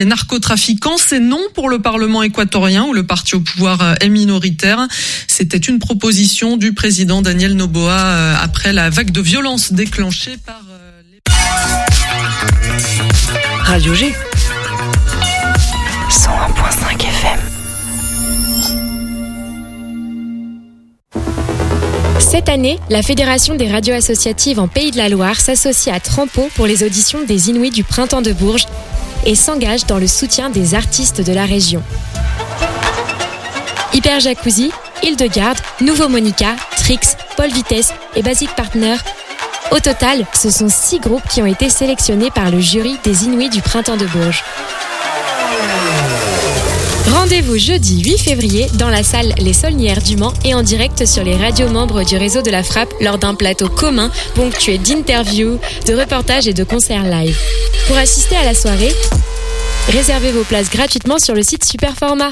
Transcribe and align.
Les 0.00 0.06
narcotrafiquants, 0.06 0.96
c'est 0.96 1.18
non 1.18 1.40
pour 1.54 1.68
le 1.68 1.80
Parlement 1.80 2.22
équatorien 2.22 2.84
où 2.84 2.92
le 2.92 3.04
parti 3.04 3.34
au 3.34 3.40
pouvoir 3.40 3.82
euh, 3.82 3.94
est 4.00 4.08
minoritaire. 4.08 4.86
C'était 5.26 5.58
une 5.58 5.80
proposition 5.80 6.56
du 6.56 6.72
président 6.72 7.20
Daniel 7.20 7.54
Noboa 7.54 7.98
euh, 7.98 8.36
après 8.40 8.72
la 8.72 8.90
vague 8.90 9.10
de 9.10 9.20
violence 9.20 9.72
déclenchée 9.72 10.36
par 10.46 10.62
euh, 10.70 11.02
les... 11.10 11.18
Radio 13.64 13.92
G. 13.92 14.14
101.5 16.10 17.02
FM. 17.02 17.40
Cette 22.20 22.48
année, 22.48 22.78
la 22.88 23.02
Fédération 23.02 23.56
des 23.56 23.68
radios 23.68 23.94
associatives 23.94 24.60
en 24.60 24.68
Pays 24.68 24.92
de 24.92 24.96
la 24.96 25.08
Loire 25.08 25.40
s'associe 25.40 25.92
à 25.92 25.98
Trampo 25.98 26.48
pour 26.54 26.68
les 26.68 26.84
auditions 26.84 27.24
des 27.24 27.50
Inuits 27.50 27.70
du 27.72 27.82
Printemps 27.82 28.22
de 28.22 28.32
Bourges 28.32 28.66
et 29.24 29.34
s'engage 29.34 29.86
dans 29.86 29.98
le 29.98 30.06
soutien 30.06 30.50
des 30.50 30.74
artistes 30.74 31.20
de 31.20 31.32
la 31.32 31.44
région. 31.44 31.82
Hyper 33.92 34.20
Jacuzzi, 34.20 34.70
Hildegarde, 35.02 35.58
Nouveau 35.80 36.08
Monica, 36.08 36.56
Trix, 36.76 37.16
Paul 37.36 37.50
Vitesse 37.50 37.92
et 38.16 38.22
Basic 38.22 38.54
Partner. 38.54 38.96
Au 39.70 39.80
total, 39.80 40.24
ce 40.34 40.50
sont 40.50 40.68
six 40.68 40.98
groupes 40.98 41.26
qui 41.28 41.42
ont 41.42 41.46
été 41.46 41.68
sélectionnés 41.68 42.30
par 42.30 42.50
le 42.50 42.60
jury 42.60 42.96
des 43.04 43.24
Inuits 43.24 43.50
du 43.50 43.60
Printemps 43.60 43.96
de 43.96 44.06
Bourges. 44.06 44.42
Rendez-vous 47.08 47.56
jeudi 47.56 48.02
8 48.02 48.18
février 48.18 48.66
dans 48.74 48.90
la 48.90 49.02
salle 49.02 49.32
Les 49.38 49.54
Solnières 49.54 50.02
du 50.02 50.18
Mans 50.18 50.34
et 50.44 50.54
en 50.54 50.62
direct 50.62 51.06
sur 51.06 51.24
les 51.24 51.36
radios 51.36 51.70
membres 51.70 52.04
du 52.04 52.18
réseau 52.18 52.42
de 52.42 52.50
la 52.50 52.62
Frappe 52.62 52.92
lors 53.00 53.16
d'un 53.16 53.34
plateau 53.34 53.70
commun 53.70 54.10
ponctué 54.34 54.76
d'interviews, 54.76 55.58
de 55.86 55.94
reportages 55.94 56.46
et 56.48 56.52
de 56.52 56.64
concerts 56.64 57.04
live. 57.04 57.38
Pour 57.86 57.96
assister 57.96 58.36
à 58.36 58.44
la 58.44 58.54
soirée, 58.54 58.92
réservez 59.88 60.32
vos 60.32 60.44
places 60.44 60.70
gratuitement 60.70 61.18
sur 61.18 61.34
le 61.34 61.42
site 61.42 61.64
Superformat. 61.64 62.30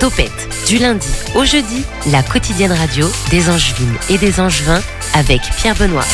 Topette, 0.00 0.48
du 0.66 0.78
lundi 0.78 1.08
au 1.36 1.44
jeudi, 1.44 1.84
la 2.10 2.24
quotidienne 2.24 2.72
radio 2.72 3.08
des 3.30 3.48
Angevines 3.48 3.96
et 4.10 4.18
des 4.18 4.40
Angevins 4.40 4.82
avec 5.14 5.42
Pierre 5.56 5.76
Benoît. 5.76 6.04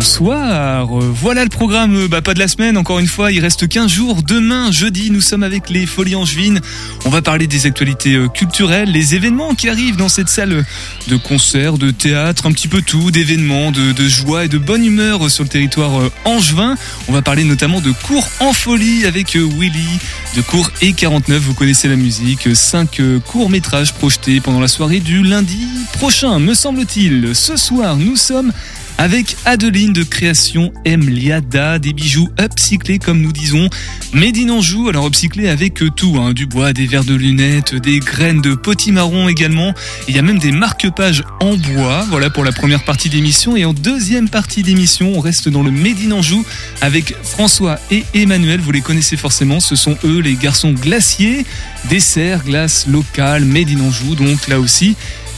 Bonsoir, 0.00 0.86
voilà 0.86 1.42
le 1.42 1.50
programme, 1.50 2.06
bah 2.06 2.22
pas 2.22 2.32
de 2.32 2.38
la 2.38 2.48
semaine, 2.48 2.78
encore 2.78 3.00
une 3.00 3.06
fois, 3.06 3.32
il 3.32 3.40
reste 3.40 3.68
15 3.68 3.90
jours. 3.90 4.22
Demain, 4.22 4.72
jeudi, 4.72 5.10
nous 5.10 5.20
sommes 5.20 5.42
avec 5.42 5.68
les 5.68 5.84
Folies 5.84 6.16
Angevines. 6.16 6.58
On 7.04 7.10
va 7.10 7.20
parler 7.20 7.46
des 7.46 7.66
actualités 7.66 8.14
euh, 8.14 8.28
culturelles, 8.28 8.90
les 8.90 9.14
événements 9.14 9.54
qui 9.54 9.68
arrivent 9.68 9.96
dans 9.96 10.08
cette 10.08 10.30
salle 10.30 10.64
de 11.08 11.16
concert, 11.16 11.76
de 11.76 11.90
théâtre, 11.90 12.46
un 12.46 12.52
petit 12.52 12.66
peu 12.66 12.80
tout, 12.80 13.10
d'événements, 13.10 13.72
de, 13.72 14.08
joie 14.08 14.46
et 14.46 14.48
de 14.48 14.56
bonne 14.56 14.86
humeur 14.86 15.30
sur 15.30 15.44
le 15.44 15.50
territoire 15.50 16.00
euh, 16.00 16.10
angevin. 16.24 16.76
On 17.06 17.12
va 17.12 17.20
parler 17.20 17.44
notamment 17.44 17.82
de 17.82 17.92
cours 17.92 18.26
en 18.40 18.54
folie 18.54 19.04
avec 19.04 19.36
euh, 19.36 19.46
Willy, 19.58 19.98
de 20.34 20.40
cours 20.40 20.70
et 20.80 20.94
49, 20.94 21.42
vous 21.42 21.54
connaissez 21.54 21.88
la 21.88 21.96
musique, 21.96 22.48
5 22.56 23.02
courts-métrages 23.26 23.92
projetés 23.92 24.40
pendant 24.40 24.60
la 24.60 24.68
soirée 24.68 25.00
du 25.00 25.22
lundi 25.22 25.66
prochain, 25.92 26.38
me 26.38 26.54
semble-t-il. 26.54 27.34
Ce 27.34 27.58
soir, 27.58 27.96
nous 27.96 28.16
sommes 28.16 28.50
avec 29.00 29.34
Adeline 29.46 29.94
de 29.94 30.02
création 30.02 30.74
Emliada, 30.86 31.78
des 31.78 31.94
bijoux 31.94 32.28
upcyclés 32.38 32.98
comme 32.98 33.22
nous 33.22 33.32
disons, 33.32 33.70
made 34.12 34.36
in 34.36 34.50
Anjou, 34.50 34.90
alors 34.90 35.06
upcyclés 35.06 35.48
avec 35.48 35.82
tout, 35.96 36.18
hein, 36.20 36.34
du 36.34 36.44
bois, 36.44 36.74
des 36.74 36.84
verres 36.84 37.04
de 37.04 37.14
lunettes, 37.14 37.74
des 37.74 38.00
graines 38.00 38.42
de 38.42 38.54
potimarron 38.54 39.30
également, 39.30 39.72
il 40.06 40.14
y 40.14 40.18
a 40.18 40.22
même 40.22 40.38
des 40.38 40.52
marque-pages 40.52 41.24
en 41.40 41.56
bois, 41.56 42.04
voilà 42.10 42.28
pour 42.28 42.44
la 42.44 42.52
première 42.52 42.84
partie 42.84 43.08
d'émission, 43.08 43.56
et 43.56 43.64
en 43.64 43.72
deuxième 43.72 44.28
partie 44.28 44.62
d'émission, 44.62 45.14
on 45.16 45.20
reste 45.20 45.48
dans 45.48 45.62
le 45.62 45.70
made 45.70 45.96
in 46.06 46.12
Anjou 46.12 46.44
avec 46.82 47.14
François 47.22 47.78
et 47.90 48.04
Emmanuel, 48.12 48.60
vous 48.60 48.72
les 48.72 48.82
connaissez 48.82 49.16
forcément, 49.16 49.60
ce 49.60 49.76
sont 49.76 49.96
eux 50.04 50.20
les 50.20 50.34
garçons 50.34 50.72
glaciers, 50.72 51.46
dessert, 51.88 52.44
glace 52.44 52.86
locale, 52.86 53.46
made 53.46 53.70
in 53.70 53.80
Anjou, 53.80 54.14
donc 54.14 54.46
là 54.46 54.60
aussi, 54.60 54.94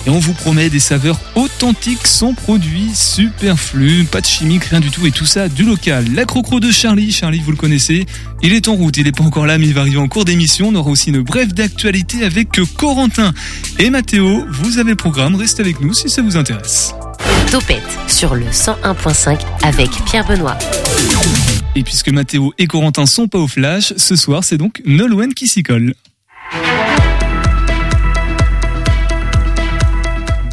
et 0.07 0.11
on 0.11 0.19
vous 0.19 0.33
promet 0.33 0.71
des 0.71 0.81
saveurs 0.81 1.21
authentiques 1.35 2.07
sans 2.07 2.35
produits 2.35 2.91
superflus, 2.95 4.05
pas 4.05 4.21
de 4.21 4.27
chimique, 4.27 4.65
rien 4.65 4.81
du 4.81 4.91
tout 4.91 5.07
et 5.07 5.11
tout 5.11 5.27
ça 5.27 5.49
du 5.49 5.65
local. 5.65 6.07
La 6.15 6.25
crocro 6.25 6.61
de 6.61 6.71
Charlie, 6.71 7.13
Charlie 7.13 7.41
vous 7.41 7.53
le 7.53 7.57
connaissez, 7.57 8.07
il 8.43 8.53
est 8.53 8.69
en 8.69 8.75
route, 8.75 8.97
il 8.97 9.05
n'est 9.05 9.13
pas 9.13 9.25
encore 9.25 9.47
là 9.47 9.59
mais 9.59 9.67
il 9.67 9.75
va 9.75 9.83
arriver 9.83 9.99
en 9.99 10.09
cours 10.09 10.25
d'émission. 10.25 10.69
On 10.69 10.75
aura 10.75 10.91
aussi 10.91 11.11
une 11.11 11.23
brève 11.23 11.53
d'actualité 11.53 12.25
avec 12.25 12.49
Corentin 12.77 13.33
et 13.79 13.91
Mathéo. 13.91 14.45
Vous 14.51 14.79
avez 14.79 14.91
le 14.91 14.97
programme, 14.97 15.35
restez 15.37 15.63
avec 15.63 15.81
nous 15.81 15.95
si 15.95 16.09
ça 16.09 16.23
vous 16.23 16.37
intéresse. 16.37 16.95
Topette 17.51 17.83
sur 18.09 18.35
le 18.35 18.47
101.5 18.47 19.39
avec 19.63 19.91
Pierre 20.07 20.27
Benoît. 20.27 20.59
Et 21.75 21.83
puisque 21.83 22.11
Mathéo 22.11 22.53
et 22.59 22.67
Corentin 22.67 23.07
sont 23.07 23.29
pas 23.29 23.39
au 23.39 23.49
flash, 23.49 23.95
ce 23.97 24.17
soir 24.17 24.43
c'est 24.45 24.59
donc 24.59 24.83
Nolwenn 24.85 25.35
qui 25.35 25.47
s'y 25.47 25.63
colle. 25.63 25.95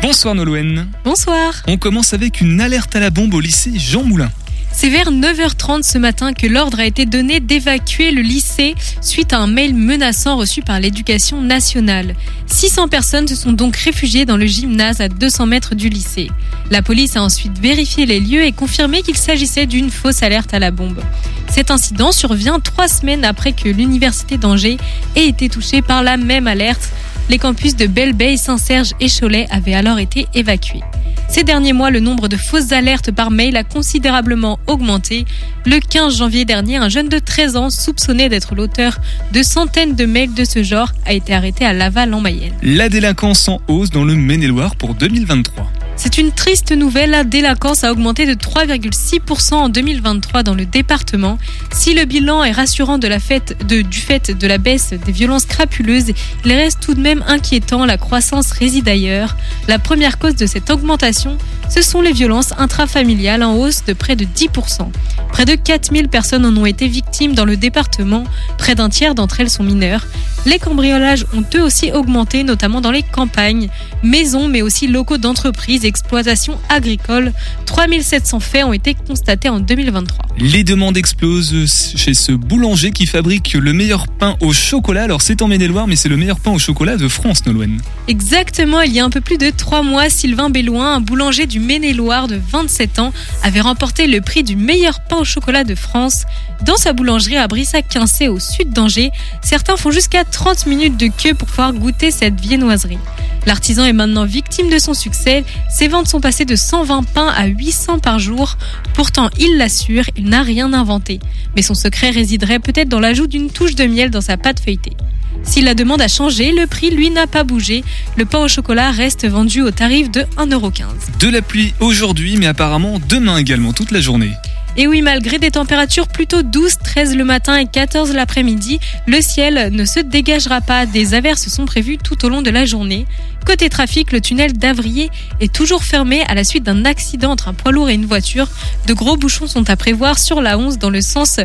Bonsoir 0.01 0.33
Nolwenn. 0.33 0.87
Bonsoir. 1.03 1.61
On 1.67 1.75
commence 1.75 2.13
avec 2.13 2.39
une 2.39 2.61
alerte 2.61 2.95
à 2.95 3.01
la 3.01 3.09
bombe 3.09 3.33
au 3.33 3.41
lycée 3.41 3.73
Jean 3.75 4.03
Moulin. 4.03 4.31
C'est 4.71 4.87
vers 4.87 5.11
9h30 5.11 5.83
ce 5.83 5.97
matin 5.97 6.31
que 6.31 6.47
l'ordre 6.47 6.79
a 6.79 6.85
été 6.85 7.05
donné 7.05 7.41
d'évacuer 7.41 8.11
le 8.11 8.21
lycée 8.21 8.75
suite 9.01 9.33
à 9.33 9.39
un 9.39 9.47
mail 9.47 9.75
menaçant 9.75 10.37
reçu 10.37 10.61
par 10.61 10.79
l'éducation 10.79 11.41
nationale. 11.41 12.15
600 12.47 12.87
personnes 12.87 13.27
se 13.27 13.35
sont 13.35 13.51
donc 13.51 13.75
réfugiées 13.75 14.25
dans 14.25 14.37
le 14.37 14.45
gymnase 14.45 15.01
à 15.01 15.09
200 15.09 15.47
mètres 15.47 15.75
du 15.75 15.89
lycée. 15.89 16.29
La 16.71 16.81
police 16.81 17.17
a 17.17 17.21
ensuite 17.21 17.59
vérifié 17.59 18.05
les 18.05 18.21
lieux 18.21 18.43
et 18.43 18.53
confirmé 18.53 19.01
qu'il 19.01 19.17
s'agissait 19.17 19.65
d'une 19.65 19.91
fausse 19.91 20.23
alerte 20.23 20.53
à 20.53 20.59
la 20.59 20.71
bombe. 20.71 21.01
Cet 21.49 21.71
incident 21.71 22.13
survient 22.13 22.61
trois 22.61 22.87
semaines 22.87 23.25
après 23.25 23.51
que 23.51 23.67
l'université 23.67 24.37
d'Angers 24.37 24.77
ait 25.17 25.27
été 25.27 25.49
touchée 25.49 25.81
par 25.81 26.03
la 26.03 26.15
même 26.15 26.47
alerte. 26.47 26.89
Les 27.29 27.37
campus 27.37 27.75
de 27.75 27.85
Belle-Bay, 27.85 28.37
Saint-Serge 28.37 28.93
et 28.99 29.07
Cholet 29.07 29.47
avaient 29.51 29.75
alors 29.75 29.99
été 29.99 30.27
évacués. 30.33 30.81
Ces 31.29 31.43
derniers 31.43 31.73
mois, 31.73 31.91
le 31.91 31.99
nombre 31.99 32.27
de 32.27 32.35
fausses 32.37 32.71
alertes 32.71 33.11
par 33.11 33.29
mail 33.29 33.55
a 33.55 33.63
considérablement 33.63 34.59
augmenté. 34.65 35.25
Le 35.63 35.79
15 35.79 36.17
janvier 36.17 36.43
dernier, 36.43 36.77
un 36.77 36.89
jeune 36.89 37.07
de 37.07 37.19
13 37.19 37.55
ans 37.55 37.69
soupçonné 37.69 38.29
d'être 38.29 38.55
l'auteur 38.55 38.97
de 39.31 39.43
centaines 39.43 39.95
de 39.95 40.05
mails 40.05 40.33
de 40.33 40.43
ce 40.43 40.63
genre 40.63 40.91
a 41.05 41.13
été 41.13 41.35
arrêté 41.35 41.65
à 41.65 41.73
Laval 41.73 42.15
en 42.15 42.21
Mayenne. 42.21 42.53
La 42.63 42.89
délinquance 42.89 43.47
en 43.47 43.61
hausse 43.67 43.91
dans 43.91 44.05
le 44.05 44.15
Maine-et-Loire 44.15 44.75
pour 44.75 44.95
2023. 44.95 45.71
C'est 46.01 46.17
une 46.17 46.31
triste 46.31 46.71
nouvelle, 46.71 47.09
la 47.09 47.25
délinquance 47.25 47.83
a 47.83 47.91
augmenté 47.91 48.25
de 48.25 48.33
3,6% 48.33 49.53
en 49.55 49.67
2023 49.67 50.43
dans 50.43 50.55
le 50.55 50.65
département. 50.65 51.37
Si 51.73 51.93
le 51.93 52.05
bilan 52.05 52.41
est 52.45 52.53
rassurant 52.53 52.97
de 52.97 53.07
la 53.09 53.19
fête 53.19 53.67
de, 53.67 53.81
du 53.81 53.99
fait 53.99 54.31
de 54.31 54.47
la 54.47 54.57
baisse 54.57 54.93
des 54.93 55.11
violences 55.11 55.45
crapuleuses, 55.45 56.13
il 56.45 56.53
reste 56.53 56.79
tout 56.79 56.93
de 56.93 57.01
même 57.01 57.21
inquiétant, 57.27 57.85
la 57.85 57.97
croissance 57.97 58.51
réside 58.53 58.87
ailleurs. 58.87 59.35
La 59.67 59.77
première 59.77 60.19
cause 60.19 60.35
de 60.35 60.45
cette 60.45 60.69
augmentation, 60.69 61.37
ce 61.69 61.81
sont 61.81 62.01
les 62.01 62.11
violences 62.11 62.53
intrafamiliales 62.57 63.43
en 63.43 63.55
hausse 63.55 63.83
de 63.85 63.93
près 63.93 64.15
de 64.15 64.25
10%. 64.25 64.89
Près 65.31 65.45
de 65.45 65.55
4000 65.55 66.09
personnes 66.09 66.45
en 66.45 66.55
ont 66.57 66.65
été 66.65 66.87
victimes 66.87 67.33
dans 67.33 67.45
le 67.45 67.55
département, 67.55 68.23
près 68.57 68.75
d'un 68.75 68.89
tiers 68.89 69.15
d'entre 69.15 69.39
elles 69.39 69.49
sont 69.49 69.63
mineures. 69.63 70.05
Les 70.45 70.57
cambriolages 70.57 71.25
ont 71.35 71.43
eux 71.55 71.61
aussi 71.61 71.91
augmenté, 71.91 72.43
notamment 72.43 72.81
dans 72.81 72.91
les 72.91 73.03
campagnes, 73.03 73.69
maisons 74.03 74.47
mais 74.47 74.61
aussi 74.61 74.87
locaux 74.87 75.17
d'entreprises 75.17 75.85
exploitation 75.85 76.57
agricole. 76.69 77.33
3700 77.65 78.39
faits 78.39 78.65
ont 78.65 78.73
été 78.73 78.95
constatés 78.95 79.49
en 79.49 79.59
2023. 79.59 80.25
Les 80.39 80.63
demandes 80.63 80.97
explosent 80.97 81.65
chez 81.95 82.13
ce 82.13 82.31
boulanger 82.31 82.91
qui 82.91 83.05
fabrique 83.05 83.53
le 83.53 83.73
meilleur 83.73 84.07
pain 84.07 84.37
au 84.39 84.53
chocolat. 84.53 85.03
Alors 85.03 85.21
c'est 85.21 85.41
en 85.41 85.47
Maine-et-Loire, 85.47 85.87
mais 85.87 85.95
c'est 85.95 86.09
le 86.09 86.17
meilleur 86.17 86.39
pain 86.39 86.51
au 86.51 86.59
chocolat 86.59 86.97
de 86.97 87.07
France, 87.07 87.45
Nolwenn. 87.45 87.81
Exactement, 88.07 88.81
il 88.81 88.93
y 88.93 88.99
a 88.99 89.05
un 89.05 89.09
peu 89.09 89.21
plus 89.21 89.37
de 89.37 89.49
trois 89.49 89.83
mois, 89.83 90.09
Sylvain 90.09 90.49
Belloin, 90.49 90.95
un 90.95 91.01
boulanger 91.01 91.45
du 91.45 91.58
Maine-et-Loire 91.59 92.27
de 92.27 92.39
27 92.51 92.99
ans, 92.99 93.13
avait 93.43 93.61
remporté 93.61 94.07
le 94.07 94.21
prix 94.21 94.43
du 94.43 94.55
meilleur 94.55 95.01
pain 95.01 95.17
au 95.17 95.23
chocolat 95.23 95.63
de 95.63 95.75
France. 95.75 96.23
Dans 96.65 96.77
sa 96.77 96.93
boulangerie 96.93 97.37
à 97.37 97.47
Brissac-Quincé 97.47 98.27
au 98.27 98.39
sud 98.39 98.71
d'Angers, 98.71 99.11
certains 99.41 99.77
font 99.77 99.91
jusqu'à 99.91 100.23
30 100.23 100.65
minutes 100.65 100.97
de 100.97 101.07
queue 101.07 101.33
pour 101.33 101.47
pouvoir 101.47 101.73
goûter 101.73 102.11
cette 102.11 102.39
viennoiserie. 102.39 102.97
L'artisan 103.45 103.85
est 103.85 103.93
maintenant 103.93 104.25
victime 104.25 104.69
de 104.69 104.77
son 104.77 104.93
succès. 104.93 105.43
Ses 105.69 105.87
ventes 105.87 106.07
sont 106.07 106.21
passées 106.21 106.45
de 106.45 106.55
120 106.55 107.03
pains 107.03 107.33
à 107.35 107.45
800 107.45 107.99
par 107.99 108.19
jour. 108.19 108.57
Pourtant, 108.93 109.29
il 109.39 109.57
l'assure, 109.57 110.03
il 110.17 110.29
n'a 110.29 110.41
rien 110.41 110.73
inventé. 110.73 111.19
Mais 111.55 111.61
son 111.61 111.73
secret 111.73 112.09
résiderait 112.09 112.59
peut-être 112.59 112.89
dans 112.89 112.99
l'ajout 112.99 113.27
d'une 113.27 113.49
touche 113.49 113.75
de 113.75 113.85
miel 113.85 114.11
dans 114.11 114.21
sa 114.21 114.37
pâte 114.37 114.59
feuilletée. 114.59 114.97
Si 115.43 115.61
la 115.61 115.73
demande 115.73 116.01
a 116.01 116.07
changé, 116.07 116.51
le 116.51 116.67
prix, 116.67 116.91
lui, 116.91 117.09
n'a 117.09 117.27
pas 117.27 117.43
bougé. 117.43 117.83
Le 118.17 118.25
pain 118.25 118.39
au 118.39 118.47
chocolat 118.47 118.91
reste 118.91 119.27
vendu 119.27 119.61
au 119.61 119.71
tarif 119.71 120.11
de 120.11 120.21
1,15€. 120.37 121.19
De 121.19 121.29
la 121.29 121.41
pluie 121.41 121.73
aujourd'hui, 121.79 122.37
mais 122.37 122.47
apparemment 122.47 122.99
demain 123.09 123.37
également, 123.37 123.73
toute 123.73 123.91
la 123.91 124.01
journée. 124.01 124.31
Et 124.77 124.87
oui, 124.87 125.01
malgré 125.01 125.39
des 125.39 125.51
températures 125.51 126.07
plutôt 126.07 126.41
douces, 126.41 126.77
13 126.77 127.15
le 127.15 127.25
matin 127.25 127.57
et 127.57 127.65
14 127.65 128.13
l'après-midi, 128.13 128.79
le 129.07 129.19
ciel 129.19 129.73
ne 129.73 129.83
se 129.83 129.99
dégagera 129.99 130.61
pas. 130.61 130.85
Des 130.85 131.13
averses 131.15 131.49
sont 131.49 131.65
prévues 131.65 131.97
tout 131.97 132.23
au 132.23 132.29
long 132.29 132.41
de 132.41 132.49
la 132.49 132.65
journée. 132.65 133.05
Côté 133.45 133.69
trafic, 133.69 134.11
le 134.11 134.21
tunnel 134.21 134.53
d'Avrier 134.53 135.09
est 135.39 135.51
toujours 135.51 135.83
fermé 135.83 136.23
à 136.27 136.35
la 136.35 136.43
suite 136.43 136.63
d'un 136.63 136.85
accident 136.85 137.31
entre 137.31 137.47
un 137.47 137.53
poids 137.53 137.71
lourd 137.71 137.89
et 137.89 137.95
une 137.95 138.05
voiture. 138.05 138.47
De 138.85 138.93
gros 138.93 139.17
bouchons 139.17 139.47
sont 139.47 139.69
à 139.69 139.75
prévoir 139.75 140.19
sur 140.19 140.41
la 140.41 140.57
11 140.57 140.77
dans 140.77 140.91
le 140.91 141.01
sens 141.01 141.39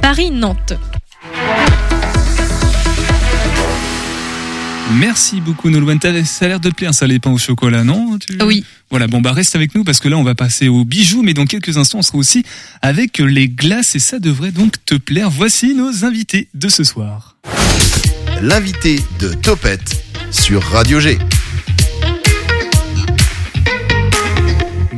Paris-Nantes. 0.00 0.74
Merci 4.94 5.40
beaucoup 5.40 5.68
Nolwenn. 5.68 5.98
Ça 6.24 6.44
a 6.44 6.48
l'air 6.48 6.60
de 6.60 6.70
te 6.70 6.74
plaire 6.74 6.94
ça 6.94 7.06
les 7.06 7.18
pains 7.18 7.32
au 7.32 7.38
chocolat, 7.38 7.84
non 7.84 8.18
Oui. 8.44 8.64
Voilà, 8.90 9.08
bon 9.08 9.20
bah 9.20 9.32
reste 9.32 9.56
avec 9.56 9.74
nous 9.74 9.82
parce 9.82 9.98
que 9.98 10.08
là 10.08 10.16
on 10.16 10.22
va 10.22 10.34
passer 10.34 10.68
aux 10.68 10.84
bijoux, 10.84 11.22
mais 11.22 11.34
dans 11.34 11.44
quelques 11.44 11.76
instants 11.76 11.98
on 11.98 12.02
sera 12.02 12.18
aussi 12.18 12.44
avec 12.82 13.18
les 13.18 13.48
glaces 13.48 13.96
et 13.96 13.98
ça 13.98 14.18
devrait 14.18 14.52
donc 14.52 14.74
te 14.84 14.94
plaire. 14.94 15.28
Voici 15.28 15.74
nos 15.74 16.04
invités 16.04 16.48
de 16.54 16.68
ce 16.68 16.84
soir. 16.84 17.36
L'invité 18.42 19.00
de 19.18 19.34
Topette 19.34 20.04
sur 20.30 20.62
Radio 20.62 21.00
G. 21.00 21.18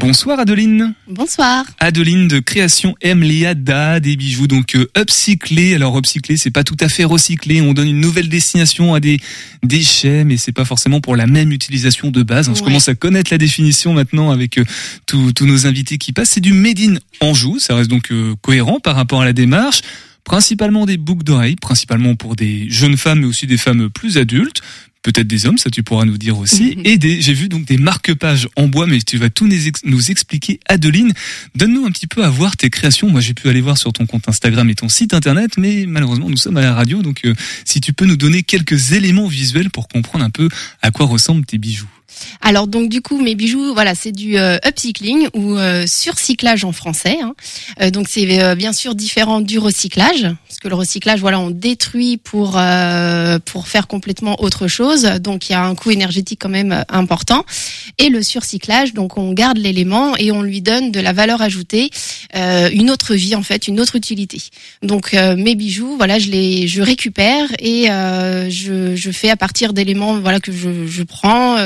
Bonsoir 0.08 0.40
Adeline. 0.40 0.94
Bonsoir. 1.06 1.66
Adeline 1.80 2.28
de 2.28 2.38
création 2.38 2.94
Emliada, 3.04 4.00
des 4.00 4.16
bijoux 4.16 4.46
donc 4.46 4.74
euh, 4.74 4.90
upcyclés. 4.96 5.74
Alors 5.74 5.98
upcyclés, 5.98 6.38
c'est 6.38 6.50
pas 6.50 6.64
tout 6.64 6.78
à 6.80 6.88
fait 6.88 7.04
recyclé. 7.04 7.60
On 7.60 7.74
donne 7.74 7.88
une 7.88 8.00
nouvelle 8.00 8.30
destination 8.30 8.94
à 8.94 9.00
des 9.00 9.20
déchets, 9.62 10.24
mais 10.24 10.38
c'est 10.38 10.52
pas 10.52 10.64
forcément 10.64 11.02
pour 11.02 11.14
la 11.14 11.26
même 11.26 11.52
utilisation 11.52 12.10
de 12.10 12.22
base. 12.22 12.50
Je 12.56 12.62
commence 12.62 12.88
à 12.88 12.94
connaître 12.94 13.30
la 13.30 13.36
définition 13.36 13.92
maintenant 13.92 14.30
avec 14.30 14.56
euh, 14.56 14.64
tous 15.04 15.34
nos 15.42 15.66
invités 15.66 15.98
qui 15.98 16.14
passent. 16.14 16.30
C'est 16.30 16.40
du 16.40 16.54
made 16.54 16.80
in 16.80 16.94
Anjou. 17.20 17.58
Ça 17.58 17.74
reste 17.74 17.90
donc 17.90 18.10
euh, 18.10 18.34
cohérent 18.40 18.80
par 18.80 18.96
rapport 18.96 19.20
à 19.20 19.26
la 19.26 19.34
démarche 19.34 19.82
principalement 20.24 20.84
des 20.84 20.98
boucles 20.98 21.24
d'oreilles, 21.24 21.56
principalement 21.56 22.14
pour 22.14 22.36
des 22.36 22.68
jeunes 22.68 22.98
femmes 22.98 23.20
mais 23.20 23.26
aussi 23.26 23.46
des 23.46 23.56
femmes 23.56 23.88
plus 23.88 24.18
adultes, 24.18 24.60
peut-être 25.02 25.26
des 25.26 25.46
hommes, 25.46 25.58
ça 25.58 25.70
tu 25.70 25.82
pourras 25.82 26.04
nous 26.04 26.18
dire 26.18 26.38
aussi, 26.38 26.76
et 26.84 26.98
des, 26.98 27.20
j'ai 27.20 27.32
vu 27.32 27.48
donc 27.48 27.64
des 27.64 27.78
marque-pages 27.78 28.48
en 28.56 28.68
bois, 28.68 28.86
mais 28.86 29.00
tu 29.00 29.16
vas 29.16 29.30
tout 29.30 29.48
nous, 29.84 30.10
expliquer. 30.10 30.60
Adeline, 30.66 31.12
donne-nous 31.54 31.86
un 31.86 31.90
petit 31.90 32.06
peu 32.06 32.24
à 32.24 32.30
voir 32.30 32.56
tes 32.56 32.70
créations. 32.70 33.08
Moi, 33.08 33.20
j'ai 33.20 33.34
pu 33.34 33.48
aller 33.48 33.60
voir 33.60 33.78
sur 33.78 33.92
ton 33.92 34.06
compte 34.06 34.28
Instagram 34.28 34.68
et 34.70 34.74
ton 34.74 34.88
site 34.88 35.14
internet, 35.14 35.52
mais 35.56 35.84
malheureusement, 35.86 36.30
nous 36.30 36.36
sommes 36.36 36.56
à 36.56 36.62
la 36.62 36.74
radio, 36.74 37.02
donc 37.02 37.22
euh, 37.24 37.34
si 37.64 37.80
tu 37.80 37.92
peux 37.92 38.06
nous 38.06 38.16
donner 38.16 38.42
quelques 38.42 38.92
éléments 38.92 39.28
visuels 39.28 39.70
pour 39.70 39.88
comprendre 39.88 40.24
un 40.24 40.30
peu 40.30 40.48
à 40.82 40.90
quoi 40.90 41.06
ressemblent 41.06 41.44
tes 41.44 41.58
bijoux. 41.58 41.88
Alors 42.40 42.66
donc 42.66 42.88
du 42.88 43.02
coup 43.02 43.20
mes 43.20 43.34
bijoux, 43.34 43.74
voilà, 43.74 43.94
c'est 43.94 44.12
du 44.12 44.38
euh, 44.38 44.58
upcycling 44.66 45.28
ou 45.34 45.56
euh, 45.56 45.86
surcyclage 45.86 46.64
en 46.64 46.72
français. 46.72 47.18
Hein. 47.22 47.34
Euh, 47.80 47.90
donc 47.90 48.06
c'est 48.08 48.54
bien 48.54 48.72
sûr 48.72 48.94
différent 48.94 49.40
du 49.40 49.58
recyclage, 49.58 50.22
parce 50.22 50.58
que 50.60 50.68
le 50.68 50.74
recyclage, 50.74 51.20
voilà, 51.20 51.40
on 51.40 51.50
détruit 51.50 52.16
pour 52.16 52.58
pour 53.44 53.68
faire 53.68 53.86
complètement 53.86 54.40
autre 54.42 54.68
chose. 54.68 55.02
Donc 55.20 55.48
il 55.48 55.52
y 55.52 55.54
a 55.54 55.62
un 55.62 55.74
coût 55.74 55.90
énergétique 55.90 56.40
quand 56.40 56.48
même 56.48 56.84
important. 56.88 57.44
Et 57.98 58.08
le 58.08 58.22
surcyclage, 58.22 58.94
donc 58.94 59.18
on 59.18 59.32
garde 59.32 59.58
l'élément 59.58 60.16
et 60.16 60.30
on 60.32 60.42
lui 60.42 60.60
donne 60.60 60.92
de 60.92 61.00
la 61.00 61.12
valeur 61.12 61.42
ajoutée, 61.42 61.90
une 62.34 62.90
autre 62.90 63.14
vie 63.14 63.34
en 63.34 63.42
fait, 63.42 63.68
une 63.68 63.80
autre 63.80 63.96
utilité. 63.96 64.40
Donc 64.82 65.12
mes 65.12 65.54
bijoux, 65.54 65.96
voilà, 65.96 66.18
je 66.18 66.28
les 66.28 66.68
je 66.68 66.82
récupère 66.82 67.48
et 67.58 67.86
je, 67.86 68.94
je 68.94 69.10
fais 69.10 69.30
à 69.30 69.36
partir 69.36 69.72
d'éléments, 69.72 70.18
voilà 70.18 70.40
que 70.40 70.52
je, 70.52 70.86
je 70.86 71.02
prends 71.02 71.56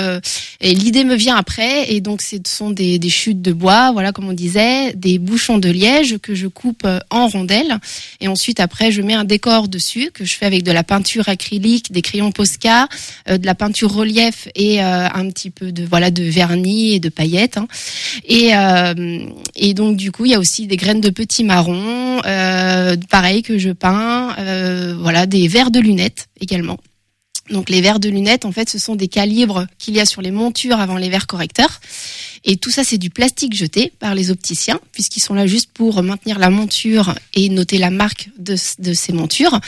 et 0.61 0.75
l'idée 0.75 1.05
me 1.05 1.15
vient 1.15 1.37
après, 1.37 1.93
et 1.93 2.01
donc 2.01 2.23
ce 2.23 2.37
sont 2.47 2.71
des, 2.71 2.99
des, 2.99 3.09
chutes 3.09 3.43
de 3.43 3.53
bois, 3.53 3.93
voilà 3.93 4.13
comme 4.13 4.29
on 4.29 4.33
disait, 4.33 4.93
des 4.95 5.19
bouchons 5.19 5.59
de 5.59 5.69
liège 5.69 6.19
que 6.19 6.35
je 6.35 6.47
coupe 6.47 6.85
euh, 6.85 7.01
en 7.11 7.29
rondelles, 7.29 7.79
et 8.21 8.29
ensuite 8.29 8.61
après 8.61 8.93
je 8.93 9.03
mets 9.03 9.15
un 9.15 9.25
décor 9.25 9.69
dessus 9.69 10.11
que 10.13 10.25
je 10.25 10.35
fais 10.35 10.47
avec 10.47 10.63
de 10.63 10.73
la 10.73 10.85
peinture 10.85 11.29
acrylique, 11.29 11.93
des 11.93 12.03
crayons 12.03 12.33
Posca, 12.33 12.89
euh, 13.29 13.39
de 13.39 13.47
la 13.47 13.55
peinture 13.55 13.93
relief 13.93 14.49
et 14.55 14.83
euh, 14.83 15.09
un 15.13 15.29
petit 15.31 15.51
peu 15.51 15.73
de 15.73 15.85
voilà 15.85 16.11
de 16.11 16.23
vernis 16.23 16.95
et 16.95 17.01
de 17.01 17.09
paillettes. 17.09 17.59
Hein. 17.59 17.67
Et, 18.29 18.53
et 19.57 19.75
donc 19.75 19.97
du 19.97 20.13
coup 20.13 20.25
il 20.25 20.33
y 20.33 20.35
a 20.35 20.39
aussi 20.39 20.67
des 20.67 20.77
graines 20.77 21.01
de 21.01 21.11
petits 21.11 21.45
marrons, 21.45 22.21
pareil 23.11 23.43
que 23.43 23.59
je 23.59 23.71
peins, 23.71 24.35
voilà 24.99 25.27
des 25.27 25.49
verres 25.49 25.71
de 25.71 25.81
lunettes 25.81 26.29
également. 26.41 26.79
Donc 27.53 27.69
les 27.69 27.81
verres 27.81 28.01
de 28.01 28.09
lunettes, 28.09 28.45
en 28.45 28.53
fait, 28.53 28.69
ce 28.69 28.79
sont 28.79 28.97
des 28.97 29.09
calibres 29.09 29.67
qu'il 29.79 29.95
y 29.95 30.01
a 30.01 30.07
sur 30.07 30.23
les 30.23 30.31
montures 30.31 30.81
avant 30.81 30.97
les 30.97 31.11
verres 31.11 31.27
correcteurs. 31.27 31.81
Et 32.45 32.57
tout 32.57 32.71
ça, 32.71 32.83
c'est 32.83 32.99
du 32.99 33.11
plastique 33.11 33.55
jeté 33.55 33.93
par 34.01 34.15
les 34.15 34.31
opticiens, 34.31 34.81
puisqu'ils 34.93 35.21
sont 35.21 35.35
là 35.35 35.47
juste 35.47 35.71
pour 35.73 36.03
maintenir 36.03 36.39
la 36.39 36.51
monture 36.51 37.15
et 37.35 37.49
noter 37.49 37.79
la 37.79 37.91
marque 37.91 38.31
de, 38.39 38.57
ces 38.57 39.13
montures. 39.13 39.61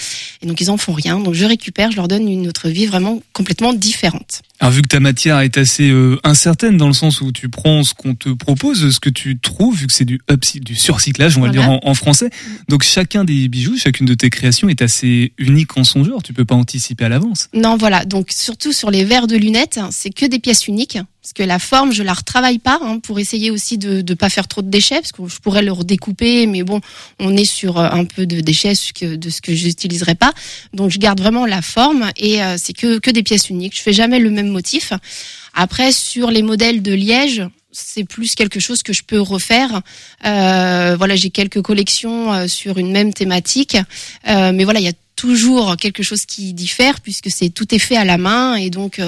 Et 0.43 0.47
donc, 0.47 0.61
ils 0.61 0.71
en 0.71 0.77
font 0.77 0.93
rien. 0.93 1.21
Donc, 1.21 1.35
je 1.35 1.45
récupère, 1.45 1.93
je 1.93 1.97
leur 1.97 2.09
donne 2.09 2.29
une 2.29 2.49
autre 2.49 2.69
vie 2.69 2.87
vraiment 2.87 3.23
complètement 3.33 3.73
différente. 3.73 4.43
Alors, 4.59 4.73
vu 4.73 4.83
que 4.83 4.89
ta 4.89 5.01
matière 5.01 5.41
est 5.41 5.57
assez 5.57 5.91
euh, 5.91 6.19
incertaine 6.25 6.77
dans 6.77 6.89
le 6.89 6.95
sens 6.95 7.21
où 7.21 7.31
tu 7.33 7.49
prends 7.49 7.85
ce 7.85 7.95
qu'on 7.95 8.15
te 8.15 8.31
propose, 8.31 8.91
ce 8.91 9.01
que 9.01 9.11
tu 9.11 9.39
trouves, 9.39 9.77
vu 9.77 9.87
que 9.87 9.93
c'est 9.93 10.05
du 10.05 10.21
du 10.61 10.75
surcyclage, 10.75 11.37
on 11.37 11.43
va 11.43 11.49
le 11.49 11.53
dire 11.53 11.69
en, 11.69 11.95
français. 11.95 12.31
Donc, 12.69 12.83
chacun 12.83 13.25
des 13.25 13.49
bijoux, 13.49 13.77
chacune 13.77 14.07
de 14.07 14.15
tes 14.15 14.31
créations 14.31 14.69
est 14.69 14.83
assez 14.83 15.33
unique 15.39 15.77
en 15.77 15.85
son 15.85 16.03
genre. 16.03 16.23
Tu 16.23 16.33
peux 16.33 16.45
pas 16.45 16.55
anticiper 16.55 17.05
à 17.05 17.09
l'avance. 17.09 17.49
Non, 17.55 17.77
voilà. 17.77 18.05
Donc, 18.05 18.31
surtout 18.33 18.73
sur 18.73 18.91
les 18.91 19.05
verres 19.05 19.27
de 19.27 19.37
lunettes, 19.37 19.79
c'est 19.91 20.11
que 20.11 20.27
des 20.27 20.39
pièces 20.39 20.67
uniques 20.67 20.99
parce 21.25 21.33
que 21.33 21.43
la 21.43 21.59
forme, 21.59 21.91
je 21.91 22.03
la 22.03 22.13
retravaille 22.13 22.59
pas 22.59 22.79
hein, 22.83 22.99
pour 22.99 23.19
essayer 23.19 23.51
aussi 23.51 23.79
de 23.79 24.05
ne 24.07 24.15
pas 24.15 24.29
faire 24.29 24.47
trop 24.47 24.61
de 24.61 24.69
déchets, 24.69 24.97
parce 24.97 25.11
que 25.11 25.27
je 25.27 25.39
pourrais 25.39 25.63
le 25.63 25.73
redécouper, 25.73 26.47
mais 26.47 26.63
bon, 26.65 26.83
on 27.19 27.35
est 27.35 27.47
sur 27.47 27.79
euh, 27.79 27.89
un 27.91 28.05
peu 28.05 28.27
de 28.27 28.43
déchets 28.43 28.75
de 29.01 29.31
ce 29.31 29.41
que 29.41 29.55
j'utiliserai 29.55 30.17
pas. 30.17 30.35
Donc 30.75 30.91
je 30.91 30.99
garde 30.99 31.19
vraiment 31.19 31.47
la 31.47 31.63
forme 31.63 32.11
et 32.19 32.43
euh, 32.43 32.57
c'est 32.59 32.75
que 32.75 32.99
que 32.99 33.11
des 33.11 33.23
pièces 33.23 33.49
uniques. 33.49 33.75
Je 33.75 33.81
fais 33.81 33.95
jamais 33.95 34.19
le 34.19 34.29
même 34.29 34.49
motif. 34.49 34.93
Après 35.55 35.93
sur 35.93 36.31
les 36.31 36.43
modèles 36.43 36.83
de 36.83 36.93
liège, 36.93 37.43
c'est 37.73 38.05
plus 38.05 38.35
quelque 38.35 38.61
chose 38.61 38.83
que 38.83 38.93
je 38.93 39.03
peux 39.03 39.19
refaire. 39.19 39.81
Euh, 40.27 40.95
voilà, 40.99 41.17
j'ai 41.17 41.31
quelques 41.31 41.63
collections 41.63 42.35
euh, 42.35 42.49
sur 42.49 42.77
une 42.77 42.93
même 42.93 43.15
thématique, 43.15 43.79
mais 44.27 44.65
voilà, 44.65 44.79
il 44.79 44.85
y 44.85 44.91
a 44.91 44.99
toujours 45.17 45.79
quelque 45.79 46.03
chose 46.03 46.27
qui 46.27 46.53
diffère 46.53 47.01
puisque 47.01 47.31
c'est 47.31 47.49
tout 47.49 47.75
est 47.75 47.79
fait 47.79 47.97
à 47.97 48.05
la 48.05 48.19
main 48.19 48.57
et 48.57 48.69
donc 48.69 49.01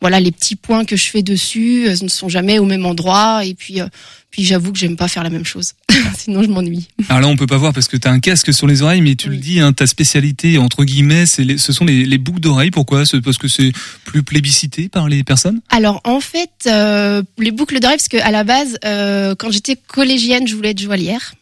voilà, 0.00 0.20
les 0.20 0.30
petits 0.30 0.56
points 0.56 0.84
que 0.84 0.96
je 0.96 1.04
fais 1.04 1.22
dessus 1.22 1.88
euh, 1.88 1.96
ne 2.02 2.08
sont 2.08 2.28
jamais 2.28 2.58
au 2.58 2.64
même 2.64 2.84
endroit. 2.84 3.44
Et 3.44 3.54
puis, 3.54 3.80
euh, 3.80 3.86
puis 4.30 4.44
j'avoue 4.44 4.72
que 4.72 4.78
j'aime 4.78 4.96
pas 4.96 5.08
faire 5.08 5.22
la 5.22 5.30
même 5.30 5.44
chose. 5.44 5.72
Sinon, 6.18 6.42
je 6.42 6.48
m'ennuie. 6.48 6.88
Alors 7.08 7.22
là, 7.22 7.28
on 7.28 7.36
peut 7.36 7.46
pas 7.46 7.56
voir 7.56 7.72
parce 7.72 7.88
que 7.88 7.96
tu 7.96 8.06
as 8.06 8.10
un 8.10 8.20
casque 8.20 8.52
sur 8.52 8.66
les 8.66 8.82
oreilles, 8.82 9.00
mais 9.00 9.14
tu 9.14 9.30
le 9.30 9.36
dis, 9.36 9.58
hein, 9.60 9.72
ta 9.72 9.86
spécialité 9.86 10.58
entre 10.58 10.84
guillemets, 10.84 11.24
c'est 11.24 11.56
ce 11.56 11.72
sont 11.72 11.84
les, 11.84 12.18
boucles 12.18 12.40
d'oreilles. 12.40 12.70
Pourquoi? 12.70 13.04
Parce 13.24 13.38
que 13.38 13.48
c'est 13.48 13.72
plus 14.04 14.22
plébiscité 14.22 14.88
par 14.88 15.08
les 15.08 15.24
personnes? 15.24 15.60
Alors 15.70 16.00
en 16.04 16.20
fait, 16.20 16.50
euh, 16.66 17.22
les 17.38 17.50
boucles 17.50 17.80
d'oreilles, 17.80 17.96
parce 17.96 18.08
que 18.08 18.18
à 18.18 18.30
la 18.30 18.44
base, 18.44 18.78
quand 19.38 19.50
j'étais 19.50 19.76
collégienne, 19.76 20.46
je 20.46 20.54
voulais 20.54 20.70
être 20.70 20.80
joaillière. 20.80 21.34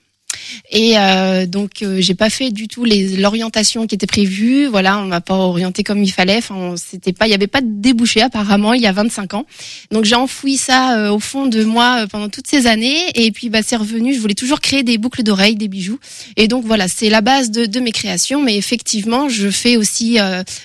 Et 0.71 0.99
euh, 0.99 1.47
donc 1.47 1.83
euh, 1.83 2.00
j'ai 2.00 2.14
pas 2.14 2.31
fait 2.31 2.50
du 2.50 2.69
tout 2.69 2.85
l'orientation 2.85 3.87
qui 3.87 3.95
était 3.95 4.07
prévue. 4.07 4.67
Voilà, 4.67 4.99
on 4.99 5.07
m'a 5.07 5.21
pas 5.21 5.35
orienté 5.35 5.85
comme 5.85 6.03
il 6.03 6.11
fallait. 6.11 6.38
Enfin, 6.38 6.75
c'était 6.76 7.12
pas, 7.12 7.26
il 7.26 7.31
y 7.31 7.35
avait 7.35 7.47
pas 7.47 7.61
de 7.61 7.69
débouché 7.69 8.23
apparemment 8.23 8.73
il 8.75 8.83
y 8.83 8.87
a 8.87 8.93
25 8.93 9.35
ans. 9.35 9.47
Donc 9.91 10.05
j'ai 10.05 10.14
enfoui 10.14 10.57
ça 10.57 10.97
euh, 10.97 11.11
au 11.11 11.19
fond 11.19 11.47
de 11.47 11.64
moi 11.64 12.03
euh, 12.03 12.07
pendant 12.07 12.29
toutes 12.29 12.47
ces 12.47 12.67
années. 12.67 13.11
Et 13.14 13.31
puis 13.31 13.50
bah 13.50 13.61
c'est 13.64 13.76
revenu. 13.76 14.14
Je 14.14 14.21
voulais 14.21 14.35
toujours 14.35 14.61
créer 14.61 14.83
des 14.83 14.99
boucles 14.99 15.23
d'oreilles, 15.23 15.57
des 15.57 15.69
bijoux. 15.69 15.99
Et 16.37 16.49
donc 16.49 16.64
voilà, 16.64 16.88
c'est 16.88 17.11
la 17.11 17.21
base 17.21 17.50
de, 17.50 17.67
de, 17.67 17.81
mes 17.81 17.93
créations. 17.93 18.43
Mais 18.43 18.57
effectivement, 18.57 19.29
je 19.29 19.50
fais 19.50 19.76
aussi 19.76 20.19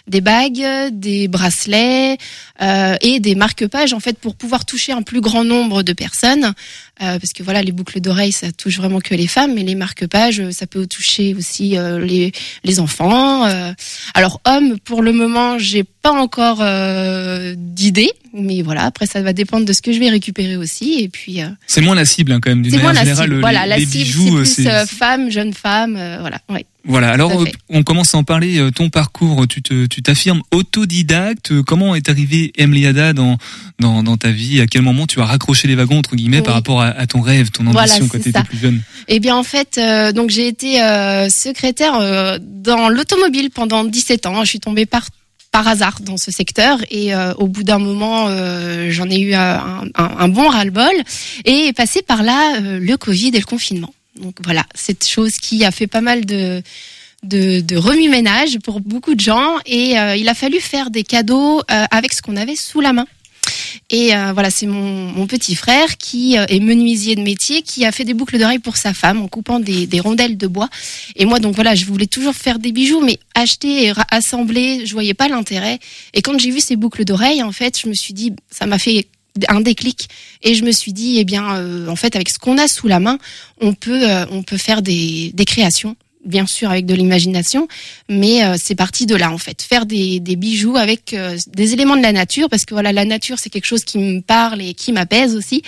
des 0.08 0.22
bagues, 0.22 0.66
des 0.92 1.28
bracelets 1.28 2.18
et 3.02 3.20
des 3.20 3.36
marque-pages 3.36 3.94
en 3.94 4.00
fait 4.00 4.18
pour 4.18 4.36
pouvoir 4.36 4.66
toucher 4.66 4.92
un 4.92 5.02
plus 5.02 5.22
grand 5.22 5.44
nombre 5.44 5.84
de 5.84 5.94
personnes. 5.94 6.54
Parce 7.00 7.34
que 7.34 7.44
voilà, 7.44 7.62
les 7.62 7.72
boucles 7.72 8.02
d'oreilles, 8.02 8.32
ça 8.32 8.52
touche 8.52 8.78
vraiment 8.78 9.00
que 9.00 9.16
les 9.16 9.28
femmes, 9.28 9.54
mais 9.54 9.64
les 9.64 9.76
marque-pages, 9.76 10.50
ça 10.52 10.68
peut 10.68 10.86
toucher 10.86 11.34
aussi 11.34 11.78
euh, 11.78 12.00
les, 12.00 12.32
les 12.64 12.80
enfants. 12.80 13.46
Euh. 13.46 13.72
Alors 14.14 14.42
hommes, 14.46 14.78
pour 14.80 15.02
le 15.02 15.14
moment, 15.14 15.58
j'ai 15.58 15.84
pas 16.12 16.20
encore 16.20 16.60
euh, 16.62 17.54
d'idée, 17.58 18.12
mais 18.34 18.62
voilà. 18.62 18.84
Après, 18.84 19.06
ça 19.06 19.22
va 19.22 19.34
dépendre 19.34 19.66
de 19.66 19.74
ce 19.74 19.82
que 19.82 19.92
je 19.92 20.00
vais 20.00 20.10
récupérer 20.10 20.58
aussi. 20.58 21.00
Et 21.00 21.10
puis 21.10 21.40
c'est 21.68 21.82
moins 21.82 21.96
la 21.96 22.06
cible 22.06 22.32
hein, 22.32 22.40
quand 22.42 22.50
même 22.50 22.62
d'une 22.62 22.76
manière 22.76 22.96
générale. 22.96 23.40
voilà, 23.40 23.66
la 23.66 23.80
cible, 23.80 24.46
c'est 24.46 24.64
plus 24.64 24.88
femme, 24.88 25.30
jeune 25.30 25.54
femme, 25.54 25.94
voilà. 26.22 26.40
Ouais. 26.50 26.66
Voilà, 26.86 27.12
alors 27.12 27.44
on 27.70 27.84
commence 27.84 28.16
à 28.16 28.18
en 28.18 28.24
parler, 28.24 28.58
euh, 28.58 28.72
ton 28.72 28.90
parcours, 28.90 29.46
tu 29.48 29.62
tu 29.62 30.02
t'affirmes 30.02 30.42
autodidacte, 30.52 31.62
comment 31.62 31.94
est 31.94 32.10
arrivé 32.10 32.54
Emliada 32.60 33.12
dans, 33.12 33.38
dans, 33.80 34.02
dans 34.02 34.16
ta 34.16 34.32
vie, 34.32 34.62
à 34.62 34.66
quel 34.66 34.82
moment 34.82 35.06
tu 35.06 35.20
as 35.20 35.26
raccroché 35.26 35.68
les 35.68 35.76
wagons, 35.76 35.98
entre 35.98 36.16
guillemets, 36.16 36.42
par 36.42 36.54
rapport 36.54 36.82
à, 36.82 37.06
ton 37.06 37.20
rêve, 37.20 37.52
ton 37.52 37.68
ambition 37.68 38.08
quand 38.08 38.20
tu 38.20 38.30
étais 38.30 38.44
plus 38.44 38.58
jeune? 38.58 38.82
Eh 39.10 39.20
bien 39.20 39.36
en 39.36 39.44
fait, 39.44 39.78
euh, 39.78 40.14
donc 40.14 40.30
j'ai 40.30 40.48
été 40.48 40.82
euh, 40.82 41.30
secrétaire 41.30 42.40
dans 42.42 42.90
l'automobile 42.90 43.50
pendant 43.52 43.84
17 43.84 44.26
ans, 44.26 44.44
je 44.46 44.50
suis 44.50 44.60
tombée 44.60 44.86
par 44.86 45.10
par 45.52 45.68
hasard 45.68 46.00
dans 46.02 46.18
ce 46.18 46.32
secteur 46.32 46.80
et 46.92 47.14
au 47.38 47.48
bout 47.48 47.64
d'un 47.64 47.80
moment 47.80 48.28
j'en 48.90 49.10
ai 49.10 49.20
eu 49.20 49.34
un, 49.34 49.84
un, 49.96 50.18
un 50.18 50.28
bon 50.28 50.48
ras-le-bol 50.48 50.94
et 51.46 51.74
passé 51.74 52.02
par 52.02 52.22
là 52.22 52.60
le 52.60 52.96
Covid 52.98 53.30
et 53.30 53.40
le 53.40 53.46
confinement. 53.46 53.94
Donc 54.20 54.36
voilà, 54.44 54.64
cette 54.76 55.08
chose 55.08 55.38
qui 55.38 55.66
a 55.66 55.72
fait 55.72 55.88
pas 55.88 56.02
mal 56.02 56.26
de 56.26 56.62
de, 57.24 57.60
de 57.60 57.76
remue-ménage 57.76 58.60
pour 58.60 58.80
beaucoup 58.80 59.16
de 59.16 59.20
gens 59.20 59.58
et 59.66 60.00
euh, 60.00 60.16
il 60.16 60.30
a 60.30 60.34
fallu 60.34 60.60
faire 60.60 60.90
des 60.90 61.04
cadeaux 61.04 61.60
euh, 61.60 61.86
avec 61.92 62.14
ce 62.14 62.22
qu'on 62.22 62.38
avait 62.38 62.56
sous 62.56 62.82
la 62.82 62.94
main. 62.94 63.06
Et 63.90 64.16
euh, 64.16 64.34
voilà, 64.34 64.52
c'est 64.52 64.68
mon, 64.68 65.12
mon 65.12 65.26
petit 65.26 65.56
frère 65.56 65.98
qui 65.98 66.38
euh, 66.38 66.46
est 66.48 66.60
menuisier 66.60 67.16
de 67.16 67.22
métier, 67.22 67.62
qui 67.62 67.86
a 67.86 67.92
fait 67.92 68.06
des 68.06 68.14
boucles 68.14 68.38
d'oreilles 68.38 68.60
pour 68.60 68.78
sa 68.78 68.94
femme 68.94 69.22
en 69.22 69.28
coupant 69.28 69.60
des, 69.60 69.88
des 69.88 70.00
rondelles 70.00 70.38
de 70.38 70.48
bois. 70.48 70.70
Et 71.16 71.26
moi, 71.26 71.40
donc 71.40 71.56
voilà, 71.56 71.76
je 71.76 71.86
voulais 71.86 72.08
toujours 72.08 72.36
faire 72.36 72.60
des 72.60 72.72
bijoux, 72.72 73.02
mais 73.02 73.20
acheter 73.34 73.88
et 73.88 73.94
assembler, 74.12 74.86
je 74.86 74.94
voyais 74.94 75.16
pas 75.16 75.28
l'intérêt. 75.28 75.80
Et 76.14 76.22
quand 76.22 76.38
j'ai 76.38 76.52
vu 76.52 76.60
ces 76.60 76.76
boucles 76.76 77.04
d'oreilles, 77.04 77.42
en 77.42 77.52
fait, 77.52 77.80
je 77.80 77.88
me 77.88 77.94
suis 77.94 78.14
dit, 78.14 78.34
ça 78.52 78.66
m'a 78.66 78.78
fait 78.78 79.08
un 79.48 79.62
déclic 79.62 80.10
et 80.42 80.56
je 80.56 80.64
me 80.64 80.72
suis 80.72 80.94
dit 80.94 81.18
eh 81.20 81.24
bien 81.24 81.56
euh, 81.56 81.88
en 81.88 81.96
fait 81.96 82.16
avec 82.16 82.30
ce 82.30 82.40
qu'on 82.40 82.58
a 82.58 82.68
sous 82.68 82.88
la 82.88 83.00
main 83.00 83.18
on 83.62 83.74
peut 83.74 84.10
euh, 84.10 84.26
on 84.32 84.44
peut 84.44 84.58
faire 84.58 84.82
des, 84.82 85.32
des 85.34 85.46
créations 85.46 85.96
bien 86.26 86.46
sûr 86.46 86.70
avec 86.70 86.86
de 86.86 86.94
l'imagination 86.94 87.68
mais 88.10 88.44
euh, 88.44 88.56
c'est 88.60 88.76
parti 88.76 89.06
de 89.06 89.16
là 89.16 89.32
en 89.32 89.38
fait. 89.38 89.62
Faire 89.62 89.86
des, 89.86 90.20
des 90.20 90.36
bijoux 90.36 90.76
avec 90.78 91.14
euh, 91.14 91.38
des 91.48 91.74
éléments 91.74 91.96
de 91.98 92.02
la 92.02 92.12
nature 92.12 92.50
parce 92.50 92.66
que 92.66 92.74
voilà 92.74 92.92
la 92.92 93.06
nature 93.06 93.40
c'est 93.40 93.50
quelque 93.50 93.66
chose 93.66 93.84
qui 93.84 93.98
me 93.98 94.22
parle 94.22 94.62
et 94.62 94.74
qui 94.74 94.92
m'apaise 94.92 95.36
aussi. 95.36 95.62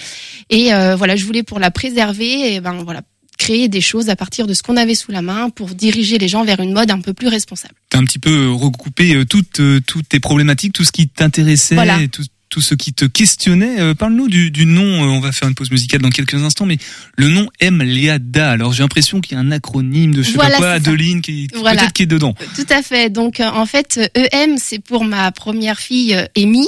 Et 0.50 0.74
euh, 0.74 0.96
voilà 0.96 1.16
je 1.16 1.26
voulais 1.26 1.44
pour 1.44 1.60
la 1.60 1.72
préserver 1.72 2.54
et 2.54 2.60
ben 2.62 2.84
voilà 2.84 3.02
créer 3.42 3.70
des 3.70 3.82
choses 3.82 4.10
à 4.10 4.16
partir 4.16 4.46
de 4.46 4.54
ce 4.54 4.62
qu'on 4.62 4.78
avait 4.78 4.94
sous 4.94 5.12
la 5.12 5.24
main 5.24 5.50
pour 5.50 5.70
diriger 5.70 6.20
les 6.20 6.28
gens 6.28 6.44
vers 6.44 6.60
une 6.60 6.74
mode 6.74 6.92
un 6.92 7.02
peu 7.02 7.14
plus 7.14 7.28
responsable. 7.28 7.74
T'as 7.90 7.98
un 7.98 8.04
petit 8.06 8.20
peu 8.20 8.30
euh, 8.30 8.52
recoupé 8.52 9.16
euh, 9.16 9.26
toutes, 9.26 9.60
euh, 9.60 9.80
toutes 9.86 10.08
tes 10.10 10.20
problématiques, 10.20 10.74
tout 10.74 10.84
ce 10.84 10.92
qui 10.92 11.08
t'intéressait, 11.10 11.74
Voilà. 11.74 11.98
tout, 12.08 12.24
tout 12.52 12.62
ce 12.62 12.76
qui 12.76 12.94
te 12.94 13.06
questionnait. 13.06 13.80
Euh, 13.80 13.96
Parle-nous 13.96 14.28
du, 14.28 14.52
du 14.52 14.66
nom, 14.66 14.84
euh, 14.84 15.08
on 15.08 15.20
va 15.22 15.32
faire 15.32 15.48
une 15.48 15.56
pause 15.56 15.72
musicale 15.72 16.02
dans 16.02 16.10
quelques 16.10 16.36
instants, 16.36 16.66
mais 16.68 16.78
le 17.16 17.30
nom 17.30 17.48
M. 17.60 17.82
Léada. 17.82 18.52
Alors 18.52 18.74
j'ai 18.74 18.84
l'impression 18.84 19.22
qu'il 19.22 19.36
y 19.36 19.40
a 19.40 19.40
un 19.42 19.52
acronyme 19.52 20.14
de 20.14 20.22
je 20.22 20.28
sais 20.32 20.36
Voilà, 20.36 20.52
pas 20.52 20.58
quoi, 20.58 20.78
c'est 20.78 20.84
ça. 20.84 20.92
Adeline, 20.92 21.22
qui, 21.22 21.48
Voilà. 21.56 21.82
peut-être 21.82 21.94
qui 21.94 22.04
est 22.04 22.08
dedans. 22.08 22.36
Tout 22.56 22.68
à 22.70 22.82
fait. 22.84 23.10
Donc 23.10 23.40
euh, 23.40 23.46
en 23.50 23.66
fait, 23.66 24.00
euh, 24.16 24.26
EM 24.34 24.58
c'est 24.58 24.80
pour 24.80 25.06
ma 25.06 25.32
première 25.32 25.80
fille 25.80 26.14
euh, 26.14 26.26
Amy, 26.38 26.68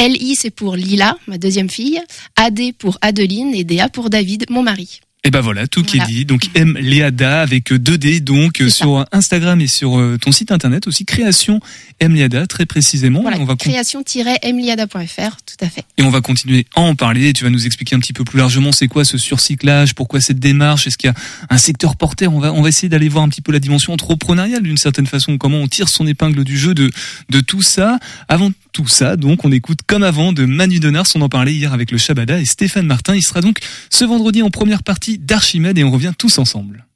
LI 0.00 0.34
c'est 0.34 0.50
pour 0.50 0.76
Lila, 0.76 1.16
ma 1.26 1.36
deuxième 1.36 1.68
fille, 1.68 2.00
AD 2.36 2.72
pour 2.78 2.96
Adeline 3.02 3.54
et 3.54 3.64
DA 3.64 3.90
pour 3.90 4.08
David, 4.08 4.46
mon 4.48 4.62
mari. 4.62 5.00
Et 5.24 5.30
ben 5.30 5.40
voilà, 5.40 5.66
tout 5.66 5.82
qui 5.82 5.98
est 5.98 6.06
dit. 6.06 6.24
Donc 6.24 6.42
M. 6.54 6.78
Léada 6.80 7.40
avec 7.42 7.72
euh, 7.72 7.78
2D, 7.78 8.20
donc 8.20 8.58
ça. 8.58 8.70
sur 8.70 9.04
Instagram 9.10 9.60
et 9.60 9.66
sur 9.66 9.98
euh, 9.98 10.16
ton 10.16 10.30
site 10.30 10.52
internet 10.52 10.86
aussi, 10.86 11.04
création 11.04 11.60
M. 11.98 12.14
Léada, 12.14 12.46
très 12.46 12.66
précisément. 12.66 13.22
Voilà, 13.22 13.38
on 13.40 13.44
va 13.44 13.56
création-emliada.fr, 13.56 15.36
tout 15.44 15.64
à 15.64 15.68
fait. 15.68 15.84
Et 15.98 16.02
on 16.04 16.10
va 16.10 16.20
continuer 16.20 16.66
à 16.76 16.82
en 16.82 16.94
parler. 16.94 17.32
Tu 17.32 17.42
vas 17.42 17.50
nous 17.50 17.66
expliquer 17.66 17.96
un 17.96 17.98
petit 17.98 18.12
peu 18.12 18.22
plus 18.22 18.38
largement 18.38 18.70
c'est 18.70 18.86
quoi 18.86 19.04
ce 19.04 19.18
surcyclage, 19.18 19.94
pourquoi 19.94 20.20
cette 20.20 20.38
démarche, 20.38 20.86
est-ce 20.86 20.96
qu'il 20.96 21.10
y 21.10 21.12
a 21.12 21.16
un 21.50 21.58
secteur 21.58 21.96
porteur? 21.96 22.32
On 22.32 22.38
va 22.38 22.52
on 22.52 22.62
va 22.62 22.68
essayer 22.68 22.88
d'aller 22.88 23.08
voir 23.08 23.24
un 23.24 23.28
petit 23.28 23.42
peu 23.42 23.50
la 23.50 23.60
dimension 23.60 23.92
entrepreneuriale 23.92 24.62
d'une 24.62 24.78
certaine 24.78 25.06
façon, 25.06 25.36
comment 25.36 25.58
on 25.58 25.66
tire 25.66 25.88
son 25.88 26.06
épingle 26.06 26.44
du 26.44 26.56
jeu 26.56 26.74
de 26.74 26.90
de 27.28 27.40
tout 27.40 27.62
ça. 27.62 27.98
Avant 28.28 28.52
tout 28.72 28.88
ça, 28.88 29.16
donc 29.16 29.44
on 29.44 29.52
écoute 29.52 29.80
comme 29.86 30.02
avant 30.02 30.32
de 30.32 30.44
Manu 30.44 30.80
Denars, 30.80 31.06
on 31.14 31.20
en 31.20 31.28
parlait 31.28 31.52
hier 31.52 31.72
avec 31.72 31.90
le 31.90 31.98
Shabada 31.98 32.40
et 32.40 32.44
Stéphane 32.44 32.86
Martin. 32.86 33.14
Il 33.14 33.22
sera 33.22 33.40
donc 33.40 33.58
ce 33.90 34.04
vendredi 34.04 34.42
en 34.42 34.50
première 34.50 34.82
partie 34.82 35.18
d'Archimède 35.18 35.78
et 35.78 35.84
on 35.84 35.90
revient 35.90 36.12
tous 36.16 36.38
ensemble. 36.38 36.87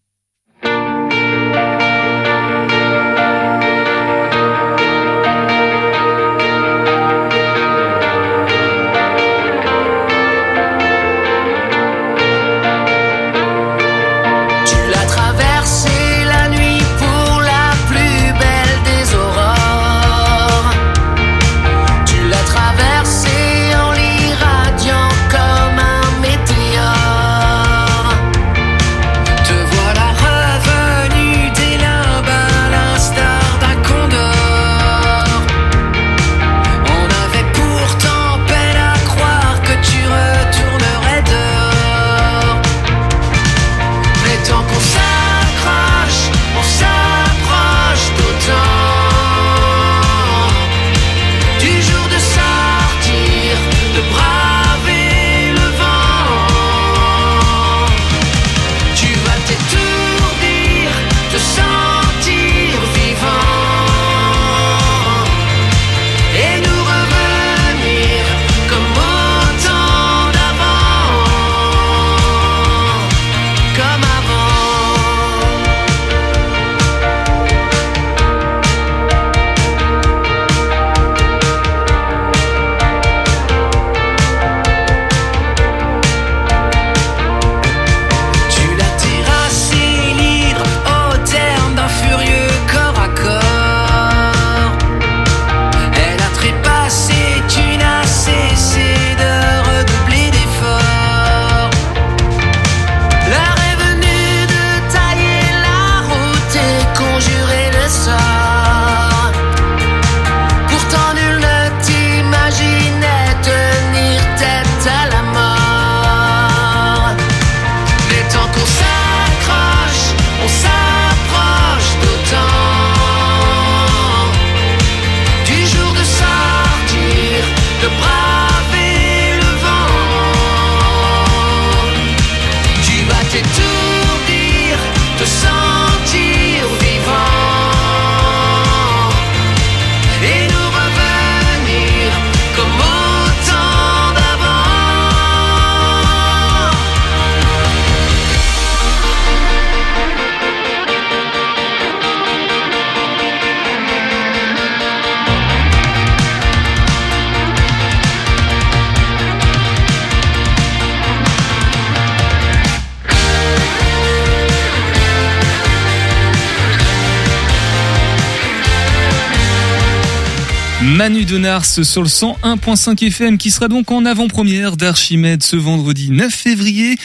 Manu 171.02 171.24
Denars 171.24 171.64
sur 171.64 172.02
le 172.02 172.06
101.5 172.06 173.04
FM 173.08 173.36
qui 173.36 173.50
sera 173.50 173.66
donc 173.66 173.90
en 173.90 174.06
avant-première 174.06 174.76
d'Archimède 174.76 175.42
ce 175.42 175.56
vendredi 175.56 176.12
9 176.12 176.32
février 176.32 176.96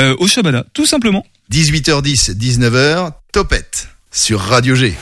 euh, 0.00 0.14
au 0.18 0.28
Shabada, 0.28 0.66
tout 0.74 0.84
simplement. 0.84 1.24
18h10, 1.50 2.36
19h, 2.36 3.12
Topette 3.32 3.88
sur 4.18 4.40
Radio 4.40 4.74
G. 4.74 4.94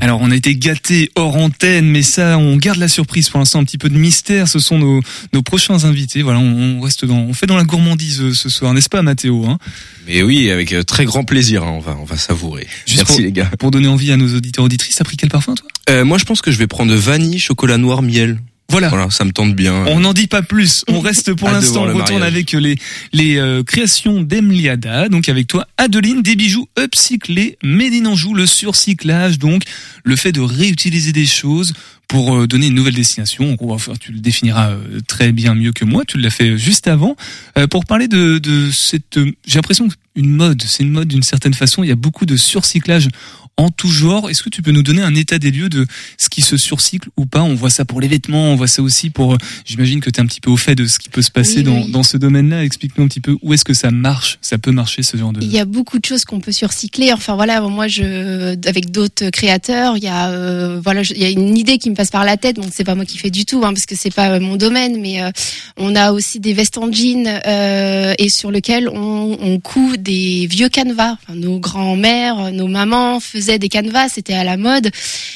Alors 0.00 0.20
on 0.20 0.30
a 0.30 0.36
été 0.36 0.56
gâtés 0.56 1.10
hors 1.14 1.36
antenne, 1.36 1.86
mais 1.88 2.02
ça 2.02 2.36
on 2.36 2.56
garde 2.56 2.78
la 2.78 2.88
surprise 2.88 3.30
pour 3.30 3.38
l'instant, 3.38 3.60
un 3.60 3.64
petit 3.64 3.78
peu 3.78 3.88
de 3.88 3.96
mystère. 3.96 4.48
Ce 4.48 4.58
sont 4.58 4.78
nos, 4.78 5.00
nos 5.32 5.42
prochains 5.42 5.84
invités. 5.84 6.22
Voilà, 6.22 6.40
on, 6.40 6.78
on 6.78 6.80
reste 6.80 7.04
dans, 7.04 7.16
on 7.18 7.32
fait 7.32 7.46
dans 7.46 7.56
la 7.56 7.62
gourmandise 7.64 8.20
euh, 8.20 8.34
ce 8.34 8.48
soir, 8.48 8.74
n'est-ce 8.74 8.88
pas 8.88 9.02
Mathéo 9.02 9.46
hein? 9.46 9.58
Mais 10.06 10.22
oui, 10.22 10.50
avec 10.50 10.72
euh, 10.72 10.82
très 10.82 11.04
grand 11.04 11.24
plaisir, 11.24 11.62
hein, 11.62 11.70
on 11.76 11.80
va, 11.80 11.96
on 12.00 12.04
va 12.04 12.16
savourer. 12.16 12.66
Juste 12.86 12.98
Merci 12.98 13.12
pour- 13.14 13.20
les 13.22 13.32
gars. 13.32 13.50
Pour 13.58 13.70
donner 13.70 13.88
envie 13.88 14.10
à 14.12 14.16
nos 14.16 14.34
auditeurs 14.34 14.64
auditrices, 14.64 14.96
t'as 14.96 15.04
pris 15.04 15.16
quel 15.16 15.30
parfum 15.30 15.54
toi? 15.54 15.66
Euh, 15.88 16.04
moi, 16.04 16.18
je 16.18 16.24
pense 16.24 16.40
que 16.42 16.50
je 16.50 16.58
vais 16.58 16.66
prendre 16.66 16.92
vanille, 16.94 17.38
chocolat 17.38 17.78
noir, 17.78 18.02
miel. 18.02 18.38
Voilà. 18.68 18.88
Voilà, 18.88 19.08
ça 19.10 19.24
me 19.24 19.30
tente 19.32 19.54
bien. 19.54 19.84
On 19.86 20.00
n'en 20.00 20.12
dit 20.12 20.26
pas 20.26 20.42
plus. 20.42 20.84
On 20.88 21.00
reste 21.00 21.32
pour 21.34 21.48
l'instant. 21.52 21.82
On 21.84 21.86
retourne 21.86 22.18
mariage. 22.20 22.22
avec 22.22 22.52
les 22.52 22.76
les 23.12 23.36
euh, 23.36 23.62
créations 23.62 24.22
d'Emliada. 24.22 25.08
Donc 25.08 25.28
avec 25.28 25.46
toi, 25.46 25.66
Adeline, 25.76 26.22
des 26.22 26.34
bijoux 26.36 26.66
upcyclés, 26.78 27.58
made 27.62 27.92
in 27.92 28.06
Anjou, 28.06 28.34
le 28.34 28.44
surcyclage, 28.46 29.38
donc 29.38 29.62
le 30.04 30.16
fait 30.16 30.32
de 30.32 30.40
réutiliser 30.40 31.12
des 31.12 31.26
choses 31.26 31.72
pour 32.08 32.36
euh, 32.36 32.46
donner 32.46 32.66
une 32.68 32.74
nouvelle 32.74 32.94
destination. 32.94 33.56
On 33.60 33.72
va 33.72 33.78
faire, 33.78 33.98
tu 33.98 34.12
le 34.12 34.18
définiras 34.18 34.70
euh, 34.70 35.00
très 35.06 35.32
bien 35.32 35.54
mieux 35.54 35.72
que 35.72 35.84
moi. 35.84 36.04
Tu 36.06 36.18
l'as 36.18 36.30
fait 36.30 36.58
juste 36.58 36.88
avant 36.88 37.16
Euh, 37.58 37.66
pour 37.68 37.84
parler 37.84 38.08
de 38.08 38.38
de 38.38 38.70
cette. 38.72 39.16
euh, 39.16 39.30
J'ai 39.46 39.56
l'impression 39.56 39.88
qu'une 39.88 40.30
mode, 40.30 40.62
c'est 40.66 40.82
une 40.82 40.90
mode 40.90 41.08
d'une 41.08 41.22
certaine 41.22 41.54
façon. 41.54 41.84
Il 41.84 41.88
y 41.88 41.92
a 41.92 41.96
beaucoup 41.96 42.26
de 42.26 42.36
surcyclage 42.36 43.08
en 43.56 43.70
tout 43.70 43.88
genre. 43.88 44.28
Est-ce 44.30 44.42
que 44.42 44.50
tu 44.50 44.62
peux 44.62 44.70
nous 44.72 44.82
donner 44.82 45.02
un 45.02 45.14
état 45.14 45.38
des 45.38 45.50
lieux 45.50 45.68
de 45.68 45.86
ce 46.18 46.28
qui 46.28 46.42
se 46.42 46.56
surcycle 46.56 47.08
ou 47.16 47.26
pas? 47.26 47.42
On 47.42 47.54
voit 47.54 47.70
ça 47.70 47.84
pour 47.84 48.00
les 48.00 48.08
vêtements, 48.08 48.50
on 48.52 48.56
voit 48.56 48.66
ça 48.68 48.82
aussi 48.82 49.10
pour. 49.10 49.34
euh, 49.34 49.38
J'imagine 49.64 50.00
que 50.00 50.10
tu 50.10 50.20
es 50.20 50.22
un 50.22 50.26
petit 50.26 50.40
peu 50.40 50.50
au 50.50 50.56
fait 50.56 50.74
de 50.74 50.86
ce 50.86 50.98
qui 50.98 51.08
peut 51.08 51.22
se 51.22 51.30
passer 51.30 51.58
Oui, 51.58 51.62
dans, 51.64 51.82
oui. 51.82 51.90
dans 51.90 52.02
ce 52.02 52.16
domaine-là. 52.16 52.64
Explique-nous 52.64 53.04
un 53.04 53.08
petit 53.08 53.20
peu 53.20 53.36
où 53.42 53.54
est-ce 53.54 53.64
que 53.64 53.74
ça 53.74 53.90
marche, 53.90 54.38
ça 54.42 54.58
peut 54.58 54.72
marcher 54.72 55.02
ce 55.02 55.16
genre 55.16 55.32
de. 55.32 55.40
Il 55.42 55.50
y 55.50 55.58
a 55.58 55.64
beaucoup 55.64 55.98
de 55.98 56.04
choses 56.04 56.24
qu'on 56.24 56.40
peut 56.40 56.52
surcycler. 56.52 57.12
Enfin 57.12 57.34
voilà, 57.34 57.60
moi 57.62 57.88
je 57.88 58.56
avec 58.68 58.90
d'autres 58.90 59.30
créateurs, 59.30 59.96
il 59.96 60.04
y 60.04 60.08
a 60.08 60.28
euh, 60.30 60.80
voilà, 60.84 61.02
je- 61.02 61.14
il 61.14 61.20
y 61.22 61.24
a 61.24 61.30
une 61.30 61.56
idée 61.56 61.78
qui 61.78 61.88
me 61.90 61.94
passe 61.94 62.10
par 62.10 62.24
la 62.24 62.36
tête. 62.36 62.56
Donc 62.56 62.66
c'est 62.72 62.84
pas 62.84 62.94
moi 62.94 63.04
qui 63.06 63.16
fais 63.18 63.30
du 63.30 63.44
tout, 63.46 63.58
hein, 63.64 63.72
parce 63.72 63.86
que 63.86 63.94
c'est 63.96 64.14
pas 64.14 64.32
euh, 64.32 64.40
mon 64.40 64.56
domaine. 64.56 65.00
Mais 65.00 65.22
euh, 65.22 65.30
on 65.78 65.94
a 65.96 66.12
aussi 66.12 66.40
des 66.40 66.52
vestes 66.52 66.76
en 66.78 66.92
jean 66.92 67.26
euh, 67.46 68.12
et 68.18 68.28
sur 68.28 68.50
lequel 68.50 68.88
on, 68.88 69.36
on 69.40 69.60
coud 69.60 70.02
des 70.02 70.46
vieux 70.50 70.68
canevas. 70.68 71.16
Enfin, 71.22 71.34
nos 71.38 71.58
grands-mères, 71.58 72.52
nos 72.52 72.66
mamans 72.68 73.20
faisaient 73.20 73.45
des 73.58 73.68
canevas, 73.68 74.08
c'était 74.08 74.34
à 74.34 74.44
la 74.44 74.56
mode. 74.56 74.90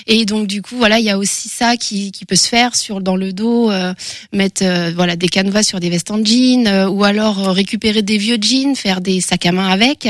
Et 0.07 0.25
donc 0.25 0.47
du 0.47 0.63
coup 0.63 0.77
voilà, 0.77 0.99
il 0.99 1.05
y 1.05 1.11
a 1.11 1.19
aussi 1.19 1.49
ça 1.49 1.77
qui, 1.77 2.13
qui 2.13 2.25
peut 2.25 2.37
se 2.37 2.49
faire 2.49 2.75
sur 2.75 3.01
dans 3.01 3.17
le 3.17 3.33
dos, 3.33 3.71
euh, 3.71 3.95
mettre 4.33 4.65
euh, 4.65 4.93
voilà 4.95 5.17
des 5.17 5.29
canevas 5.29 5.63
sur 5.63 5.81
des 5.81 5.91
vestes 5.91 6.11
en 6.11 6.25
jean, 6.25 6.67
euh, 6.67 6.89
ou 6.89 7.05
alors 7.05 7.49
euh, 7.49 7.53
récupérer 7.53 8.03
des 8.03 8.19
vieux 8.19 8.39
jeans, 8.41 8.77
faire 8.77 9.01
des 9.01 9.21
sacs 9.21 9.47
à 9.47 9.53
main 9.53 9.69
avec. 9.69 10.09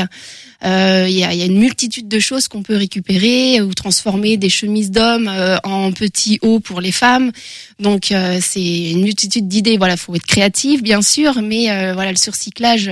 Euh, 0.64 1.06
Il 1.08 1.16
y, 1.16 1.24
a, 1.24 1.32
une 1.32 1.58
multitude 1.58 2.08
de 2.08 2.18
choses 2.18 2.48
qu'on 2.48 2.62
peut 2.62 2.76
récupérer 2.76 3.60
ou 3.62 3.72
transformer 3.72 4.36
des 4.36 4.50
chemises 4.50 4.90
d'hommes 4.90 5.28
euh, 5.28 5.56
en 5.64 5.90
petits 5.92 6.38
hauts 6.42 6.60
pour 6.60 6.80
les 6.80 6.92
femmes. 6.92 7.32
Donc 7.78 8.12
euh, 8.12 8.38
c'est 8.42 8.90
une 8.90 9.02
multitude 9.02 9.48
d'idées. 9.48 9.78
Voilà, 9.78 9.96
faut 9.96 10.14
être 10.14 10.26
créatif 10.26 10.82
bien 10.82 11.00
sûr, 11.00 11.40
mais 11.42 11.66
voilà 11.94 12.10
le 12.10 12.18
surcyclage, 12.18 12.90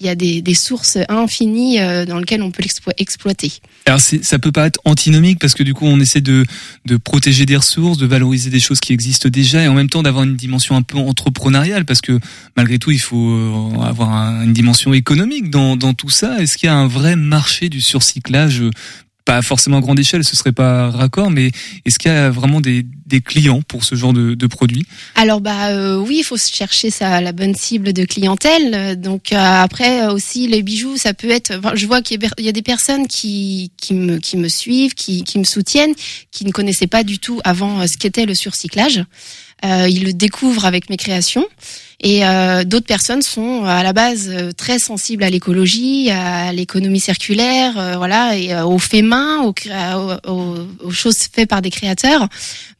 il 0.00 0.06
y 0.06 0.08
a 0.08 0.14
des, 0.14 0.54
sources 0.54 0.98
infinies 1.08 1.78
dans 2.06 2.18
lesquelles 2.18 2.42
on 2.42 2.50
peut 2.50 2.62
l'explo- 2.62 2.92
exploiter. 2.98 3.52
Alors 3.86 4.00
ça 4.00 4.38
peut 4.38 4.52
pas 4.52 4.66
être 4.66 4.80
antinomique 4.84 5.38
parce 5.40 5.54
que 5.54 5.62
du 5.62 5.74
coup 5.74 5.86
on 5.86 5.98
essaie 5.98 6.20
de, 6.20 6.44
protéger 7.02 7.46
des 7.46 7.56
ressources, 7.56 7.98
de 7.98 8.06
valoriser 8.06 8.50
des 8.50 8.60
choses 8.60 8.78
qui 8.78 8.92
existent 8.92 9.28
déjà 9.28 9.62
et 9.62 9.68
en 9.68 9.74
même 9.74 9.88
temps 9.88 10.02
d'avoir 10.02 10.24
une 10.24 10.36
dimension 10.36 10.76
un 10.76 10.82
peu 10.82 10.98
entrepreneuriale 10.98 11.84
parce 11.84 12.00
que 12.00 12.18
malgré 12.56 12.78
tout 12.78 12.90
il 12.92 13.00
faut 13.00 13.72
avoir 13.82 14.10
un- 14.10 14.44
une 14.44 14.52
dimension 14.52 14.92
économique 14.92 15.50
dans, 15.50 15.94
tout 15.94 16.10
ça. 16.10 16.40
Est-ce 16.40 16.56
qu'il 16.56 16.68
y 16.68 16.70
a 16.70 16.76
vrai 16.92 17.16
marché 17.16 17.68
du 17.68 17.80
surcyclage 17.80 18.60
euh, 18.60 18.70
pas 19.24 19.40
forcément 19.42 19.78
à 19.78 19.80
grande 19.80 19.98
échelle, 19.98 20.24
ce 20.24 20.36
serait 20.36 20.52
pas 20.52 20.90
raccord, 20.90 21.30
mais 21.30 21.52
est-ce 21.84 21.98
qu'il 21.98 22.10
y 22.10 22.14
a 22.14 22.28
vraiment 22.30 22.60
des, 22.60 22.84
des 23.12 23.20
clients 23.20 23.60
pour 23.68 23.84
ce 23.84 23.94
genre 23.94 24.14
de, 24.14 24.34
de 24.34 24.48
Alors 25.16 25.40
bah 25.42 25.68
euh, 25.68 25.98
oui, 25.98 26.16
il 26.20 26.24
faut 26.24 26.38
chercher 26.38 26.90
sa 26.90 27.20
la 27.20 27.32
bonne 27.32 27.54
cible 27.54 27.92
de 27.92 28.04
clientèle. 28.06 28.98
Donc 28.98 29.32
euh, 29.32 29.36
après 29.36 30.02
euh, 30.02 30.12
aussi 30.14 30.48
les 30.48 30.62
bijoux, 30.62 30.96
ça 30.96 31.12
peut 31.12 31.30
être. 31.30 31.52
enfin, 31.58 31.72
je 31.74 31.86
vois 31.86 32.00
qu'il 32.00 32.20
y, 32.38 32.48
a- 32.48 32.52
des 32.52 32.62
personnes 32.62 33.06
qui 33.06 33.70
qui 33.76 33.92
me 33.94 34.16
qui 34.18 34.36
me 34.38 34.48
suivent, 34.48 34.94
qui 34.94 35.24
qui 35.24 35.38
me 35.38 35.44
soutiennent, 35.44 35.94
qui 36.30 36.44
ne 36.46 36.52
connaissaient 36.52 36.86
pas 36.86 37.04
du 37.04 37.18
tout 37.18 37.38
avant 37.44 37.80
euh, 37.80 37.86
ce 37.86 37.96
qu'était 37.98 38.24
le 38.26 38.34
surcyclage. 38.34 39.04
Euh, 39.64 39.86
ils 39.88 40.02
le 40.04 40.12
découvrent 40.12 40.64
avec 40.64 40.90
mes 40.90 40.96
créations. 40.96 41.46
Et 42.04 42.26
euh, 42.26 42.64
d'autres 42.64 42.86
personnes 42.96 43.22
sont 43.22 43.62
euh, 43.62 43.68
à 43.68 43.84
la 43.84 43.92
base 43.92 44.28
très 44.56 44.80
sensibles 44.80 45.22
à 45.22 45.30
l'écologie, 45.30 46.10
à 46.10 46.52
l'économie 46.52 46.98
circulaire, 46.98 47.78
euh, 47.78 47.96
voilà, 47.96 48.36
et 48.36 48.48
aux 48.60 48.80
faits 48.80 49.04
main, 49.04 49.38
aux, 49.44 49.54
aux- 50.28 50.66
aux 50.86 50.90
choses 50.90 51.16
faites 51.32 51.48
par 51.48 51.62
des 51.62 51.70
créateurs. 51.70 52.26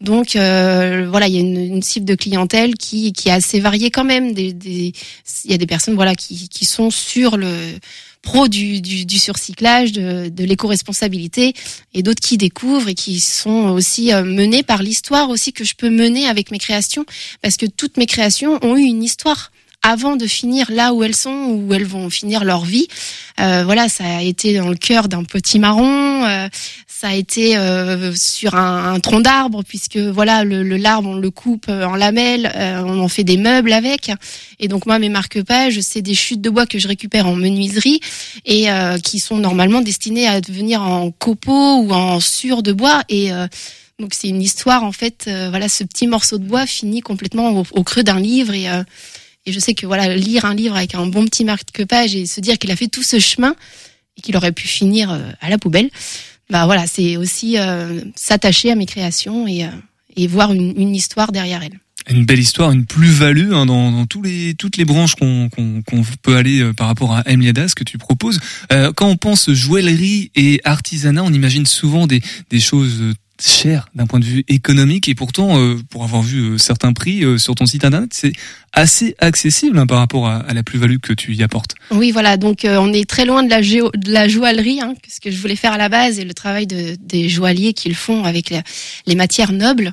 Donc 0.00 0.21
euh, 0.36 1.06
voilà, 1.10 1.28
il 1.28 1.34
y 1.34 1.38
a 1.38 1.40
une, 1.40 1.56
une 1.76 1.82
cible 1.82 2.06
de 2.06 2.14
clientèle 2.14 2.74
qui, 2.74 3.12
qui 3.12 3.28
est 3.28 3.32
assez 3.32 3.60
variée 3.60 3.90
quand 3.90 4.04
même. 4.04 4.32
Des, 4.32 4.52
des- 4.52 4.92
il 5.44 5.50
y 5.50 5.54
a 5.54 5.58
des 5.58 5.66
personnes 5.66 5.94
voilà 5.94 6.14
qui, 6.14 6.48
qui 6.48 6.64
sont 6.64 6.90
sur 6.90 7.36
le 7.36 7.52
pro 8.22 8.46
du, 8.46 8.80
du, 8.80 9.04
du 9.04 9.18
surcyclage, 9.18 9.90
de, 9.90 10.28
de 10.28 10.44
l'éco-responsabilité, 10.44 11.54
et 11.92 12.02
d'autres 12.04 12.20
qui 12.22 12.38
découvrent 12.38 12.88
et 12.88 12.94
qui 12.94 13.18
sont 13.18 13.70
aussi 13.70 14.12
euh, 14.12 14.22
menées 14.22 14.62
par 14.62 14.82
l'histoire 14.82 15.28
aussi 15.28 15.52
que 15.52 15.64
je 15.64 15.74
peux 15.74 15.90
mener 15.90 16.26
avec 16.28 16.52
mes 16.52 16.58
créations, 16.58 17.04
parce 17.42 17.56
que 17.56 17.66
toutes 17.66 17.96
mes 17.96 18.06
créations 18.06 18.60
ont 18.62 18.76
eu 18.76 18.82
une 18.84 19.02
histoire 19.02 19.50
avant 19.84 20.14
de 20.14 20.28
finir 20.28 20.70
là 20.70 20.94
où 20.94 21.02
elles 21.02 21.16
sont, 21.16 21.58
où 21.58 21.74
elles 21.74 21.84
vont 21.84 22.08
finir 22.08 22.44
leur 22.44 22.64
vie. 22.64 22.86
Euh, 23.40 23.64
voilà, 23.64 23.88
ça 23.88 24.04
a 24.18 24.22
été 24.22 24.56
dans 24.56 24.68
le 24.68 24.76
cœur 24.76 25.08
d'un 25.08 25.24
petit 25.24 25.58
marron, 25.58 26.24
euh, 26.24 26.48
ça 27.02 27.08
a 27.08 27.14
été 27.14 27.56
euh, 27.56 28.14
sur 28.14 28.54
un, 28.54 28.94
un 28.94 29.00
tronc 29.00 29.22
d'arbre, 29.22 29.64
puisque 29.66 29.96
voilà, 29.96 30.44
le, 30.44 30.62
l'arbre, 30.62 31.08
on 31.08 31.16
le 31.16 31.30
coupe 31.32 31.66
euh, 31.68 31.84
en 31.84 31.96
lamelles, 31.96 32.52
euh, 32.54 32.80
on 32.86 33.00
en 33.00 33.08
fait 33.08 33.24
des 33.24 33.36
meubles 33.36 33.72
avec. 33.72 34.12
Et 34.60 34.68
donc 34.68 34.86
moi, 34.86 35.00
mes 35.00 35.08
marque-pages, 35.08 35.80
c'est 35.80 36.00
des 36.00 36.14
chutes 36.14 36.40
de 36.40 36.48
bois 36.48 36.64
que 36.64 36.78
je 36.78 36.86
récupère 36.86 37.26
en 37.26 37.34
menuiserie 37.34 37.98
et 38.44 38.70
euh, 38.70 38.98
qui 38.98 39.18
sont 39.18 39.36
normalement 39.38 39.80
destinées 39.80 40.28
à 40.28 40.40
devenir 40.40 40.80
en 40.82 41.10
copeaux 41.10 41.78
ou 41.78 41.90
en 41.90 42.20
sur 42.20 42.62
de 42.62 42.72
bois. 42.72 43.02
Et 43.08 43.32
euh, 43.32 43.48
donc 43.98 44.14
c'est 44.14 44.28
une 44.28 44.40
histoire 44.40 44.84
en 44.84 44.92
fait. 44.92 45.24
euh, 45.26 45.48
voilà, 45.50 45.68
ce 45.68 45.82
petit 45.82 46.06
morceau 46.06 46.38
de 46.38 46.44
bois 46.44 46.66
finit 46.68 47.00
complètement 47.00 47.50
au, 47.50 47.64
au 47.72 47.82
creux 47.82 48.04
d'un 48.04 48.20
livre 48.20 48.54
et 48.54 48.66
et 49.44 49.50
je 49.50 49.58
sais 49.58 49.74
que 49.74 49.86
voilà, 49.86 50.14
lire 50.14 50.44
un 50.44 50.54
livre 50.54 50.76
avec 50.76 50.94
un 50.94 51.04
bon 51.06 51.24
petit 51.24 51.44
marque-page 51.44 52.14
et 52.14 52.26
se 52.26 52.40
dire 52.40 52.58
qu'il 52.58 52.70
a 52.70 52.76
fait 52.76 52.86
tout 52.86 53.02
ce 53.02 53.18
chemin 53.18 53.56
et 54.16 54.20
qu'il 54.20 54.36
aurait 54.36 54.52
pu 54.52 54.68
finir 54.68 55.10
à 55.40 55.50
la 55.50 55.58
poubelle, 55.58 55.90
bah 56.52 56.66
voilà, 56.66 56.86
c'est 56.86 57.16
aussi 57.16 57.56
euh, 57.56 58.02
s'attacher 58.14 58.70
à 58.70 58.74
mes 58.74 58.84
créations 58.84 59.46
et, 59.46 59.64
euh, 59.64 59.70
et 60.16 60.26
voir 60.26 60.52
une, 60.52 60.94
histoire 60.94 61.32
derrière 61.32 61.62
elles. 61.62 61.80
une 62.10 62.26
belle 62.26 62.40
histoire, 62.40 62.72
une 62.72 62.84
plus-value 62.84 63.54
hein, 63.54 63.64
dans, 63.64 64.04
tous 64.04 64.20
les, 64.20 64.52
toutes 64.52 64.76
les 64.76 64.84
branches 64.84 65.14
qu'on 65.14 65.48
peut 66.20 66.36
aller 66.36 66.60
euh, 66.60 66.74
par 66.74 66.88
rapport 66.88 67.16
à 67.16 67.22
Emliada, 67.26 67.68
ce 67.68 67.74
que 67.74 67.84
tu 67.84 67.96
proposes. 67.96 68.38
Quand 68.68 69.08
on 69.08 69.16
pense 69.16 69.50
joaillerie 69.50 70.30
et 70.36 70.60
artisanat, 70.64 71.24
on 71.24 71.32
imagine 71.32 71.64
souvent 71.64 72.06
des, 72.06 72.20
des 72.50 72.60
choses 72.60 73.02
chères 73.40 73.88
d'un 73.94 74.06
point 74.06 74.20
de 74.20 74.24
vue 74.24 74.44
économique 74.48 75.08
et 75.08 75.14
pourtant, 75.14 75.58
euh, 75.58 75.76
pour 75.90 76.04
avoir 76.04 76.22
vu 76.22 76.40
euh, 76.40 76.58
certains 76.58 76.92
prix 76.92 77.24
euh, 77.24 77.38
sur 77.38 77.54
ton 77.54 77.66
site 77.66 77.84
internet, 77.84 78.10
c'est 78.12 78.32
assez 78.72 79.14
accessible 79.18 79.78
hein, 79.78 79.86
par 79.86 79.98
rapport 79.98 80.28
à, 80.28 80.44
la 80.52 80.62
plus-value 80.62 80.96
que 80.96 81.12
tu 81.12 81.34
y 81.34 81.42
apportes. 81.42 81.74
Oui, 81.90 82.10
voilà. 82.10 82.36
Donc, 82.36 82.60
on 82.64 82.92
est 82.92 83.08
très 83.08 83.26
loin 83.26 83.42
de 83.42 83.50
la, 83.50 83.60
géo- 83.60 83.90
de 83.94 84.10
la 84.10 84.28
joaillerie, 84.28 84.80
hein, 84.80 84.94
ce 85.08 85.20
que 85.20 85.30
je 85.30 85.36
voulais 85.36 85.56
faire 85.56 85.72
à 85.72 85.78
la 85.78 85.90
base, 85.90 86.18
et 86.18 86.24
le 86.24 86.32
travail 86.32 86.66
de, 86.66 86.96
des 86.98 87.28
joailliers 87.28 87.74
qui 87.74 87.90
le 87.90 87.94
font 87.94 88.24
avec 88.24 88.50
les 89.06 89.14
matières 89.14 89.52
nobles. 89.52 89.92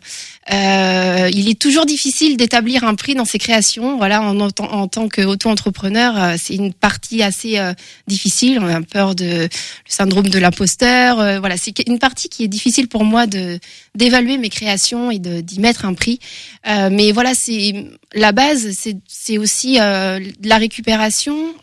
Euh, 0.51 1.29
il 1.31 1.47
est 1.47 1.59
toujours 1.59 1.85
difficile 1.85 2.35
d'établir 2.35 2.83
un 2.83 2.95
prix 2.95 3.13
dans 3.13 3.25
ses 3.25 3.37
créations. 3.37 3.97
Voilà, 3.97 4.21
en, 4.21 4.39
en, 4.39 4.49
en 4.59 4.87
tant 4.87 5.07
qu'auto-entrepreneur, 5.07 6.17
euh, 6.17 6.35
c'est 6.39 6.55
une 6.55 6.73
partie 6.73 7.21
assez 7.21 7.59
euh, 7.59 7.73
difficile. 8.07 8.59
On 8.59 8.67
a 8.67 8.81
peur 8.81 9.13
de 9.13 9.43
le 9.43 9.49
syndrome 9.87 10.27
de 10.27 10.39
l'imposteur. 10.39 11.19
Euh, 11.19 11.39
voilà, 11.39 11.55
c'est 11.57 11.87
une 11.87 11.99
partie 11.99 12.29
qui 12.29 12.43
est 12.43 12.47
difficile 12.47 12.87
pour 12.87 13.03
moi 13.03 13.27
de 13.27 13.59
d'évaluer 13.95 14.37
mes 14.37 14.49
créations 14.49 15.11
et 15.11 15.19
d'y 15.19 15.59
mettre 15.59 15.85
un 15.85 15.93
prix. 15.93 16.19
Mais 16.65 17.11
voilà, 17.11 17.33
c'est 17.33 17.87
la 18.13 18.31
base, 18.31 18.69
c'est 19.07 19.37
aussi 19.37 19.73
la 19.75 20.57
récupération. 20.57 21.53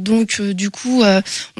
Donc 0.00 0.42
du 0.42 0.68
coup, 0.68 1.02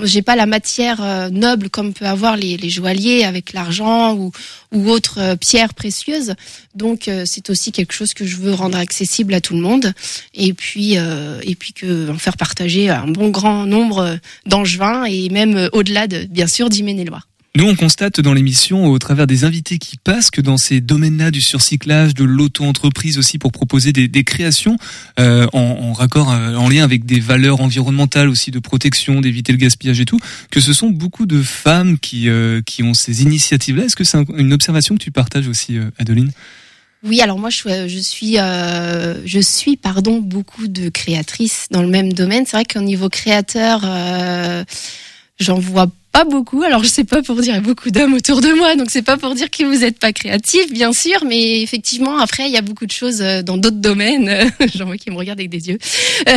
j'ai 0.02 0.20
pas 0.20 0.36
la 0.36 0.44
matière 0.46 1.30
noble 1.30 1.70
comme 1.70 1.94
peut 1.94 2.06
avoir 2.06 2.36
les, 2.36 2.58
les 2.58 2.68
joailliers 2.68 3.24
avec 3.24 3.54
l'argent 3.54 4.14
ou 4.14 4.30
ou 4.72 4.90
autres 4.90 5.36
pierres 5.36 5.74
précieuses. 5.74 6.34
Donc 6.74 7.08
euh, 7.08 7.24
c'est 7.26 7.50
aussi 7.50 7.72
quelque 7.72 7.92
chose 7.92 8.14
que 8.14 8.24
je 8.24 8.36
veux 8.36 8.52
rendre 8.52 8.78
accessible 8.78 9.34
à 9.34 9.40
tout 9.40 9.54
le 9.54 9.60
monde 9.60 9.92
et 10.34 10.52
puis 10.52 10.96
euh, 10.96 11.40
et 11.42 11.54
puis 11.54 11.72
que 11.72 12.10
en 12.10 12.18
faire 12.18 12.36
partager 12.36 12.88
un 12.88 13.06
bon 13.06 13.30
grand 13.30 13.66
nombre 13.66 14.18
d'angevins 14.46 15.04
et 15.04 15.28
même 15.30 15.56
euh, 15.56 15.68
au-delà 15.72 16.06
de 16.06 16.24
bien 16.24 16.46
sûr 16.46 16.68
d'Hyméne-et-Loire. 16.68 17.29
Nous, 17.56 17.64
on 17.64 17.74
constate 17.74 18.20
dans 18.20 18.32
l'émission, 18.32 18.86
au 18.86 18.98
travers 19.00 19.26
des 19.26 19.42
invités 19.42 19.78
qui 19.78 19.96
passent, 19.96 20.30
que 20.30 20.40
dans 20.40 20.56
ces 20.56 20.80
domaines-là 20.80 21.32
du 21.32 21.40
surcyclage, 21.40 22.14
de 22.14 22.22
l'auto-entreprise 22.22 23.18
aussi, 23.18 23.38
pour 23.38 23.50
proposer 23.50 23.92
des, 23.92 24.22
créations 24.24 24.76
euh, 25.18 25.48
en, 25.52 25.92
raccord, 25.92 26.30
euh, 26.30 26.54
en 26.54 26.68
lien 26.68 26.84
avec 26.84 27.04
des 27.06 27.18
valeurs 27.18 27.60
environnementales 27.60 28.28
aussi, 28.28 28.52
de 28.52 28.60
protection, 28.60 29.20
d'éviter 29.20 29.50
le 29.50 29.58
gaspillage 29.58 29.98
et 30.00 30.04
tout, 30.04 30.20
que 30.52 30.60
ce 30.60 30.72
sont 30.72 30.90
beaucoup 30.90 31.26
de 31.26 31.42
femmes 31.42 31.98
qui 31.98 32.28
euh, 32.28 32.62
qui 32.64 32.84
ont 32.84 32.94
ces 32.94 33.22
initiatives-là. 33.22 33.86
Est-ce 33.86 33.96
que 33.96 34.04
c'est 34.04 34.18
un- 34.18 34.24
une 34.38 34.52
observation 34.52 34.94
que 34.96 35.02
tu 35.02 35.10
partages 35.10 35.48
aussi, 35.48 35.76
euh, 35.76 35.90
Adeline? 35.98 36.30
Oui, 37.02 37.20
alors 37.20 37.38
moi 37.38 37.50
je, 37.50 37.56
suis- 37.56 37.88
je 37.88 37.98
suis, 37.98 38.38
euh, 38.38 39.26
je 39.26 39.40
suis 39.40 39.76
pardon 39.76 40.20
beaucoup 40.20 40.68
de 40.68 40.88
créatrices 40.88 41.66
dans 41.72 41.82
le 41.82 41.88
même 41.88 42.12
domaine. 42.12 42.44
C'est 42.46 42.56
vrai 42.58 42.64
qu'au 42.64 42.82
niveau 42.82 43.08
créateur, 43.08 43.80
euh, 43.84 44.62
j'en 45.40 45.58
vois 45.58 45.88
pas 46.12 46.24
beaucoup. 46.24 46.62
Alors 46.64 46.82
je 46.82 46.88
sais 46.88 47.04
pas 47.04 47.22
pour 47.22 47.36
dire, 47.36 47.52
il 47.52 47.56
y 47.56 47.58
a 47.58 47.60
beaucoup 47.60 47.90
d'hommes 47.90 48.14
autour 48.14 48.40
de 48.40 48.48
moi, 48.52 48.74
donc 48.76 48.88
c'est 48.90 49.02
pas 49.02 49.16
pour 49.16 49.34
dire 49.34 49.48
que 49.50 49.64
vous 49.64 49.84
êtes 49.84 49.98
pas 49.98 50.12
créatifs, 50.12 50.72
bien 50.72 50.92
sûr, 50.92 51.24
mais 51.26 51.62
effectivement 51.62 52.18
après 52.18 52.46
il 52.48 52.52
y 52.52 52.56
a 52.56 52.62
beaucoup 52.62 52.84
de 52.86 52.90
choses 52.92 53.20
euh, 53.22 53.42
dans 53.42 53.56
d'autres 53.56 53.80
domaines. 53.80 54.50
J'en 54.74 54.86
vois 54.86 54.96
qui 54.96 55.10
me 55.10 55.16
regardent 55.16 55.38
avec 55.40 55.50
des 55.50 55.68
yeux. 55.68 55.78
Euh, 56.28 56.36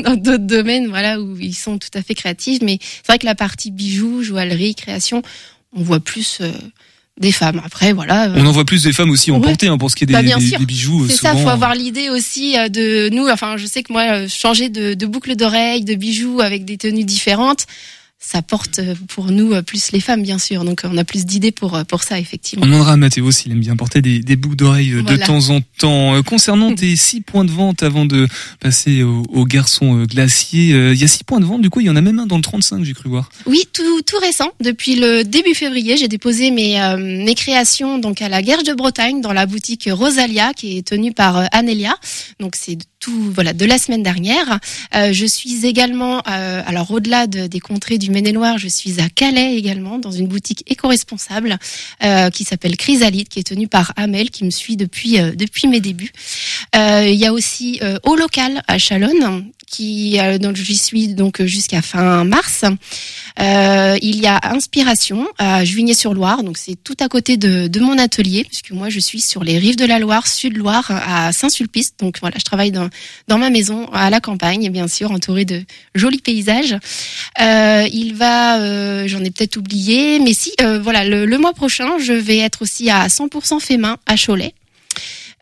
dans 0.02 0.16
d'autres 0.16 0.44
domaines, 0.46 0.88
voilà 0.88 1.20
où 1.20 1.36
ils 1.40 1.54
sont 1.54 1.78
tout 1.78 1.88
à 1.94 2.02
fait 2.02 2.14
créatifs. 2.14 2.60
Mais 2.62 2.78
c'est 2.80 3.06
vrai 3.08 3.18
que 3.18 3.26
la 3.26 3.34
partie 3.34 3.70
bijoux, 3.70 4.22
joaillerie, 4.22 4.74
création, 4.74 5.22
on 5.74 5.82
voit 5.82 6.00
plus. 6.00 6.38
euh, 6.40 6.50
des 7.20 7.30
femmes. 7.30 7.62
Après, 7.64 7.92
voilà. 7.92 8.24
euh, 8.28 8.34
On 8.38 8.44
en 8.46 8.50
voit 8.50 8.64
plus 8.64 8.82
des 8.82 8.92
femmes 8.92 9.10
aussi 9.10 9.30
Ouais. 9.30 9.36
emportées 9.36 9.68
hein, 9.68 9.78
pour 9.78 9.88
ce 9.88 9.94
qui 9.94 10.02
est 10.02 10.06
des, 10.08 10.14
Bah, 10.14 10.22
bien 10.22 10.38
des- 10.38 10.48
sûr. 10.48 10.58
des 10.58 10.66
bijoux. 10.66 11.04
euh, 11.04 11.08
C'est 11.08 11.18
ça, 11.18 11.36
faut 11.36 11.46
euh, 11.48 11.52
avoir 11.52 11.76
l'idée 11.76 12.08
aussi 12.08 12.58
euh, 12.58 12.68
de 12.68 13.08
nous. 13.12 13.28
Enfin, 13.28 13.56
je 13.56 13.66
sais 13.66 13.84
que 13.84 13.92
moi, 13.92 14.02
euh, 14.14 14.28
changer 14.28 14.68
de, 14.68 14.94
de 14.94 15.06
boucle 15.06 15.36
d'oreille, 15.36 15.84
de 15.84 15.94
bijoux 15.94 16.40
avec 16.40 16.64
des 16.64 16.76
tenues 16.76 17.04
différentes, 17.04 17.66
ça 18.26 18.42
porte 18.42 18.78
euh, 18.78 18.94
pour 19.08 19.26
nous 19.30 19.52
euh, 19.52 19.62
plus 19.62 19.92
les 19.92 20.00
femmes, 20.00 20.22
bien 20.22 20.38
sûr. 20.38 20.64
Donc, 20.64 20.80
on 20.84 20.96
a 20.96 21.04
plus 21.04 21.24
d'idées 21.26 21.52
pour 21.52 21.74
euh, 21.76 21.84
pour 21.84 22.02
ça, 22.02 22.14
On 22.14 22.18
effectivement. 22.18 22.64
demandera 22.64 22.92
à 22.92 22.96
Mathéo 22.96 23.30
s'il 23.30 23.52
aime 23.52 23.60
bien 23.60 23.76
porter 23.76 24.00
des, 24.02 24.20
des 24.20 24.36
boucles 24.36 24.56
d'oreilles 24.56 24.90
de 24.90 25.00
Voilà. 25.00 25.26
temps 25.26 25.50
en 25.50 25.60
temps. 25.78 26.22
Concernant 26.22 26.74
tes 26.74 26.96
six 26.96 27.20
points 27.20 27.44
de 27.44 27.50
vente, 27.50 27.82
avant 27.82 28.04
de 28.06 28.26
passer 28.60 29.02
au, 29.02 29.22
au 29.28 29.44
garçon 29.44 29.98
euh, 30.00 30.06
glacier, 30.06 30.72
euh, 30.72 30.94
il 30.94 31.00
y 31.00 31.04
a 31.04 31.08
six 31.08 31.24
points 31.24 31.40
de 31.40 31.44
vente, 31.44 31.60
du 31.62 31.70
coup 31.70 31.80
il 31.80 31.86
y 31.86 31.90
en 31.90 31.96
a 31.96 32.00
même 32.00 32.18
un 32.18 32.26
dans 32.26 32.36
le 32.36 32.42
35, 32.42 32.84
j'ai 32.84 32.94
cru 32.94 33.08
voir. 33.08 33.28
Oui, 33.46 33.64
tout 33.72 34.02
tout 34.02 34.18
récent. 34.18 34.50
Depuis 34.62 34.96
le 34.96 35.22
début 35.24 35.54
février, 35.54 35.96
j'ai 35.96 36.08
déposé 36.08 36.50
mes 36.50 36.80
euh, 36.80 36.96
mes 36.96 37.34
créations 37.34 37.98
donc 37.98 38.22
à 38.22 38.28
la 38.28 38.42
Guerche 38.42 38.64
de 38.64 38.72
Bretagne 38.72 39.20
dans 39.20 39.32
la 39.32 39.46
boutique 39.46 39.88
Rosalia 39.90 40.52
qui 40.54 40.78
est 40.78 40.86
tenue 40.86 41.12
par 41.12 41.46
Anélia. 41.52 41.94
Donc 42.40 42.54
c'est 42.56 42.78
voilà 43.12 43.52
de 43.52 43.64
la 43.64 43.78
semaine 43.78 44.02
dernière. 44.02 44.58
Euh, 44.94 45.12
je 45.12 45.26
suis 45.26 45.66
également 45.66 46.22
euh, 46.28 46.62
alors 46.66 46.90
au-delà 46.90 47.26
de- 47.26 47.46
des 47.46 47.60
contrées 47.60 47.98
du 47.98 48.10
Maine-et-Loire, 48.10 48.58
je 48.58 48.68
suis 48.68 49.00
à 49.00 49.08
Calais 49.08 49.56
également 49.56 49.98
dans 49.98 50.10
une 50.10 50.26
boutique 50.26 50.64
éco-responsable 50.66 51.58
euh, 52.04 52.30
qui 52.30 52.44
s'appelle 52.44 52.76
Chrysalide 52.76 53.28
qui 53.28 53.40
est 53.40 53.44
tenue 53.48 53.68
par 53.68 53.92
Amel 53.96 54.30
qui 54.30 54.44
me 54.44 54.50
suit 54.50 54.76
depuis 54.76 55.18
euh, 55.20 55.32
depuis 55.34 55.68
mes 55.68 55.80
débuts. 55.80 56.12
Il 56.74 57.14
y 57.14 57.26
a 57.26 57.32
aussi 57.32 57.80
au 58.04 58.16
local 58.16 58.62
à 58.66 58.78
Chalonne 58.78 59.44
qui 59.64 60.18
euh, 60.20 60.38
donc 60.38 60.56
j'y 60.56 60.76
suis 60.76 61.08
donc 61.08 61.42
jusqu'à 61.42 61.82
fin 61.82 62.24
mars. 62.24 62.64
Euh, 63.40 63.96
il 64.02 64.20
y 64.20 64.26
a 64.26 64.40
Inspiration 64.44 65.26
à 65.38 65.64
Juigné-sur-Loire, 65.64 66.42
donc 66.42 66.56
c'est 66.58 66.76
tout 66.82 66.96
à 67.00 67.08
côté 67.08 67.36
de, 67.36 67.66
de 67.66 67.80
mon 67.80 67.98
atelier, 67.98 68.44
puisque 68.44 68.70
moi 68.70 68.88
je 68.88 69.00
suis 69.00 69.20
sur 69.20 69.42
les 69.42 69.58
rives 69.58 69.76
de 69.76 69.84
la 69.84 69.98
Loire, 69.98 70.26
Sud-Loire, 70.26 70.90
à 70.90 71.32
Saint-Sulpice. 71.32 71.96
Donc 71.98 72.18
voilà, 72.20 72.36
je 72.38 72.44
travaille 72.44 72.70
dans, 72.70 72.88
dans 73.28 73.38
ma 73.38 73.50
maison, 73.50 73.88
à 73.92 74.10
la 74.10 74.20
campagne, 74.20 74.70
bien 74.70 74.88
sûr, 74.88 75.10
entourée 75.10 75.44
de 75.44 75.62
jolis 75.94 76.18
paysages. 76.18 76.76
Euh, 77.40 77.88
il 77.92 78.14
va, 78.14 78.60
euh, 78.60 79.08
j'en 79.08 79.22
ai 79.24 79.30
peut-être 79.30 79.56
oublié, 79.56 80.18
mais 80.20 80.34
si, 80.34 80.52
euh, 80.60 80.78
voilà, 80.80 81.04
le, 81.04 81.26
le 81.26 81.38
mois 81.38 81.52
prochain, 81.52 81.98
je 81.98 82.12
vais 82.12 82.38
être 82.38 82.62
aussi 82.62 82.90
à 82.90 83.08
100% 83.08 83.60
fait 83.60 83.76
main 83.76 83.96
à 84.06 84.16
Cholet. 84.16 84.54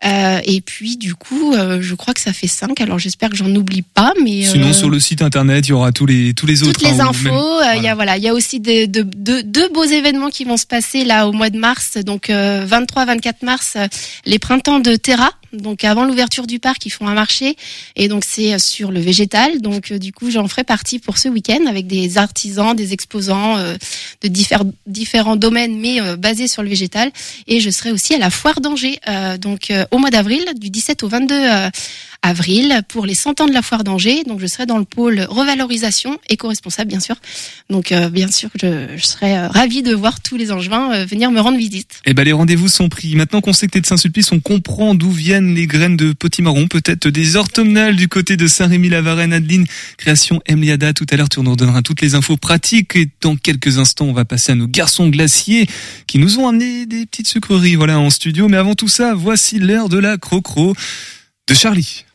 Euh, 0.05 0.39
et 0.43 0.61
puis 0.61 0.97
du 0.97 1.15
coup, 1.15 1.53
euh, 1.53 1.79
je 1.81 1.95
crois 1.95 2.13
que 2.13 2.19
ça 2.19 2.33
fait 2.33 2.47
5, 2.47 2.79
alors 2.81 2.99
j'espère 2.99 3.29
que 3.29 3.35
j'en 3.37 3.53
oublie 3.55 3.83
pas. 3.83 4.13
Mais 4.21 4.43
Sinon 4.43 4.69
euh, 4.69 4.73
sur 4.73 4.89
le 4.89 4.99
site 4.99 5.21
internet, 5.21 5.65
il 5.67 5.69
y 5.69 5.73
aura 5.73 5.91
tous 5.91 6.05
les 6.05 6.33
tous 6.33 6.45
les 6.45 6.63
autres. 6.63 6.73
toutes 6.73 6.83
les 6.89 6.99
hein, 6.99 7.07
infos. 7.09 7.23
même- 7.25 7.33
euh, 7.33 7.75
Il 7.77 7.83
y 7.83 7.87
a 7.87 7.95
voilà, 7.95 8.17
il 8.17 8.23
y 8.23 8.27
a 8.27 8.33
aussi 8.33 8.59
de, 8.59 8.85
de, 8.85 9.01
de- 9.03 9.41
deux 9.41 9.69
beaux 9.69 9.83
événements 9.85 10.29
qui 10.29 10.43
vont 10.43 10.57
se 10.57 10.65
passer 10.65 11.05
là 11.05 11.27
au 11.27 11.31
mois 11.31 11.49
de 11.49 11.57
mars. 11.57 11.97
Donc 11.97 12.29
23-24 12.29 13.43
mars, 13.43 13.73
euh, 13.75 13.87
les 14.25 14.39
printemps 14.39 14.79
de 14.79 14.95
Terra. 14.95 15.31
Donc 15.53 15.83
avant 15.83 16.03
l'ouverture 16.03 16.47
du 16.47 16.59
parc, 16.59 16.85
ils 16.85 16.89
font 16.89 17.07
un 17.07 17.13
marché 17.13 17.55
et 17.95 18.07
donc 18.07 18.23
c'est 18.25 18.55
euh, 18.55 18.57
sur 18.57 18.91
le 18.91 18.99
végétal. 18.99 19.61
Donc 19.61 19.91
euh, 19.91 19.99
du 19.99 20.11
coup, 20.11 20.31
j'en 20.31 20.47
ferai 20.47 20.63
partie 20.63 20.99
pour 20.99 21.17
ce 21.17 21.29
week-end 21.29 21.65
avec 21.67 21.87
des 21.87 22.17
artisans, 22.17 22.75
des 22.75 22.93
exposants 22.93 23.57
euh, 23.57 23.75
de 24.21 24.29
différents 24.87 25.35
domaines, 25.35 25.79
mais 25.79 25.99
basés 26.17 26.47
sur 26.47 26.63
le 26.63 26.69
végétal. 26.69 27.11
Et 27.47 27.59
je 27.59 27.69
serai 27.69 27.91
aussi 27.91 28.15
à 28.15 28.17
la 28.17 28.29
foire 28.29 28.61
d'Angers, 28.61 28.99
donc 29.39 29.71
au 29.91 29.97
mois 29.97 30.09
d'avril, 30.09 30.45
du 30.55 30.69
17 30.69 31.03
au 31.03 31.07
22 31.07 31.35
euh, 31.35 31.69
avril, 32.23 32.81
pour 32.87 33.05
les 33.05 33.15
100 33.15 33.41
ans 33.41 33.47
de 33.47 33.53
la 33.53 33.61
foire 33.61 33.83
d'Angers. 33.83 34.23
Donc 34.23 34.39
je 34.39 34.47
serai 34.47 34.65
dans 34.65 34.77
le 34.77 34.85
pôle 34.85 35.21
revalorisation, 35.29 36.17
éco-responsable 36.29 36.89
bien 36.89 37.01
sûr. 37.01 37.17
Donc 37.69 37.91
euh, 37.91 38.09
bien 38.09 38.31
sûr 38.31 38.49
je, 38.59 38.87
je 38.95 39.03
serai 39.03 39.37
euh, 39.37 39.47
ravie 39.49 39.83
de 39.83 39.93
voir 39.93 40.21
tous 40.21 40.37
les 40.37 40.51
Angevins 40.51 40.91
euh, 40.93 41.05
venir 41.05 41.29
me 41.31 41.41
rendre 41.41 41.57
visite. 41.57 42.01
Eh 42.05 42.13
ben 42.13 42.23
les 42.23 42.31
rendez-vous 42.31 42.69
sont 42.69 42.89
pris. 42.89 43.15
Maintenant 43.15 43.41
qu'on 43.41 43.51
sait 43.51 43.67
que 43.67 43.73
t'es 43.73 43.81
de 43.81 43.85
Saint-Sulpice, 43.85 44.31
on 44.31 44.39
comprend 44.39 44.95
d'où 44.95 45.11
viennent 45.11 45.53
les 45.53 45.67
graines 45.67 45.97
de 45.97 46.13
potimarron, 46.13 46.67
peut-être 46.67 47.09
des 47.09 47.35
orthomnales 47.35 47.97
du 47.97 48.07
côté 48.07 48.37
de 48.37 48.47
Saint-Rémy-la-Varenne, 48.47 49.33
Adeline, 49.33 49.65
création 49.97 50.41
Emliada. 50.49 50.93
Tout 50.93 51.05
à 51.11 51.17
l'heure, 51.17 51.29
tu 51.29 51.41
nous 51.41 51.51
redonneras 51.51 51.81
toutes 51.81 52.01
les 52.01 52.15
infos 52.15 52.37
pratiques 52.37 52.95
et 52.95 53.09
dans 53.19 53.35
quelques 53.35 53.79
instants, 53.79 54.05
on 54.05 54.13
va 54.13 54.23
passer 54.23 54.53
à 54.53 54.55
nos 54.55 54.67
garçons 54.67 55.09
glaciers 55.09 55.67
qui 56.07 56.19
nous 56.19 56.39
ont 56.39 56.47
amené 56.47 56.85
des 56.85 57.05
petites 57.05 57.27
sucreries, 57.27 57.75
voilà, 57.75 57.99
en 57.99 58.09
studio. 58.09 58.47
Mais 58.47 58.57
avant 58.57 58.75
tout 58.75 58.87
ça, 58.87 59.13
voici 59.13 59.59
l'heure 59.59 59.89
de 59.89 59.97
la 59.97 60.17
crocro 60.17 60.73
de 61.47 61.53
Charlie. 61.53 62.05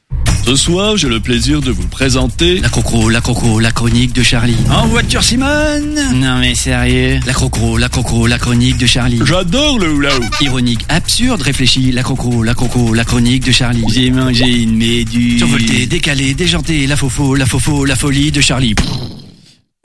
Ce 0.45 0.57
soir, 0.57 0.97
j'ai 0.97 1.11
le 1.11 1.21
plaisir 1.21 1.61
de 1.61 1.71
vous 1.71 1.87
présenter 1.89 2.61
La 2.61 2.71
crocro, 2.71 3.11
la 3.11 3.21
crocro, 3.21 3.61
la 3.61 3.71
chronique 3.71 4.15
de 4.15 4.23
Charlie. 4.23 4.57
En 4.71 4.87
voiture 4.87 5.23
Simone 5.23 6.01
Non 6.15 6.39
mais 6.39 6.55
sérieux 6.55 7.21
La 7.27 7.35
crocro, 7.35 7.77
la 7.77 7.91
crocro, 7.91 8.27
la 8.27 8.39
chronique 8.39 8.79
de 8.79 8.87
Charlie. 8.87 9.21
J'adore 9.27 9.79
le 9.79 9.93
hula 9.93 10.09
Ironique, 10.41 10.87
absurde, 10.89 11.43
réfléchi, 11.43 11.93
la 11.93 12.03
crocro, 12.03 12.43
la 12.43 12.55
crocro, 12.55 12.95
la 12.95 13.05
chronique 13.05 13.45
de 13.45 13.53
Charlie. 13.53 13.85
J'ai 13.93 14.11
mangé 14.11 14.63
une 14.63 14.75
méduse 14.75 15.37
Survolté, 15.37 15.87
décalé, 15.87 16.33
déjanté, 16.33 16.87
la 16.87 16.97
fofo, 16.97 17.35
la 17.35 17.45
fofo, 17.45 17.85
la 17.85 17.95
folie 17.97 18.33
de 18.33 18.41
Charlie. 18.41 18.75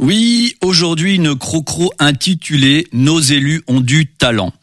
Oui, 0.02 0.56
aujourd'hui 0.62 1.16
une 1.16 1.36
crocro 1.36 1.92
intitulée 2.00 2.88
Nos 2.94 3.20
élus 3.20 3.64
ont 3.68 3.82
du 3.82 4.08
talent. 4.08 4.54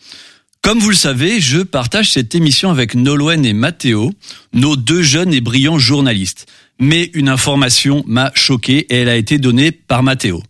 Comme 0.63 0.79
vous 0.79 0.91
le 0.91 0.97
savez, 0.97 1.41
je 1.41 1.61
partage 1.61 2.13
cette 2.13 2.35
émission 2.35 2.71
avec 2.71 2.95
Nolwenn 2.95 3.47
et 3.47 3.55
Mathéo, 3.55 4.13
nos 4.53 4.77
deux 4.77 5.01
jeunes 5.01 5.33
et 5.33 5.41
brillants 5.41 5.79
journalistes. 5.79 6.47
Mais 6.79 7.11
une 7.15 7.31
information 7.31 8.05
m'a 8.07 8.31
choqué 8.35 8.81
et 8.91 8.97
elle 8.97 9.09
a 9.09 9.17
été 9.17 9.39
donnée 9.39 9.73
par 9.73 10.03
Mathéo. 10.03 10.43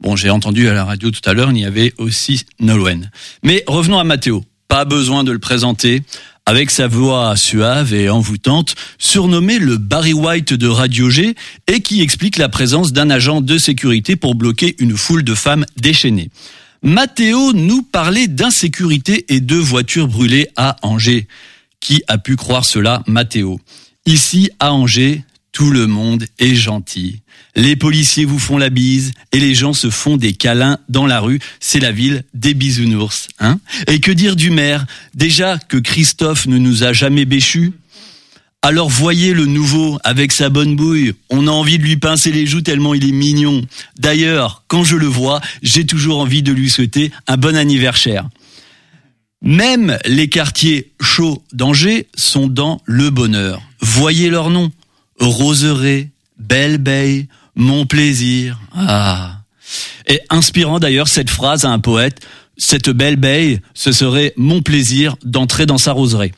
Bon, 0.00 0.16
j'ai 0.16 0.30
entendu 0.30 0.68
à 0.68 0.72
la 0.72 0.86
radio 0.86 1.10
tout 1.10 1.20
à 1.28 1.34
l'heure, 1.34 1.50
il 1.52 1.58
y 1.58 1.64
avait 1.66 1.92
aussi 1.98 2.46
Nolwenn. 2.60 3.10
Mais 3.42 3.62
revenons 3.66 3.98
à 3.98 4.04
Mathéo. 4.04 4.42
Pas 4.68 4.86
besoin 4.86 5.22
de 5.22 5.32
le 5.32 5.38
présenter. 5.38 6.02
Avec 6.46 6.70
sa 6.70 6.88
voix 6.88 7.36
suave 7.36 7.92
et 7.92 8.08
envoûtante, 8.08 8.74
surnommé 8.96 9.58
le 9.58 9.76
Barry 9.76 10.14
White 10.14 10.54
de 10.54 10.66
Radio 10.66 11.10
G, 11.10 11.34
et 11.66 11.82
qui 11.82 12.00
explique 12.00 12.38
la 12.38 12.48
présence 12.48 12.94
d'un 12.94 13.10
agent 13.10 13.42
de 13.42 13.58
sécurité 13.58 14.16
pour 14.16 14.34
bloquer 14.34 14.76
une 14.78 14.96
foule 14.96 15.24
de 15.24 15.34
femmes 15.34 15.66
déchaînées. 15.76 16.30
Mathéo 16.82 17.52
nous 17.52 17.82
parlait 17.82 18.28
d'insécurité 18.28 19.24
et 19.28 19.40
de 19.40 19.56
voitures 19.56 20.08
brûlées 20.08 20.48
à 20.56 20.76
Angers. 20.82 21.26
Qui 21.80 22.02
a 22.08 22.18
pu 22.18 22.36
croire 22.36 22.64
cela, 22.64 23.02
Mathéo 23.06 23.60
Ici, 24.06 24.50
à 24.60 24.72
Angers, 24.72 25.24
tout 25.52 25.70
le 25.70 25.86
monde 25.86 26.24
est 26.38 26.54
gentil. 26.54 27.20
Les 27.56 27.74
policiers 27.74 28.24
vous 28.24 28.38
font 28.38 28.58
la 28.58 28.70
bise 28.70 29.12
et 29.32 29.40
les 29.40 29.54
gens 29.54 29.72
se 29.72 29.90
font 29.90 30.16
des 30.16 30.32
câlins 30.32 30.78
dans 30.88 31.06
la 31.06 31.18
rue. 31.18 31.40
C'est 31.58 31.80
la 31.80 31.90
ville 31.90 32.22
des 32.32 32.54
bisounours. 32.54 33.26
Hein? 33.40 33.58
Et 33.88 33.98
que 33.98 34.12
dire 34.12 34.36
du 34.36 34.50
maire? 34.50 34.86
Déjà 35.14 35.58
que 35.58 35.76
Christophe 35.76 36.46
ne 36.46 36.58
nous 36.58 36.84
a 36.84 36.92
jamais 36.92 37.24
béchus 37.24 37.72
alors 38.62 38.88
voyez 38.88 39.34
le 39.34 39.46
nouveau 39.46 39.98
avec 40.02 40.32
sa 40.32 40.48
bonne 40.48 40.74
bouille. 40.74 41.14
On 41.30 41.46
a 41.46 41.50
envie 41.50 41.78
de 41.78 41.84
lui 41.84 41.96
pincer 41.96 42.32
les 42.32 42.44
joues 42.44 42.60
tellement 42.60 42.92
il 42.92 43.08
est 43.08 43.12
mignon. 43.12 43.62
D'ailleurs, 43.98 44.64
quand 44.66 44.82
je 44.82 44.96
le 44.96 45.06
vois, 45.06 45.40
j'ai 45.62 45.86
toujours 45.86 46.18
envie 46.18 46.42
de 46.42 46.52
lui 46.52 46.68
souhaiter 46.68 47.12
un 47.28 47.36
bon 47.36 47.56
anniversaire. 47.56 48.28
Même 49.42 49.96
les 50.04 50.28
quartiers 50.28 50.90
chauds 51.00 51.42
d'Angers 51.52 52.08
sont 52.16 52.48
dans 52.48 52.80
le 52.84 53.10
bonheur. 53.10 53.62
Voyez 53.80 54.28
leurs 54.28 54.50
noms. 54.50 54.72
Roseraie, 55.20 56.10
Belle 56.38 56.78
Bay, 56.78 57.28
Mon 57.54 57.86
Plaisir. 57.86 58.58
Ah. 58.74 59.40
Et 60.06 60.20
inspirant 60.30 60.80
d'ailleurs 60.80 61.08
cette 61.08 61.30
phrase 61.30 61.64
à 61.64 61.70
un 61.70 61.78
poète, 61.78 62.20
cette 62.56 62.90
belle 62.90 63.16
baie, 63.16 63.60
ce 63.74 63.92
serait 63.92 64.32
mon 64.36 64.62
plaisir 64.62 65.16
d'entrer 65.22 65.64
dans 65.66 65.78
sa 65.78 65.92
roseraie. 65.92 66.32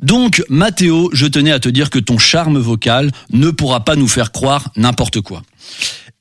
Donc, 0.00 0.44
Mathéo, 0.48 1.10
je 1.12 1.26
tenais 1.26 1.52
à 1.52 1.60
te 1.60 1.68
dire 1.68 1.90
que 1.90 1.98
ton 1.98 2.18
charme 2.18 2.58
vocal 2.58 3.10
ne 3.32 3.50
pourra 3.50 3.84
pas 3.84 3.96
nous 3.96 4.08
faire 4.08 4.32
croire 4.32 4.70
n'importe 4.76 5.20
quoi. 5.20 5.42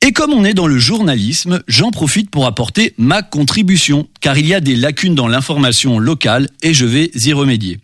Et 0.02 0.12
comme 0.12 0.34
on 0.34 0.46
est 0.46 0.54
dans 0.54 0.68
le 0.68 0.78
journalisme, 0.78 1.62
j'en 1.68 1.92
profite 1.92 2.30
pour 2.30 2.46
apporter 2.46 2.94
ma 2.98 3.22
contribution, 3.22 4.08
car 4.22 4.38
il 4.38 4.46
y 4.46 4.54
a 4.54 4.60
des 4.60 4.76
lacunes 4.76 5.16
dans 5.16 5.28
l'information 5.28 6.00
locale 6.00 6.48
et 6.62 6.74
je 6.74 6.86
vais 6.86 7.12
y 7.16 7.34
remédier. 7.34 7.80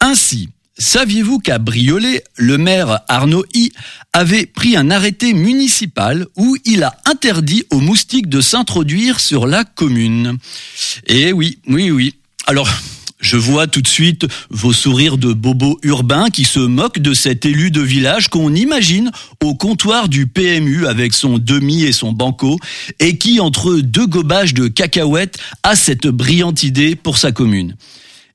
Ainsi, 0.00 0.48
saviez-vous 0.78 1.38
qu'à 1.40 1.58
Briolet, 1.58 2.24
le 2.36 2.58
maire 2.58 3.00
Arnaud 3.06 3.44
I 3.54 3.70
avait 4.12 4.46
pris 4.46 4.76
un 4.76 4.90
arrêté 4.90 5.34
municipal 5.34 6.26
où 6.36 6.56
il 6.64 6.82
a 6.84 6.96
interdit 7.04 7.64
aux 7.70 7.80
moustiques 7.80 8.28
de 8.28 8.40
s'introduire 8.40 9.20
sur 9.20 9.46
la 9.46 9.64
commune? 9.64 10.38
Eh 11.06 11.32
oui, 11.32 11.58
oui, 11.66 11.90
oui. 11.90 12.14
Alors, 12.46 12.68
je 13.22 13.36
vois 13.38 13.66
tout 13.66 13.80
de 13.80 13.88
suite 13.88 14.26
vos 14.50 14.74
sourires 14.74 15.16
de 15.16 15.32
bobos 15.32 15.78
urbains 15.82 16.28
qui 16.28 16.44
se 16.44 16.58
moquent 16.58 16.98
de 16.98 17.14
cet 17.14 17.46
élu 17.46 17.70
de 17.70 17.80
village 17.80 18.28
qu'on 18.28 18.54
imagine 18.54 19.10
au 19.42 19.54
comptoir 19.54 20.08
du 20.08 20.26
PMU 20.26 20.86
avec 20.86 21.14
son 21.14 21.38
demi 21.38 21.84
et 21.84 21.92
son 21.92 22.12
banco 22.12 22.58
et 22.98 23.16
qui, 23.16 23.40
entre 23.40 23.76
deux 23.76 24.06
gobages 24.06 24.52
de 24.52 24.68
cacahuètes, 24.68 25.38
a 25.62 25.76
cette 25.76 26.08
brillante 26.08 26.64
idée 26.64 26.96
pour 26.96 27.16
sa 27.16 27.32
commune. 27.32 27.76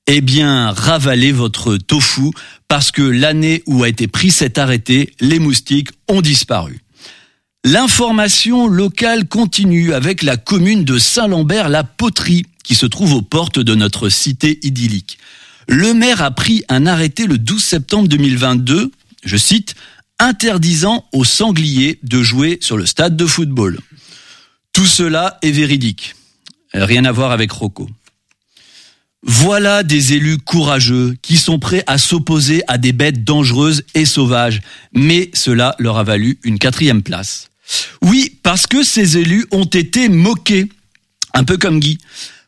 Eh 0.08 0.22
bien, 0.22 0.72
ravalez 0.72 1.34
votre 1.34 1.76
tofu 1.76 2.32
parce 2.70 2.92
que 2.92 3.02
l'année 3.02 3.62
où 3.68 3.84
a 3.84 3.90
été 3.90 4.08
pris 4.08 4.32
cet 4.32 4.58
arrêté, 4.58 5.12
les 5.20 5.40
moustiques 5.40 5.90
ont 6.08 6.22
disparu. 6.22 6.80
L'information 7.70 8.66
locale 8.66 9.28
continue 9.28 9.92
avec 9.92 10.24
la 10.24 10.38
commune 10.38 10.86
de 10.86 10.98
Saint-Lambert-la-Poterie 10.98 12.46
qui 12.64 12.76
se 12.76 12.86
trouve 12.86 13.12
aux 13.12 13.22
portes 13.22 13.60
de 13.60 13.76
notre 13.76 14.08
cité 14.08 14.58
idyllique. 14.64 15.18
Le 15.68 15.94
maire 15.94 16.22
a 16.22 16.32
pris 16.32 16.64
un 16.70 16.86
arrêté 16.86 17.26
le 17.26 17.38
12 17.38 17.62
septembre 17.62 18.08
2022, 18.08 18.90
je 19.26 19.36
cite, 19.36 19.76
interdisant 20.18 21.04
aux 21.12 21.26
sangliers 21.26 22.00
de 22.04 22.24
jouer 22.24 22.58
sur 22.62 22.78
le 22.78 22.86
stade 22.86 23.18
de 23.18 23.26
football. 23.26 23.78
Tout 24.72 24.86
cela 24.86 25.38
est 25.42 25.52
véridique. 25.52 26.16
Rien 26.74 27.04
à 27.04 27.12
voir 27.12 27.32
avec 27.32 27.52
Rocco. 27.52 27.90
Voilà 29.24 29.84
des 29.84 30.14
élus 30.14 30.38
courageux 30.38 31.18
qui 31.22 31.36
sont 31.36 31.60
prêts 31.60 31.84
à 31.86 31.98
s'opposer 31.98 32.64
à 32.70 32.78
des 32.78 32.94
bêtes 32.94 33.26
dangereuses 33.26 33.84
et 33.94 34.06
sauvages, 34.06 34.62
mais 34.94 35.30
cela 35.34 35.76
leur 35.80 35.98
a 35.98 36.06
valu 36.06 36.40
une 36.46 36.60
quatrième 36.60 37.04
place. 37.04 37.50
Oui, 38.02 38.38
parce 38.44 38.68
que 38.68 38.84
ces 38.84 39.18
élus 39.18 39.46
ont 39.52 39.66
été 39.66 40.10
moqués, 40.10 40.68
un 41.34 41.44
peu 41.44 41.58
comme 41.58 41.80
Guy. 41.80 41.98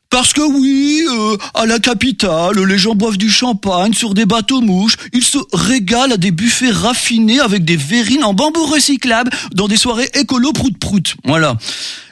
Parce 0.09 0.33
que 0.33 0.41
oui, 0.41 1.03
euh, 1.07 1.37
à 1.53 1.67
la 1.67 1.77
capitale, 1.77 2.59
les 2.63 2.79
gens 2.79 2.95
boivent 2.95 3.17
du 3.17 3.29
champagne 3.29 3.93
sur 3.93 4.15
des 4.15 4.25
bateaux 4.25 4.59
mouches, 4.61 4.95
ils 5.13 5.23
se 5.23 5.37
régalent 5.53 6.13
à 6.13 6.17
des 6.17 6.31
buffets 6.31 6.71
raffinés 6.71 7.39
avec 7.39 7.63
des 7.63 7.75
verrines 7.77 8.23
en 8.23 8.33
bambou 8.33 8.65
recyclable 8.65 9.29
dans 9.53 9.67
des 9.67 9.77
soirées 9.77 10.09
écolo 10.15 10.51
prout-prout. 10.51 11.15
Voilà. 11.25 11.57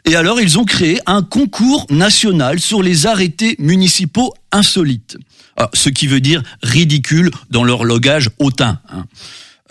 Et 0.05 0.15
alors, 0.15 0.39
ils 0.39 0.59
ont 0.59 0.63
créé 0.65 0.99
un 1.07 1.23
concours 1.23 1.87
national 1.89 2.59
sur 2.59 2.83
les 2.83 3.07
arrêtés 3.07 3.55
municipaux 3.57 4.31
insolites. 4.51 5.17
Ah, 5.57 5.71
ce 5.73 5.89
qui 5.89 6.05
veut 6.05 6.21
dire 6.21 6.43
ridicule 6.61 7.31
dans 7.49 7.63
leur 7.63 7.83
logage 7.83 8.29
hautain. 8.37 8.79
hein. 8.91 9.05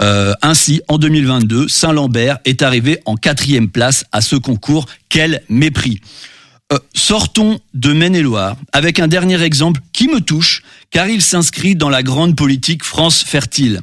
Euh, 0.00 0.34
ainsi, 0.42 0.82
en 0.88 0.98
2022, 0.98 1.68
Saint-Lambert 1.68 2.38
est 2.44 2.62
arrivé 2.62 3.00
en 3.06 3.16
quatrième 3.16 3.68
place 3.68 4.04
à 4.12 4.20
ce 4.20 4.36
concours. 4.36 4.86
Quel 5.08 5.42
mépris 5.48 6.00
Euh, 6.72 6.78
sortons 6.94 7.60
de 7.74 7.92
Maine-et-Loire 7.92 8.56
avec 8.72 8.98
un 8.98 9.06
dernier 9.06 9.40
exemple 9.40 9.80
qui 9.92 10.08
me 10.08 10.20
touche, 10.20 10.62
car 10.90 11.06
il 11.06 11.22
s'inscrit 11.22 11.76
dans 11.76 11.88
la 11.88 12.02
grande 12.02 12.34
politique 12.34 12.82
France 12.82 13.22
fertile. 13.22 13.82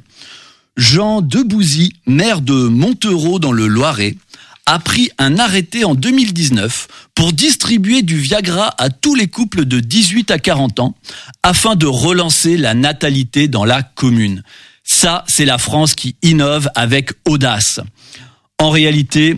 Jean 0.76 1.22
Debouzy, 1.22 1.94
maire 2.08 2.42
de 2.42 2.54
Montereau 2.54 3.40
dans 3.40 3.54
le 3.54 3.68
Loiret, 3.68 4.18
a 4.66 4.80
pris 4.80 5.12
un 5.18 5.40
arrêté 5.40 5.84
en 5.86 5.96
2019 5.96 6.88
pour 7.16 7.32
distribuer 7.34 8.02
du 8.02 8.18
Viagra 8.18 8.74
à 8.78 8.90
tous 8.90 9.16
les 9.16 9.28
couples 9.28 9.66
de 9.66 9.80
18 9.80 10.32
à 10.32 10.40
40 10.40 10.80
ans 10.80 10.96
afin 11.42 11.76
de 11.76 11.86
relancer 11.86 12.58
la 12.58 12.74
natalité 12.74 13.48
dans 13.48 13.66
la 13.66 13.82
commune. 13.84 14.44
Ça, 14.84 15.24
c'est 15.28 15.46
la 15.46 15.58
France 15.58 15.96
qui 15.96 16.16
innove 16.22 16.70
avec 16.76 17.12
audace. 17.26 17.80
En 18.60 18.70
réalité, 18.70 19.38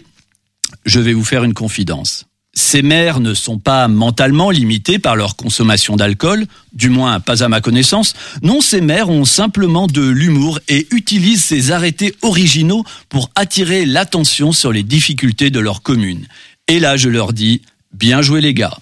je 0.86 1.00
vais 1.00 1.14
vous 1.14 1.24
faire 1.24 1.44
une 1.44 1.54
confidence. 1.54 2.26
Ces 2.58 2.82
mères 2.82 3.20
ne 3.20 3.34
sont 3.34 3.60
pas 3.60 3.90
mentalement 3.90 4.50
limitées 4.50 4.98
par 4.98 5.18
leur 5.18 5.36
consommation 5.36 5.98
d'alcool, 5.98 6.46
du 6.72 6.90
moins 6.90 7.20
pas 7.20 7.44
à 7.44 7.50
ma 7.50 7.60
connaissance. 7.60 8.14
Non, 8.44 8.62
ces 8.62 8.80
mères 8.80 9.10
ont 9.10 9.26
simplement 9.26 9.88
de 9.88 10.08
l'humour 10.08 10.60
et 10.70 10.88
utilisent 10.92 11.44
ces 11.44 11.72
arrêtés 11.72 12.16
originaux 12.22 12.86
pour 13.10 13.30
attirer 13.36 13.86
l'attention 13.86 14.54
sur 14.54 14.72
les 14.72 14.84
difficultés 14.84 15.50
de 15.50 15.60
leur 15.60 15.82
commune. 15.82 16.28
Et 16.70 16.80
là, 16.80 16.96
je 16.96 17.10
leur 17.10 17.34
dis, 17.34 17.62
bien 17.94 18.22
joué 18.22 18.40
les 18.40 18.54
gars. 18.54 18.78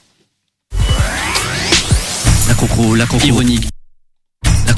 La 2.47 2.55
la. 2.95 3.25
Ironique. 3.25 3.67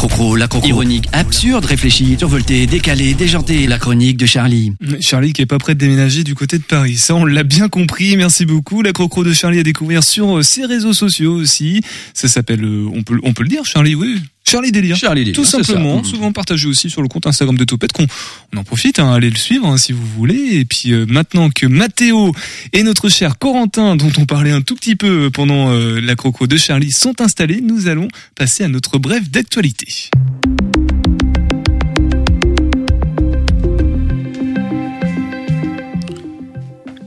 La 0.05 0.09
concro, 0.09 0.35
la 0.35 0.47
concro. 0.47 0.67
Ironique. 0.67 1.09
Absurde, 1.13 1.65
réfléchi, 1.65 2.15
survolté, 2.15 2.67
décalé, 2.67 3.15
déjanté. 3.15 3.65
La 3.65 3.79
chronique 3.79 4.17
de 4.17 4.27
Charlie. 4.27 4.71
Charlie 4.99 5.33
qui 5.33 5.41
est 5.41 5.47
pas 5.47 5.57
prêt 5.57 5.73
de 5.73 5.79
déménager 5.79 6.23
du 6.23 6.35
côté 6.35 6.59
de 6.59 6.63
Paris. 6.63 6.97
Ça, 6.97 7.15
on 7.15 7.25
l'a 7.25 7.41
bien 7.41 7.69
compris. 7.69 8.15
Merci 8.15 8.45
beaucoup. 8.45 8.83
La 8.83 8.91
crocro 8.91 9.23
de 9.23 9.33
Charlie 9.33 9.57
à 9.57 9.63
découvrir 9.63 10.03
sur 10.03 10.37
euh, 10.37 10.41
ses 10.43 10.67
réseaux 10.67 10.93
sociaux 10.93 11.33
aussi. 11.33 11.81
Ça 12.13 12.27
s'appelle, 12.27 12.63
euh, 12.63 12.87
on 12.93 13.01
peut, 13.01 13.19
on 13.23 13.33
peut 13.33 13.41
le 13.41 13.49
dire, 13.49 13.65
Charlie, 13.65 13.95
oui. 13.95 14.21
Charlie 14.47 14.71
Délire. 14.71 14.95
Charlie 14.95 15.21
Délire, 15.25 15.35
Tout 15.35 15.45
simplement. 15.45 16.03
ça. 16.03 16.09
Souvent 16.09 16.31
partagé 16.31 16.67
aussi 16.67 16.89
sur 16.89 17.01
le 17.01 17.07
compte 17.07 17.25
Instagram 17.27 17.57
de 17.57 17.63
Topette 17.63 17.91
qu'on, 17.93 18.05
on 18.53 18.57
en 18.57 18.63
profite, 18.63 18.99
hein, 18.99 19.11
allez 19.11 19.29
le 19.29 19.35
suivre, 19.37 19.67
hein, 19.67 19.77
si 19.77 19.91
vous 19.91 20.05
voulez. 20.05 20.57
Et 20.59 20.65
puis, 20.65 20.93
euh, 20.93 21.05
maintenant 21.07 21.49
que 21.49 21.65
Mathéo 21.65 22.31
et 22.71 22.83
notre 22.83 23.09
cher 23.09 23.37
Corentin, 23.39 23.95
dont 23.95 24.11
on 24.17 24.25
parlait 24.25 24.51
un 24.51 24.61
tout 24.61 24.75
petit 24.75 24.95
peu 24.95 25.29
pendant 25.31 25.71
euh, 25.71 25.99
la 25.99 26.15
croco 26.15 26.45
de 26.47 26.57
Charlie, 26.57 26.91
sont 26.91 27.21
installés, 27.21 27.61
nous 27.61 27.87
allons 27.87 28.07
passer 28.35 28.63
à 28.63 28.67
notre 28.67 28.97
brève 28.99 29.29
d'actualité. 29.29 30.09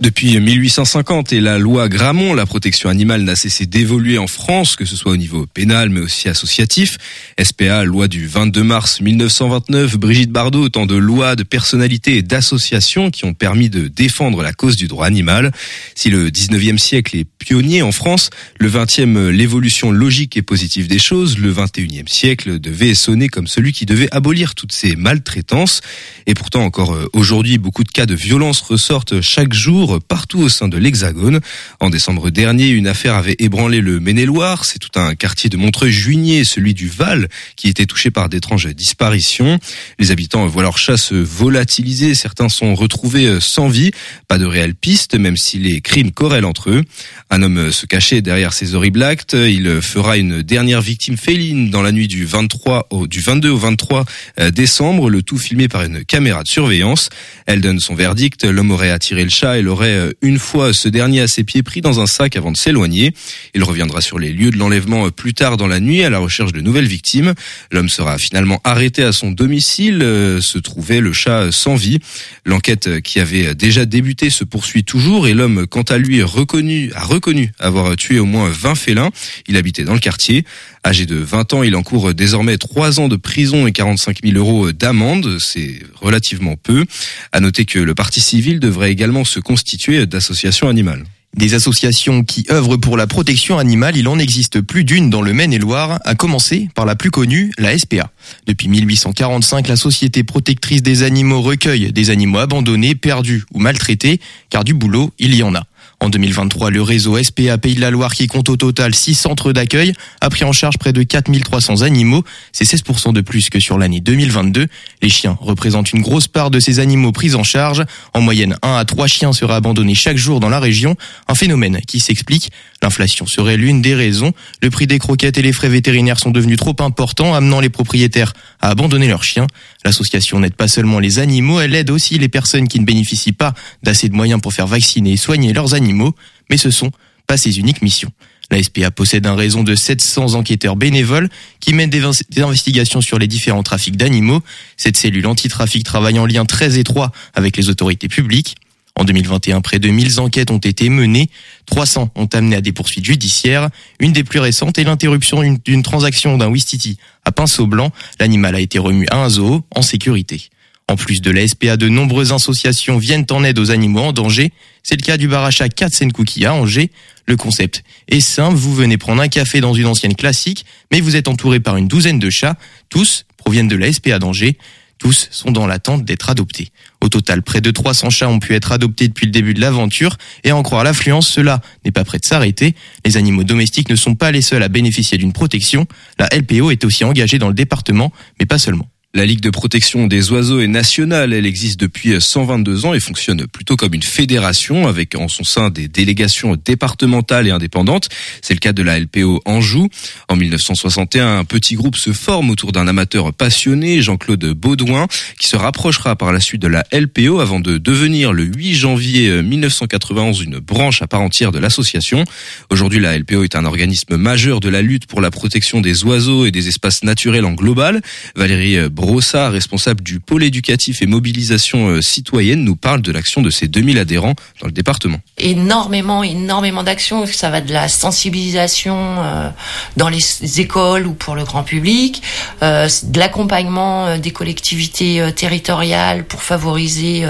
Depuis 0.01 0.39
1850 0.39 1.33
et 1.33 1.41
la 1.41 1.59
loi 1.59 1.89
Grammont, 1.89 2.33
la 2.33 2.47
protection 2.47 2.89
animale 2.89 3.23
n'a 3.23 3.35
cessé 3.35 3.67
d'évoluer 3.67 4.17
en 4.17 4.29
France, 4.29 4.77
que 4.77 4.85
ce 4.85 4.95
soit 4.95 5.11
au 5.11 5.17
niveau 5.17 5.45
pénal 5.47 5.91
mais 5.91 5.99
aussi 5.99 6.29
associatif. 6.29 6.99
SPA, 7.43 7.83
loi 7.83 8.07
du 8.07 8.29
22 8.29 8.63
mars 8.63 9.01
1929, 9.01 9.97
Brigitte 9.97 10.31
Bardot, 10.31 10.63
autant 10.63 10.87
de 10.87 10.95
lois, 10.95 11.35
de 11.35 11.43
personnalités 11.43 12.17
et 12.17 12.23
d'associations 12.23 13.11
qui 13.11 13.25
ont 13.25 13.35
permis 13.35 13.71
de 13.71 13.89
défendre 13.89 14.41
la 14.41 14.53
cause 14.53 14.77
du 14.77 14.87
droit 14.87 15.05
animal. 15.05 15.51
Si 15.97 16.11
le 16.11 16.31
19e 16.31 16.79
siècle 16.79 17.17
est 17.17 17.27
pionnier 17.41 17.83
en 17.83 17.91
France, 17.91 18.31
le 18.61 18.71
20e 18.71 19.31
l'évolution 19.31 19.91
logique 19.91 20.37
et 20.37 20.43
positive 20.43 20.87
des 20.87 21.01
choses, 21.01 21.39
le 21.39 21.53
21e 21.53 22.09
siècle 22.09 22.61
devait 22.61 22.95
sonner 22.95 23.29
comme 23.29 23.49
celui 23.49 23.73
qui 23.73 23.85
devait 23.85 24.09
abolir 24.15 24.55
toutes 24.55 24.73
ces 24.73 24.95
maltraitances. 24.95 25.81
Et 26.27 26.35
pourtant 26.35 26.63
encore 26.63 26.95
euh, 26.95 27.09
aujourd'hui, 27.15 27.59
beaucoup 27.59 27.83
de 27.83 27.91
cas 27.91 28.07
de 28.07 28.15
violence 28.15 28.61
ressortent 28.61 29.21
chaque 29.23 29.53
jour 29.53 29.88
partout 29.97 30.41
au 30.41 30.49
sein 30.49 30.69
de 30.69 30.77
l'Hexagone. 30.77 31.41
En 31.81 31.91
décembre 31.91 32.31
dernier, 32.31 32.69
une 32.69 32.87
affaire 32.87 33.15
avait 33.15 33.37
ébranlé 33.39 33.81
le 33.81 34.01
Maine-et-Loire. 34.01 34.65
C'est 34.65 34.79
tout 34.79 34.99
un 34.99 35.15
quartier 35.15 35.49
de 35.49 35.57
Montreuil-Juigné, 35.57 36.45
celui 36.45 36.75
du 36.75 36.89
Val, 36.89 37.29
qui 37.57 37.69
était 37.69 37.87
touché 37.87 38.11
par 38.11 38.29
d'étranges 38.29 38.67
disparitions. 38.67 39.59
Les 39.99 40.11
habitants 40.11 40.47
voient 40.47 40.63
leur 40.63 40.77
chat 40.77 40.97
se 40.97 41.15
volatiliser. 41.15 42.15
Certains 42.15 42.49
sont 42.49 42.75
retrouvés 42.75 43.27
euh, 43.27 43.41
sans 43.41 43.69
vie. 43.69 43.91
Pas 44.29 44.39
de 44.39 44.45
réelle 44.45 44.75
piste, 44.75 45.15
même 45.15 45.37
si 45.37 45.59
les 45.59 45.81
crimes 45.81 46.13
corrèlent 46.13 46.45
entre 46.45 46.71
eux. 46.71 46.85
Un 47.31 47.43
homme 47.43 47.73
se 47.73 47.87
cachait 47.87 48.21
derrière 48.21 48.53
ces 48.53 48.75
horribles 48.75 49.03
actes. 49.03 49.35
Il 49.35 49.81
fera 49.81 50.19
une 50.19 50.43
dernière 50.43 50.83
victime 50.83 51.17
féline 51.17 51.71
dans 51.71 51.83
la 51.83 51.93
nuit 51.93 52.09
du 52.09 52.25
23 52.27 52.89
au, 52.91 53.07
du 53.07 53.21
22 53.21 53.49
au 53.51 53.57
23 53.57 54.05
décembre. 54.53 55.09
Le 55.09 55.23
tout 55.23 55.39
filmé 55.39 55.69
par 55.69 55.83
une 55.83 56.05
caméra 56.05 56.43
de 56.43 56.49
surveillance. 56.49 57.09
Elle 57.47 57.61
donne 57.61 57.81
son 57.81 57.95
verdict. 57.95 58.45
L'homme 58.45 58.71
aurait 58.71 58.91
attiré 58.91 59.23
le 59.25 59.31
chat 59.31 59.59
et 59.59 59.63
l'aurait 59.63 59.78
euh, 59.87 60.13
une 60.23 60.39
fois 60.39 60.73
ce 60.73 60.89
dernier 60.89 61.21
à 61.21 61.29
ses 61.29 61.45
pieds 61.45 61.63
pris 61.63 61.81
dans 61.81 62.01
un 62.01 62.07
sac 62.07 62.37
avant 62.37 62.51
de 62.51 62.57
s'éloigner. 62.57 63.15
Il 63.55 63.63
reviendra 63.63 64.01
sur 64.01 64.19
les 64.19 64.33
lieux 64.33 64.51
de 64.51 64.57
l'enlèvement 64.57 65.07
euh, 65.07 65.11
plus 65.11 65.35
tard 65.35 65.57
dans 65.57 65.67
la 65.67 65.81
nuit 65.81 66.03
à 66.03 66.11
la 66.11 66.19
recherche 66.19 66.53
de 66.53 66.61
nouvelles 66.61 66.87
victimes. 66.87 67.35
L'homme 67.71 67.89
sera 67.89 68.19
finalement 68.19 68.61
arrêté 68.65 69.03
à 69.03 69.13
son 69.13 69.31
domicile. 69.31 70.01
euh, 70.03 70.41
Se 70.41 70.59
trouvait 70.59 71.01
le 71.01 71.13
chat 71.13 71.53
sans 71.53 71.77
vie. 71.77 71.99
L'enquête 72.45 73.01
qui 73.03 73.21
avait 73.21 73.55
déjà 73.55 73.85
débuté 73.85 74.31
se 74.31 74.45
poursuit 74.45 74.85
toujours 74.85 75.27
et 75.29 75.35
l'homme, 75.35 75.67
quant 75.67 75.83
à 75.83 75.99
lui, 75.99 76.23
reconnu, 76.23 76.91
a 76.95 77.05
reconnu 77.05 77.53
avoir 77.59 77.95
tué 77.97 78.19
au 78.19 78.25
moins 78.27 78.49
20 78.51 78.75
félins. 78.75 79.11
Il 79.47 79.57
habitait 79.57 79.85
dans 79.85 79.95
le 79.95 80.01
quartier. 80.01 80.45
Âgé 80.85 81.07
de 81.07 81.17
20 81.17 81.55
ans, 81.55 81.63
il 81.63 81.77
encourt 81.77 82.15
désormais 82.15 82.57
3 82.57 83.01
ans 83.01 83.09
de 83.09 83.17
prison 83.17 83.67
et 83.67 83.73
45 83.73 84.19
000 84.25 84.37
euros 84.37 84.73
d'amende. 84.73 85.39
C'est 85.39 85.81
relativement 86.01 86.57
peu. 86.57 86.85
À 87.33 87.41
noter 87.41 87.65
que 87.65 87.79
le 87.79 87.95
parti 87.95 88.21
civil 88.21 88.61
devrait 88.61 88.91
également 88.91 89.25
se 89.25 89.41
constituer 89.41 90.07
d'associations 90.07 90.69
animales. 90.69 91.05
Des 91.37 91.55
associations 91.55 92.25
qui 92.25 92.47
œuvrent 92.51 92.79
pour 92.79 92.97
la 92.97 93.07
protection 93.07 93.59
animale, 93.59 93.97
il 93.97 94.09
en 94.09 94.19
existe 94.19 94.61
plus 94.61 94.83
d'une 94.83 95.11
dans 95.11 95.21
le 95.21 95.35
Maine-et-Loire, 95.35 96.01
à 96.05 96.15
commencer 96.15 96.69
par 96.75 96.87
la 96.87 96.97
plus 96.97 97.11
connue, 97.11 97.53
la 97.59 97.79
SPA. 97.79 98.11
Depuis 98.47 98.69
1845, 98.69 99.69
la 99.69 99.77
Société 99.77 100.25
protectrice 100.25 100.83
des 100.83 101.03
animaux 101.03 101.43
recueille 101.43 101.93
des 101.93 102.11
animaux 102.11 102.39
abandonnés, 102.39 102.95
perdus 102.95 103.45
ou 103.53 103.61
maltraités, 103.61 104.21
car 104.49 104.65
du 104.65 104.75
boulot, 104.75 105.13
il 105.19 105.35
y 105.35 105.43
en 105.43 105.55
a. 105.55 105.65
En 106.01 106.11
2023, 106.11 106.71
le 106.71 106.81
réseau 106.81 107.21
SPA 107.21 107.59
Pays 107.59 107.75
de 107.75 107.81
la 107.81 107.91
Loire, 107.91 108.15
qui 108.15 108.29
compte 108.29 108.49
au 108.49 108.57
total 108.57 108.95
6 108.95 109.15
centres 109.15 109.53
d'accueil, 109.53 109.95
a 110.21 110.31
pris 110.31 110.45
en 110.45 110.53
charge 110.53 110.79
près 110.79 110.93
de 110.93 111.03
4300 111.03 111.83
animaux. 111.83 112.23
C'est 112.53 112.65
16% 112.65 113.13
de 113.13 113.21
plus 113.21 113.51
que 113.51 113.59
sur 113.59 113.79
l'année 113.79 114.01
2022. 114.01 114.69
Les 115.03 115.09
chiens 115.09 115.37
représentent 115.41 115.93
une 115.93 116.03
grosse 116.03 116.29
part 116.29 116.53
de 116.53 116.61
ces 116.61 116.79
animaux 116.79 117.11
pris 117.11 117.35
en 117.35 117.43
charge. 117.43 117.85
En 118.15 118.21
moyenne, 118.21 118.57
1 118.63 118.77
à 118.77 118.85
3 118.85 119.09
chiens 119.09 119.33
seraient 119.33 119.55
abandonnés 119.55 119.97
chaque 119.97 120.17
jour 120.17 120.39
dans 120.39 120.49
la 120.49 120.61
région. 120.61 120.95
Un 121.27 121.35
phénomène 121.35 121.81
qui 121.87 121.99
s'explique. 121.99 122.53
L'inflation 122.81 123.27
serait 123.27 123.57
l'une 123.57 123.83
des 123.83 123.97
raisons. 123.97 124.33
Le 124.63 124.71
prix 124.71 124.87
des 124.87 125.01
croquettes 125.01 125.37
et 125.37 125.43
les 125.43 125.53
frais 125.53 125.69
vétérinaires 125.69 126.21
sont 126.21 126.31
devenus 126.31 126.59
trop 126.59 126.77
importants, 126.79 127.35
amenant 127.35 127.59
les 127.59 127.71
propriétaires 127.71 128.35
à 128.61 128.71
abandonner 128.71 129.09
leurs 129.09 129.25
chiens. 129.25 129.49
L'association 129.85 130.41
n'aide 130.41 130.55
pas 130.55 130.69
seulement 130.69 130.99
les 130.99 131.19
animaux, 131.19 131.61
elle 131.61 131.75
aide 131.75 131.91
aussi 131.91 132.19
les 132.19 132.29
personnes 132.29 132.69
qui 132.69 132.81
ne 132.81 132.85
bénéficient 132.85 133.33
pas 133.33 133.55
d'assez 133.83 134.09
de 134.09 134.15
moyens 134.15 134.41
pour 134.41 134.53
faire 134.53 134.67
vacciner 134.67 135.13
et 135.13 135.17
soigner 135.17 135.53
leurs 135.53 135.75
animaux, 135.75 136.15
mais 136.51 136.57
ce 136.57 136.71
sont 136.71 136.91
pas 137.27 137.37
ses 137.37 137.59
uniques 137.59 137.83
missions. 137.83 138.11
La 138.51 138.63
SPA 138.63 138.91
possède 138.91 139.27
un 139.27 139.35
réseau 139.35 139.63
de 139.63 139.75
700 139.75 140.35
enquêteurs 140.35 140.75
bénévoles 140.75 141.29
qui 141.61 141.75
mènent 141.75 141.91
des, 141.91 142.03
des 142.31 142.43
investigations 142.43 143.03
sur 143.03 143.19
les 143.19 143.27
différents 143.27 143.63
trafics 143.63 143.97
d'animaux. 143.97 144.41
Cette 144.79 144.97
cellule 144.97 145.27
anti-trafic 145.27 145.85
travaille 145.85 146.19
en 146.19 146.25
lien 146.25 146.47
très 146.47 146.79
étroit 146.79 147.13
avec 147.35 147.57
les 147.57 147.69
autorités 147.69 148.09
publiques. 148.09 148.57
En 148.99 149.05
2021, 149.05 149.61
près 149.61 149.79
de 149.79 149.89
1000 149.89 150.19
enquêtes 150.19 150.51
ont 150.51 150.59
été 150.59 150.89
menées. 150.89 151.31
300 151.67 152.11
ont 152.17 152.29
amené 152.33 152.57
à 152.57 152.61
des 152.61 152.73
poursuites 152.73 153.05
judiciaires. 153.05 153.69
Une 154.01 154.13
des 154.13 154.25
plus 154.25 154.41
récentes 154.41 154.77
est 154.79 154.85
l'interruption 154.85 155.41
d'une- 155.65 155.83
transaction 155.85 156.37
d'un 156.37 156.49
Wistiti 156.49 156.99
à 157.25 157.31
Pinceau-Blanc. 157.31 157.93
L'animal 158.19 158.57
a 158.57 158.61
été 158.61 158.81
remis 158.81 159.07
à 159.11 159.19
un 159.19 159.29
zoo 159.29 159.63
en 159.75 159.83
sécurité. 159.83 160.51
En 160.91 160.97
plus 160.97 161.21
de 161.21 161.31
la 161.31 161.47
SPA, 161.47 161.77
de 161.77 161.89
nombreuses 161.89 162.33
associations 162.33 162.99
viennent 162.99 163.27
en 163.31 163.45
aide 163.45 163.59
aux 163.59 163.71
animaux 163.71 164.01
en 164.01 164.13
danger. 164.13 164.53
C'est 164.83 164.97
le 164.97 165.05
cas 165.05 165.17
du 165.17 165.29
bar 165.29 165.45
à 165.45 165.51
chat 165.51 165.69
Katsenkouki 165.69 166.45
à 166.47 166.55
Angers. 166.55 166.91
Le 167.27 167.37
concept 167.37 167.85
est 168.09 168.21
simple, 168.21 168.57
vous 168.57 168.75
venez 168.75 168.97
prendre 168.97 169.21
un 169.23 169.29
café 169.29 169.61
dans 169.61 169.75
une 169.75 169.85
ancienne 169.87 170.15
classique, 170.17 170.65
mais 170.91 171.01
vous 171.01 171.15
êtes 171.15 171.29
entouré 171.29 171.61
par 171.61 171.77
une 171.77 171.89
douzaine 171.89 172.19
de 172.19 172.31
chats. 172.31 172.57
Tous 172.89 173.27
proviennent 173.37 173.69
de 173.69 173.77
la 173.77 173.93
SPA 173.93 174.19
d'Angers. 174.19 174.57
Tous 174.99 175.29
sont 175.31 175.53
dans 175.53 175.67
l'attente 175.67 176.05
d'être 176.05 176.29
adoptés. 176.29 176.73
Au 177.01 177.09
total, 177.09 177.43
près 177.43 177.61
de 177.61 177.71
300 177.71 178.11
chats 178.11 178.29
ont 178.29 178.41
pu 178.41 178.55
être 178.55 178.73
adoptés 178.73 179.09
depuis 179.09 179.27
le 179.27 179.33
début 179.33 179.55
de 179.55 179.61
l'aventure, 179.61 180.17
et 180.45 180.53
en 180.53 180.63
croire 180.63 180.83
l'affluence, 180.85 181.29
cela 181.29 181.61
n'est 181.85 181.93
pas 181.93 182.05
prêt 182.05 182.19
de 182.19 182.25
s'arrêter. 182.25 182.75
Les 183.05 183.17
animaux 183.17 183.45
domestiques 183.45 183.89
ne 183.89 183.97
sont 183.97 184.15
pas 184.15 184.33
les 184.33 184.43
seuls 184.43 184.63
à 184.63 184.69
bénéficier 184.69 185.17
d'une 185.17 185.33
protection. 185.33 185.87
La 186.19 186.29
LPO 186.37 186.71
est 186.71 186.85
aussi 186.85 187.05
engagée 187.05 187.39
dans 187.39 187.49
le 187.49 187.55
département, 187.55 188.13
mais 188.41 188.47
pas 188.47 188.59
seulement. 188.59 188.89
La 189.15 189.25
Ligue 189.25 189.41
de 189.41 189.49
protection 189.49 190.07
des 190.07 190.33
oiseaux 190.33 190.61
est 190.61 190.67
nationale, 190.67 191.33
elle 191.33 191.47
existe 191.47 191.81
depuis 191.81 192.21
122 192.21 192.85
ans 192.85 192.93
et 192.93 193.01
fonctionne 193.01 193.47
plutôt 193.47 193.75
comme 193.75 193.95
une 193.95 194.03
fédération 194.03 194.87
avec 194.87 195.15
en 195.15 195.29
son 195.29 195.45
sein 195.45 195.71
des 195.71 195.89
délégations 195.89 196.57
départementales 196.63 197.49
et 197.49 197.51
indépendantes. 197.51 198.11
C'est 198.43 198.53
le 198.53 198.59
cas 198.59 198.75
de 198.75 198.83
la 198.83 199.01
LPO 199.01 199.41
Anjou. 199.47 199.89
En 200.29 200.37
1961, 200.37 201.39
un 201.39 201.45
petit 201.47 201.75
groupe 201.75 201.97
se 201.97 202.13
forme 202.13 202.51
autour 202.51 202.71
d'un 202.73 202.87
amateur 202.87 203.33
passionné, 203.33 204.03
Jean-Claude 204.03 204.45
Baudouin, 204.53 205.07
qui 205.41 205.49
se 205.49 205.57
rapprochera 205.57 206.15
par 206.15 206.31
la 206.31 206.39
suite 206.39 206.61
de 206.61 206.69
la 206.69 206.85
LPO 206.93 207.41
avant 207.41 207.61
de 207.61 207.79
devenir 207.79 208.35
le 208.35 208.45
8 208.45 208.75
janvier 208.75 209.43
1991 209.43 210.43
une 210.43 210.59
branche 210.59 211.01
à 211.01 211.07
part 211.07 211.23
entière 211.23 211.51
de 211.51 211.59
l'association. 211.59 212.25
Aujourd'hui, 212.69 213.01
la 213.01 213.17
LPO 213.17 213.43
est 213.43 213.57
un 213.57 213.65
organisme 213.65 214.19
majeur 214.19 214.61
de 214.61 214.69
la 214.69 214.83
lutte 214.83 215.07
pour 215.07 215.23
la 215.23 215.31
protection 215.31 215.81
des 215.81 216.05
oiseaux 216.05 216.45
et 216.45 216.51
des 216.51 216.69
espaces 216.69 217.05
naturels 217.05 217.47
en 217.47 217.53
global. 217.53 218.03
Valérie 218.37 218.77
Brossard, 218.99 219.53
responsable 219.53 220.03
du 220.03 220.19
pôle 220.19 220.43
éducatif 220.43 221.03
et 221.03 221.07
mobilisation 221.07 221.89
euh, 221.89 222.03
citoyenne, 222.03 222.65
nous 222.65 222.75
parle 222.75 223.01
de 223.01 223.13
l'action 223.13 223.43
de 223.43 223.49
ces 223.49 223.69
2000 223.69 223.97
adhérents 223.97 224.35
dans 224.61 224.67
le 224.67 224.73
département. 224.73 225.21
Énormément, 225.39 226.23
énormément 226.23 226.83
d'actions. 226.83 227.27
Ça 227.27 227.51
va 227.51 227.61
de 227.61 227.73
la 227.73 227.89
sensibilisation 227.89 228.97
euh, 228.97 229.49
dans 229.97 230.09
les 230.09 230.61
écoles 230.61 231.07
ou 231.07 231.15
pour 231.15 231.35
le 231.35 231.45
grand 231.45 231.63
public, 231.63 232.23
euh, 232.63 232.89
de 233.03 233.19
l'accompagnement 233.19 234.07
euh, 234.07 234.19
des 234.19 234.31
collectivités 234.31 235.21
euh, 235.21 235.31
territoriales 235.31 236.25
pour 236.25 236.43
favoriser 236.43 237.27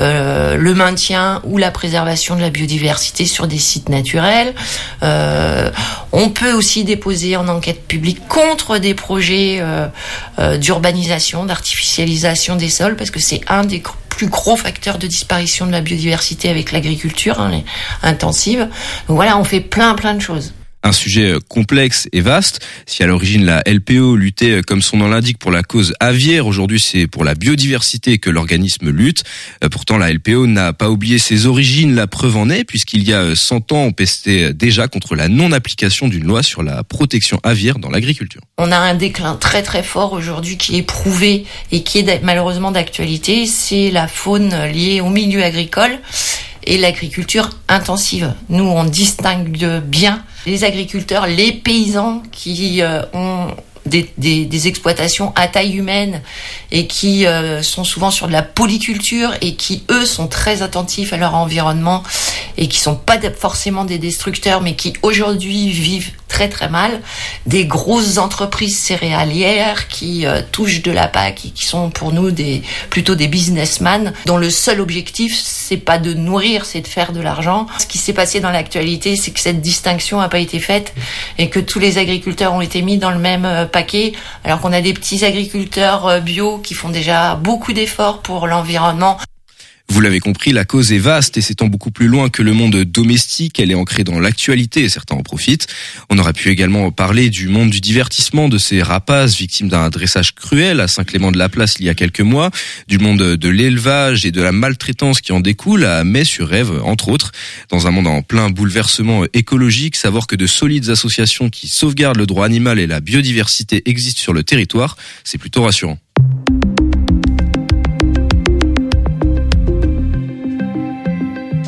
euh, 0.00 0.56
le 0.56 0.74
maintien 0.74 1.40
ou 1.44 1.58
la 1.58 1.70
préservation 1.70 2.36
de 2.36 2.40
la 2.40 2.50
biodiversité 2.50 3.26
sur 3.26 3.46
des 3.46 3.58
sites 3.58 3.88
naturels. 3.88 4.54
On 6.12 6.30
peut 6.30 6.52
aussi 6.52 6.84
déposer 6.84 7.36
en 7.36 7.48
enquête 7.48 7.86
publique 7.86 8.26
contre 8.28 8.78
des 8.78 8.94
projets 8.94 9.62
d'urbanisation, 10.58 11.44
d'artificialisation 11.44 12.56
des 12.56 12.68
sols, 12.68 12.96
parce 12.96 13.10
que 13.10 13.20
c'est 13.20 13.40
un 13.48 13.64
des 13.64 13.80
plus 14.18 14.26
gros 14.26 14.56
facteurs 14.56 14.98
de 14.98 15.06
disparition 15.06 15.64
de 15.64 15.70
la 15.70 15.80
biodiversité 15.80 16.48
avec 16.48 16.72
l'agriculture 16.72 17.40
hein, 17.40 17.62
intensive. 18.02 18.68
Donc 19.06 19.14
voilà, 19.16 19.38
on 19.38 19.44
fait 19.44 19.60
plein 19.60 19.94
plein 19.94 20.14
de 20.14 20.20
choses. 20.20 20.52
Un 20.84 20.92
sujet 20.92 21.32
euh, 21.32 21.38
complexe 21.48 22.08
et 22.12 22.20
vaste. 22.20 22.60
Si 22.86 23.02
à 23.02 23.06
l'origine 23.06 23.44
la 23.44 23.62
LPO 23.66 24.14
luttait, 24.14 24.58
euh, 24.58 24.62
comme 24.62 24.80
son 24.80 24.98
nom 24.98 25.08
l'indique, 25.08 25.38
pour 25.38 25.50
la 25.50 25.64
cause 25.64 25.92
aviaire, 25.98 26.46
aujourd'hui 26.46 26.78
c'est 26.78 27.08
pour 27.08 27.24
la 27.24 27.34
biodiversité 27.34 28.18
que 28.18 28.30
l'organisme 28.30 28.90
lutte. 28.90 29.24
Euh, 29.64 29.68
Pourtant 29.68 29.98
la 29.98 30.12
LPO 30.12 30.46
n'a 30.46 30.72
pas 30.72 30.88
oublié 30.88 31.18
ses 31.18 31.46
origines, 31.46 31.94
la 31.94 32.06
preuve 32.06 32.36
en 32.36 32.48
est, 32.48 32.62
puisqu'il 32.64 33.02
y 33.02 33.12
a 33.12 33.20
euh, 33.20 33.34
100 33.34 33.72
ans 33.72 33.82
on 33.84 33.92
pestait 33.92 34.54
déjà 34.54 34.86
contre 34.86 35.16
la 35.16 35.28
non-application 35.28 36.06
d'une 36.06 36.24
loi 36.24 36.44
sur 36.44 36.62
la 36.62 36.84
protection 36.84 37.40
aviaire 37.42 37.80
dans 37.80 37.90
l'agriculture. 37.90 38.40
On 38.56 38.70
a 38.70 38.78
un 38.78 38.94
déclin 38.94 39.34
très 39.34 39.62
très 39.62 39.82
fort 39.82 40.12
aujourd'hui 40.12 40.56
qui 40.56 40.76
est 40.76 40.82
prouvé 40.82 41.44
et 41.72 41.82
qui 41.82 41.98
est 41.98 42.22
malheureusement 42.22 42.70
d'actualité, 42.70 43.46
c'est 43.46 43.90
la 43.90 44.06
faune 44.06 44.54
liée 44.72 45.00
au 45.00 45.10
milieu 45.10 45.42
agricole 45.42 45.98
et 46.68 46.76
l'agriculture 46.76 47.48
intensive. 47.68 48.34
Nous, 48.50 48.64
on 48.64 48.84
distingue 48.84 49.80
bien 49.80 50.22
les 50.46 50.64
agriculteurs, 50.64 51.26
les 51.26 51.52
paysans 51.52 52.22
qui 52.30 52.82
euh, 52.82 53.02
ont 53.14 53.48
des, 53.88 54.10
des- 54.18 54.44
des 54.44 54.68
exploitations 54.68 55.32
à 55.36 55.48
taille 55.48 55.74
humaine 55.76 56.22
et 56.70 56.86
qui 56.86 57.26
euh, 57.26 57.62
sont 57.62 57.84
souvent 57.84 58.10
sur 58.10 58.26
de 58.28 58.32
la 58.32 58.42
polyculture 58.42 59.30
et 59.40 59.54
qui, 59.54 59.82
eux, 59.90 60.04
sont 60.06 60.28
très 60.28 60.62
attentifs 60.62 61.12
à 61.12 61.16
leur 61.16 61.34
environnement 61.34 62.02
et 62.56 62.68
qui 62.68 62.78
sont 62.78 62.96
pas 62.96 63.18
forcément 63.36 63.84
des 63.84 63.98
destructeurs, 63.98 64.60
mais 64.60 64.74
qui 64.74 64.92
aujourd'hui 65.02 65.70
vivent 65.70 66.10
très 66.28 66.48
très 66.48 66.68
mal. 66.68 67.00
Des 67.46 67.64
grosses 67.64 68.18
entreprises 68.18 68.78
céréalières 68.78 69.88
qui 69.88 70.26
euh, 70.26 70.42
touchent 70.52 70.82
de 70.82 70.90
la 70.92 71.08
PAC 71.08 71.46
et 71.46 71.50
qui 71.50 71.64
sont 71.64 71.90
pour 71.90 72.12
nous 72.12 72.30
des 72.30 72.62
plutôt 72.90 73.14
des 73.14 73.28
businessmen 73.28 74.12
dont 74.26 74.36
le 74.36 74.50
seul 74.50 74.80
objectif 74.80 75.34
c'est 75.36 75.76
pas 75.78 75.98
de 75.98 76.14
nourrir, 76.14 76.64
c'est 76.64 76.80
de 76.80 76.86
faire 76.86 77.12
de 77.12 77.20
l'argent. 77.20 77.66
Ce 77.78 77.86
qui 77.86 77.98
s'est 77.98 78.12
passé 78.12 78.40
dans 78.40 78.50
l'actualité, 78.50 79.16
c'est 79.16 79.30
que 79.30 79.40
cette 79.40 79.60
distinction 79.60 80.18
n'a 80.20 80.28
pas 80.28 80.38
été 80.38 80.58
faite 80.60 80.94
et 81.38 81.48
que 81.50 81.60
tous 81.60 81.78
les 81.78 81.98
agriculteurs 81.98 82.52
ont 82.52 82.60
été 82.60 82.82
mis 82.82 82.98
dans 82.98 83.10
le 83.10 83.18
même 83.18 83.44
euh, 83.44 83.64
alors 84.44 84.60
qu'on 84.60 84.72
a 84.72 84.80
des 84.80 84.94
petits 84.94 85.24
agriculteurs 85.24 86.06
euh, 86.06 86.20
bio 86.20 86.58
qui 86.58 86.74
font 86.74 86.88
déjà 86.88 87.34
beaucoup 87.36 87.72
d'efforts 87.72 88.20
pour 88.20 88.46
l'environnement. 88.46 89.18
Vous 89.90 90.02
l'avez 90.02 90.20
compris, 90.20 90.52
la 90.52 90.66
cause 90.66 90.92
est 90.92 90.98
vaste 90.98 91.38
et 91.38 91.40
s'étend 91.40 91.66
beaucoup 91.66 91.90
plus 91.90 92.08
loin 92.08 92.28
que 92.28 92.42
le 92.42 92.52
monde 92.52 92.76
domestique. 92.84 93.58
Elle 93.58 93.70
est 93.70 93.74
ancrée 93.74 94.04
dans 94.04 94.20
l'actualité 94.20 94.84
et 94.84 94.88
certains 94.88 95.16
en 95.16 95.22
profitent. 95.22 95.66
On 96.10 96.18
aurait 96.18 96.34
pu 96.34 96.50
également 96.50 96.90
parler 96.90 97.30
du 97.30 97.48
monde 97.48 97.70
du 97.70 97.80
divertissement, 97.80 98.48
de 98.48 98.58
ces 98.58 98.82
rapaces 98.82 99.34
victimes 99.36 99.68
d'un 99.68 99.88
dressage 99.88 100.34
cruel 100.34 100.80
à 100.80 100.88
Saint-Clément-de-la-Place 100.88 101.76
il 101.80 101.86
y 101.86 101.88
a 101.88 101.94
quelques 101.94 102.20
mois, 102.20 102.50
du 102.86 102.98
monde 102.98 103.18
de 103.18 103.48
l'élevage 103.48 104.26
et 104.26 104.30
de 104.30 104.42
la 104.42 104.52
maltraitance 104.52 105.22
qui 105.22 105.32
en 105.32 105.40
découle 105.40 105.84
à 105.84 106.04
Metz-sur-Ève, 106.04 106.82
entre 106.84 107.08
autres. 107.08 107.32
Dans 107.70 107.86
un 107.86 107.90
monde 107.90 108.06
en 108.06 108.22
plein 108.22 108.50
bouleversement 108.50 109.24
écologique, 109.32 109.96
savoir 109.96 110.26
que 110.26 110.36
de 110.36 110.46
solides 110.46 110.90
associations 110.90 111.48
qui 111.48 111.66
sauvegardent 111.66 112.18
le 112.18 112.26
droit 112.26 112.44
animal 112.44 112.78
et 112.78 112.86
la 112.86 113.00
biodiversité 113.00 113.82
existent 113.86 114.20
sur 114.20 114.34
le 114.34 114.44
territoire, 114.44 114.96
c'est 115.24 115.38
plutôt 115.38 115.62
rassurant. 115.62 115.98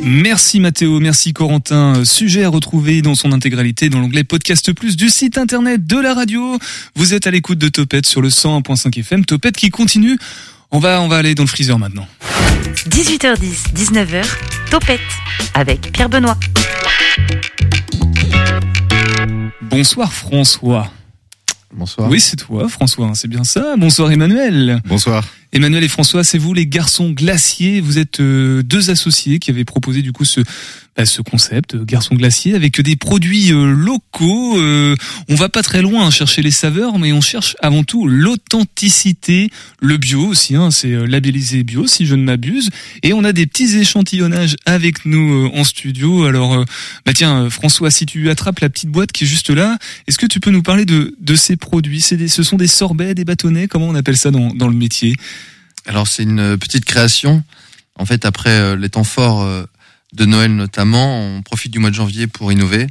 Merci 0.03 0.61
Mathéo, 0.61 0.99
merci 1.01 1.33
Corentin. 1.33 1.97
Euh, 1.97 2.05
Sujet 2.05 2.45
à 2.45 2.49
retrouver 2.49 3.03
dans 3.03 3.15
son 3.15 3.33
intégralité 3.33 3.89
dans 3.91 4.01
l'onglet 4.01 4.25
Podcast 4.25 4.73
Plus 4.73 4.97
du 4.97 5.11
site 5.11 5.37
internet 5.39 5.87
de 5.87 5.99
la 5.99 6.15
radio. 6.15 6.59
Vous 6.95 7.15
êtes 7.15 7.27
à 7.27 7.31
l'écoute 7.31 7.59
de 7.59 7.69
Topette 7.69 8.07
sur 8.07 8.23
le 8.23 8.29
101.5 8.29 8.99
FM. 8.99 9.25
Topette 9.25 9.57
qui 9.57 9.71
continue. 9.71 10.19
On 10.71 10.79
va, 10.79 11.01
on 11.03 11.09
va 11.09 11.19
aller 11.19 11.35
dans 11.35 11.43
le 11.43 11.49
freezer 11.49 11.79
maintenant. 11.79 12.07
18h10, 12.89 13.75
19h, 13.75 14.25
Topette 14.71 15.01
avec 15.55 15.93
Pierre 15.93 16.09
Benoît. 16.09 16.39
Bonsoir 19.63 20.13
François. 20.13 20.91
Bonsoir. 21.73 22.09
Oui, 22.09 22.21
c'est 22.21 22.37
toi 22.37 22.69
François, 22.69 23.13
c'est 23.15 23.29
bien 23.29 23.45
ça. 23.45 23.75
Bonsoir 23.77 24.11
Emmanuel. 24.11 24.81
Bonsoir. 24.87 25.25
Emmanuel 25.53 25.83
et 25.83 25.89
François, 25.89 26.23
c'est 26.25 26.39
vous 26.39 26.55
les 26.55 26.67
garçons 26.67 27.11
glaciers. 27.11 27.81
Vous 27.81 27.99
êtes 27.99 28.21
euh, 28.21 28.63
deux 28.63 28.91
associés 28.91 29.39
qui 29.39 29.51
avaient 29.51 29.65
proposé 29.65 30.03
du 30.03 30.13
coup 30.13 30.25
ce 30.25 30.43
bah, 30.97 31.07
ce 31.07 31.23
concept 31.23 31.77
euh, 31.77 31.85
garçon 31.85 32.17
glacier 32.17 32.55
avec 32.55 32.81
des 32.81 32.97
produits 32.97 33.53
euh, 33.53 33.73
locaux. 33.73 34.61
Euh, 34.61 34.97
on 35.29 35.35
va 35.35 35.49
pas 35.49 35.63
très 35.63 35.83
loin 35.83 36.07
hein, 36.07 36.11
chercher 36.11 36.43
les 36.43 36.51
saveurs, 36.51 36.99
mais 36.99 37.13
on 37.13 37.21
cherche 37.21 37.57
avant 37.63 37.85
tout 37.85 38.09
l'authenticité, 38.09 39.51
le 39.81 39.97
bio 39.97 40.27
aussi. 40.27 40.57
Hein, 40.57 40.71
c'est 40.71 41.07
labellisé 41.07 41.63
bio 41.63 41.87
si 41.87 42.07
je 42.07 42.17
ne 42.17 42.25
m'abuse. 42.25 42.71
Et 43.03 43.13
on 43.13 43.23
a 43.25 43.33
des 43.33 43.47
petits 43.47 43.79
échantillonnages 43.79 44.57
avec 44.67 45.07
nous 45.07 45.51
en 45.55 45.65
studio. 45.65 46.25
Alors, 46.25 46.65
bah 47.07 47.13
tiens, 47.15 47.49
François, 47.49 47.91
si 47.91 48.05
tu 48.05 48.29
attrapes 48.29 48.59
la 48.59 48.69
petite 48.69 48.91
boîte 48.91 49.13
qui 49.13 49.25
est 49.25 49.29
juste 49.29 49.51
là, 49.51 49.79
est-ce 50.07 50.19
que 50.19 50.27
tu 50.27 50.41
peux 50.41 50.51
nous 50.51 50.63
parler 50.63 50.85
de 50.85 51.15
de 51.21 51.35
ces 51.35 51.57
produits? 51.57 52.01
Ce 52.01 52.43
sont 52.43 52.57
des 52.57 52.67
sorbets, 52.67 53.15
des 53.15 53.25
bâtonnets? 53.25 53.69
Comment 53.69 53.89
on 53.89 53.95
appelle 53.95 54.17
ça 54.17 54.31
dans 54.31 54.53
dans 54.55 54.69
le 54.69 54.77
métier? 54.77 55.15
Alors 55.87 56.09
c'est 56.09 56.23
une 56.23 56.57
petite 56.59 56.85
création. 56.85 57.43
En 57.97 58.07
fait, 58.07 58.25
après 58.25 58.51
euh, 58.51 58.77
les 58.77 58.89
temps 58.89 59.05
forts 59.05 59.43
euh, 59.43 59.65
de 60.13 60.25
Noël 60.25 60.55
notamment, 60.55 61.21
on 61.23 61.43
profite 61.43 61.73
du 61.73 61.79
mois 61.79 61.91
de 61.91 61.95
janvier 61.95 62.27
pour 62.27 62.53
innover. 62.53 62.87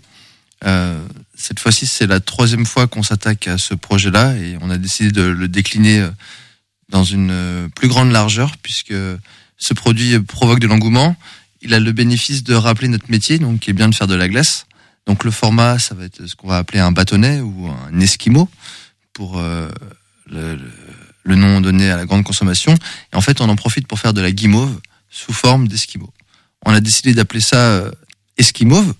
Euh, 0.65 1.01
cette 1.35 1.59
fois-ci, 1.59 1.87
c'est 1.87 2.07
la 2.07 2.19
troisième 2.19 2.65
fois 2.65 2.87
qu'on 2.87 3.03
s'attaque 3.03 3.47
à 3.47 3.57
ce 3.57 3.73
projet-là 3.73 4.35
et 4.35 4.57
on 4.61 4.69
a 4.69 4.77
décidé 4.77 5.11
de 5.11 5.21
le 5.21 5.47
décliner 5.47 5.99
euh, 6.01 6.09
dans 6.89 7.03
une 7.03 7.31
euh, 7.31 7.67
plus 7.69 7.87
grande 7.87 8.11
largeur 8.11 8.57
puisque 8.61 8.93
ce 9.57 9.73
produit 9.73 10.19
provoque 10.19 10.59
de 10.59 10.67
l'engouement. 10.67 11.15
Il 11.61 11.73
a 11.73 11.79
le 11.79 11.91
bénéfice 11.91 12.43
de 12.43 12.53
rappeler 12.53 12.87
notre 12.87 13.09
métier, 13.11 13.37
donc 13.39 13.59
qui 13.59 13.69
est 13.69 13.73
bien 13.73 13.89
de 13.89 13.95
faire 13.95 14.07
de 14.07 14.15
la 14.15 14.29
glace. 14.29 14.65
Donc 15.05 15.23
le 15.23 15.31
format, 15.31 15.79
ça 15.79 15.95
va 15.95 16.05
être 16.05 16.25
ce 16.25 16.35
qu'on 16.35 16.47
va 16.47 16.57
appeler 16.57 16.79
un 16.79 16.91
bâtonnet 16.91 17.41
ou 17.41 17.67
un 17.67 17.99
esquimau 17.99 18.49
pour 19.13 19.37
euh, 19.39 19.69
le, 20.29 20.55
le- 20.55 20.71
le 21.29 21.35
nom 21.35 21.61
donné 21.61 21.89
à 21.89 21.95
la 21.95 22.05
grande 22.05 22.23
consommation. 22.23 22.73
Et 23.13 23.15
en 23.15 23.21
fait, 23.21 23.39
on 23.39 23.47
en 23.47 23.55
profite 23.55 23.87
pour 23.87 23.99
faire 23.99 24.13
de 24.13 24.21
la 24.21 24.31
guimauve 24.31 24.79
sous 25.09 25.31
forme 25.31 25.67
d'esquimau. 25.67 26.11
On 26.65 26.73
a 26.73 26.81
décidé 26.81 27.13
d'appeler 27.13 27.41
ça 27.41 27.57
euh, 27.57 27.91
esquimauve 28.37 28.93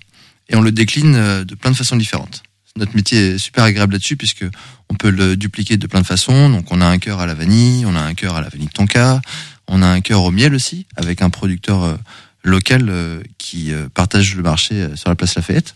et 0.48 0.56
on 0.56 0.62
le 0.62 0.72
décline 0.72 1.16
euh, 1.16 1.44
de 1.44 1.56
plein 1.56 1.72
de 1.72 1.76
façons 1.76 1.98
différentes. 1.98 2.44
Notre 2.78 2.96
métier 2.96 3.32
est 3.32 3.38
super 3.38 3.64
agréable 3.66 3.94
là-dessus 3.94 4.16
puisque 4.16 4.46
on 4.90 4.96
peut 4.96 5.10
le 5.10 5.36
dupliquer 5.36 5.76
de 5.76 5.88
plein 5.88 6.02
de 6.02 6.06
façons. 6.06 6.50
Donc 6.50 6.72
on 6.72 6.80
a 6.82 6.86
un 6.86 7.00
cœur 7.00 7.20
à 7.20 7.26
la 7.26 7.34
vanille, 7.34 7.86
on 7.86 7.96
a 7.96 8.00
un 8.00 8.14
cœur 8.14 8.36
à 8.36 8.42
la 8.42 8.48
vanille 8.48 8.70
tonka, 8.70 9.22
on 9.68 9.82
a 9.82 9.88
un 9.88 10.02
cœur 10.02 10.24
au 10.24 10.32
miel 10.32 10.54
aussi 10.54 10.86
avec 10.96 11.22
un 11.22 11.30
producteur 11.30 11.84
euh, 11.84 11.98
local 12.44 13.22
qui 13.38 13.74
partage 13.94 14.34
le 14.34 14.44
marché 14.44 14.88
sur 14.96 15.10
la 15.10 15.16
place 15.16 15.36
Lafayette, 15.36 15.76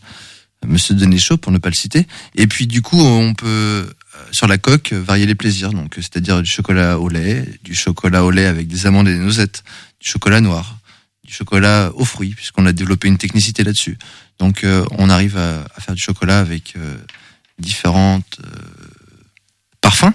Monsieur 0.66 0.96
Denéchaud 0.96 1.36
pour 1.36 1.52
ne 1.52 1.58
pas 1.58 1.68
le 1.68 1.76
citer. 1.76 2.08
Et 2.36 2.48
puis 2.48 2.68
du 2.68 2.82
coup 2.82 3.02
on 3.02 3.34
peut 3.34 3.86
sur 4.32 4.48
la 4.48 4.58
coque 4.58 4.94
euh, 4.94 5.02
varier 5.02 5.26
les 5.26 5.36
plaisirs, 5.36 5.72
donc 5.72 5.98
euh, 5.98 6.02
c'est-à-dire 6.02 6.42
du 6.42 6.50
chocolat 6.50 7.00
au 7.00 7.10
lait, 7.10 7.46
du 7.64 7.76
chocolat 7.76 8.24
au 8.24 8.32
lait 8.32 8.46
avec 8.46 8.68
des 8.68 8.86
amandes 8.86 9.08
et 9.08 9.14
des 9.14 9.20
noisettes, 9.20 9.64
du 10.00 10.10
chocolat 10.10 10.42
noir, 10.42 10.78
du 11.24 11.34
chocolat 11.34 11.92
aux 11.96 12.06
fruits 12.06 12.34
puisqu'on 12.34 12.66
a 12.66 12.74
développé 12.74 13.08
une 13.08 13.18
technicité 13.18 13.64
là-dessus. 13.64 13.98
Donc 14.40 14.64
euh, 14.64 14.86
on 14.92 15.10
arrive 15.10 15.38
à, 15.38 15.66
à 15.76 15.82
faire 15.82 15.96
du 15.96 16.02
chocolat 16.02 16.40
avec 16.40 16.74
euh, 16.76 16.98
différentes 17.60 18.40
euh, 18.44 18.50
parfums, 19.82 20.14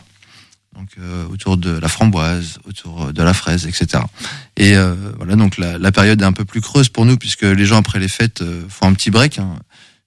donc 0.74 0.88
euh, 0.98 1.26
autour 1.28 1.56
de 1.56 1.70
la 1.70 1.88
framboise, 1.88 2.58
autour 2.64 3.12
de 3.12 3.22
la 3.22 3.34
fraise, 3.34 3.66
etc. 3.66 4.04
Et 4.56 4.76
euh, 4.76 4.94
voilà, 5.16 5.36
donc 5.36 5.58
la, 5.58 5.78
la 5.78 5.92
période 5.92 6.20
est 6.20 6.24
un 6.24 6.32
peu 6.32 6.44
plus 6.44 6.60
creuse 6.60 6.88
pour 6.88 7.04
nous 7.04 7.16
puisque 7.16 7.42
les 7.42 7.66
gens 7.66 7.78
après 7.78 7.98
les 7.98 8.08
fêtes 8.08 8.42
euh, 8.42 8.64
font 8.68 8.86
un 8.86 8.94
petit 8.94 9.10
break. 9.10 9.38
Hein. 9.38 9.58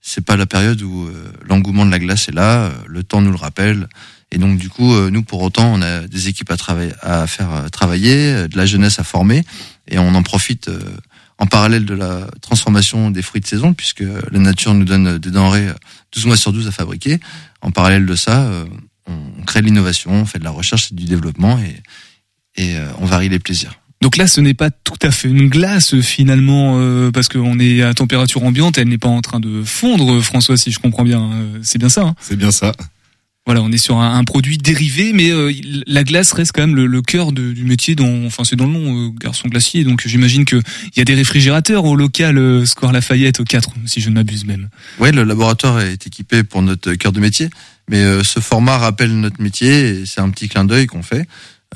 C'est 0.02 0.26
pas 0.26 0.36
la 0.36 0.46
période 0.46 0.82
où 0.82 1.06
euh, 1.06 1.32
l'engouement 1.48 1.86
de 1.86 1.92
la 1.92 2.00
glace 2.00 2.28
est 2.28 2.34
là, 2.34 2.66
euh, 2.66 2.72
le 2.88 3.04
temps 3.04 3.22
nous 3.22 3.32
le 3.32 3.38
rappelle. 3.38 3.88
Et 4.32 4.38
donc 4.38 4.58
du 4.58 4.70
coup, 4.70 4.94
euh, 4.94 5.10
nous 5.10 5.24
pour 5.24 5.42
autant, 5.42 5.74
on 5.74 5.82
a 5.82 6.08
des 6.08 6.28
équipes 6.30 6.52
à 6.52 6.58
travailler, 6.58 6.94
à 7.02 7.28
faire 7.28 7.52
euh, 7.52 7.68
travailler, 7.68 8.34
euh, 8.34 8.48
de 8.48 8.56
la 8.58 8.66
jeunesse 8.66 8.98
à 9.00 9.04
former, 9.04 9.44
et 9.88 10.00
on 10.00 10.16
en 10.16 10.24
profite 10.24 10.70
en 11.38 11.48
parallèle 11.48 11.86
de 11.86 11.94
la 11.94 12.28
transformation 12.40 13.12
des 13.12 13.22
fruits 13.22 13.42
de 13.42 13.48
saison, 13.48 13.74
puisque 13.74 14.04
la 14.32 14.40
nature 14.40 14.74
nous 14.74 14.86
donne 14.86 15.18
des 15.18 15.32
denrées 15.32 15.68
euh, 15.68 15.74
12 16.14 16.28
mois 16.28 16.38
sur 16.38 16.54
12 16.54 16.68
à 16.68 16.72
fabriquer. 16.72 17.20
En 17.62 17.72
parallèle 17.72 18.06
de 18.06 18.16
ça, 18.16 18.50
on 19.06 19.44
crée 19.44 19.62
de 19.62 19.66
l'innovation, 19.68 20.12
on 20.12 20.26
fait 20.26 20.40
de 20.40 20.44
la 20.44 20.50
recherche 20.50 20.92
et 20.92 20.96
du 20.96 21.06
développement, 21.06 21.60
et, 21.60 21.82
et 22.56 22.76
on 23.00 23.06
varie 23.06 23.30
les 23.30 23.38
plaisirs. 23.38 23.81
Donc 24.02 24.18
là, 24.18 24.26
ce 24.28 24.42
n'est 24.42 24.54
pas 24.56 24.72
tout 24.72 24.98
à 25.04 25.12
fait 25.12 25.28
une 25.30 25.48
glace 25.48 26.00
finalement, 26.02 26.78
euh, 26.80 27.12
parce 27.12 27.28
qu'on 27.28 27.60
est 27.60 27.82
à 27.84 27.94
température 27.94 28.44
ambiante, 28.44 28.78
elle 28.78 28.88
n'est 28.88 28.98
pas 28.98 29.08
en 29.10 29.22
train 29.22 29.40
de 29.40 29.64
fondre, 29.64 30.22
François, 30.22 30.58
si 30.58 30.72
je 30.72 30.80
comprends 30.80 31.04
bien. 31.04 31.22
Euh, 31.32 31.60
C'est 31.62 31.78
bien 31.78 31.90
ça. 31.90 32.02
hein 32.08 32.16
C'est 32.20 32.36
bien 32.36 32.52
ça. 32.52 32.72
Voilà, 33.48 33.62
on 33.64 33.72
est 33.72 33.78
sur 33.80 33.98
un, 33.98 34.18
un 34.18 34.24
produit 34.24 34.58
dérivé, 34.60 35.14
mais 35.14 35.32
euh, 35.32 35.52
la 35.88 36.04
glace 36.04 36.32
reste 36.32 36.52
quand 36.54 36.62
même 36.62 36.76
le, 36.76 36.86
le 36.86 37.02
cœur 37.02 37.32
de- 37.32 37.52
du 37.54 37.64
métier. 37.64 37.96
Dans, 37.96 38.26
enfin, 38.26 38.44
c'est 38.44 38.56
dans 38.56 38.66
le 38.68 38.72
nom, 38.74 39.08
euh, 39.08 39.10
garçon 39.20 39.48
glacier. 39.50 39.84
Donc 39.84 40.04
j'imagine 40.08 40.46
que 40.46 40.58
il 40.58 40.98
y 40.98 41.02
a 41.02 41.06
des 41.06 41.16
réfrigérateurs 41.16 41.86
au 41.86 41.96
local 41.96 42.38
euh, 42.38 42.66
Square 42.66 42.92
Lafayette 42.94 43.40
au 43.40 43.44
4, 43.44 43.70
si 43.88 44.00
je 44.00 44.10
ne 44.10 44.16
m'abuse 44.16 44.46
même. 44.46 44.70
Oui, 45.00 45.12
le 45.12 45.24
laboratoire 45.24 45.80
est 45.82 46.06
équipé 46.06 46.44
pour 46.44 46.62
notre 46.62 46.94
cœur 46.94 47.12
de 47.12 47.20
métier, 47.20 47.50
mais 47.90 47.98
euh, 48.04 48.24
ce 48.24 48.40
format 48.40 48.78
rappelle 48.78 49.20
notre 49.20 49.42
métier 49.42 49.90
et 49.90 50.06
c'est 50.06 50.22
un 50.22 50.30
petit 50.30 50.48
clin 50.48 50.64
d'œil 50.66 50.86
qu'on 50.86 51.04
fait. 51.04 51.28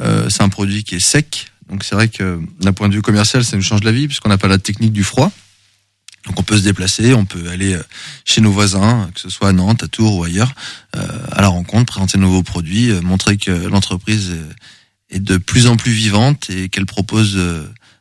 Euh, 0.01 0.27
c'est 0.29 0.43
un 0.43 0.49
produit 0.49 0.83
qui 0.83 0.95
est 0.95 0.99
sec, 0.99 1.47
donc 1.69 1.83
c'est 1.83 1.95
vrai 1.95 2.07
que 2.09 2.39
d'un 2.59 2.73
point 2.73 2.89
de 2.89 2.93
vue 2.93 3.01
commercial, 3.01 3.43
ça 3.43 3.55
nous 3.57 3.63
change 3.63 3.83
la 3.83 3.91
vie 3.91 4.07
puisqu'on 4.07 4.29
n'a 4.29 4.37
pas 4.37 4.47
la 4.47 4.57
technique 4.57 4.93
du 4.93 5.03
froid. 5.03 5.31
Donc 6.27 6.39
on 6.39 6.43
peut 6.43 6.57
se 6.57 6.63
déplacer, 6.63 7.13
on 7.13 7.25
peut 7.25 7.49
aller 7.49 7.73
euh, 7.73 7.83
chez 8.23 8.41
nos 8.41 8.51
voisins, 8.51 9.09
que 9.13 9.19
ce 9.19 9.29
soit 9.29 9.49
à 9.49 9.51
Nantes, 9.53 9.83
à 9.83 9.87
Tours 9.87 10.15
ou 10.17 10.23
ailleurs, 10.23 10.53
euh, 10.95 11.07
à 11.31 11.41
la 11.41 11.47
rencontre, 11.49 11.85
présenter 11.93 12.17
nos 12.17 12.27
nouveaux 12.27 12.43
produits, 12.43 12.89
euh, 12.89 13.01
montrer 13.01 13.37
que 13.37 13.51
l'entreprise 13.51 14.31
est- 15.11 15.19
de 15.19 15.37
plus 15.37 15.67
en 15.67 15.77
plus 15.77 15.91
vivante 15.91 16.49
et 16.49 16.67
qu'elle 16.67 16.87
propose 16.87 17.39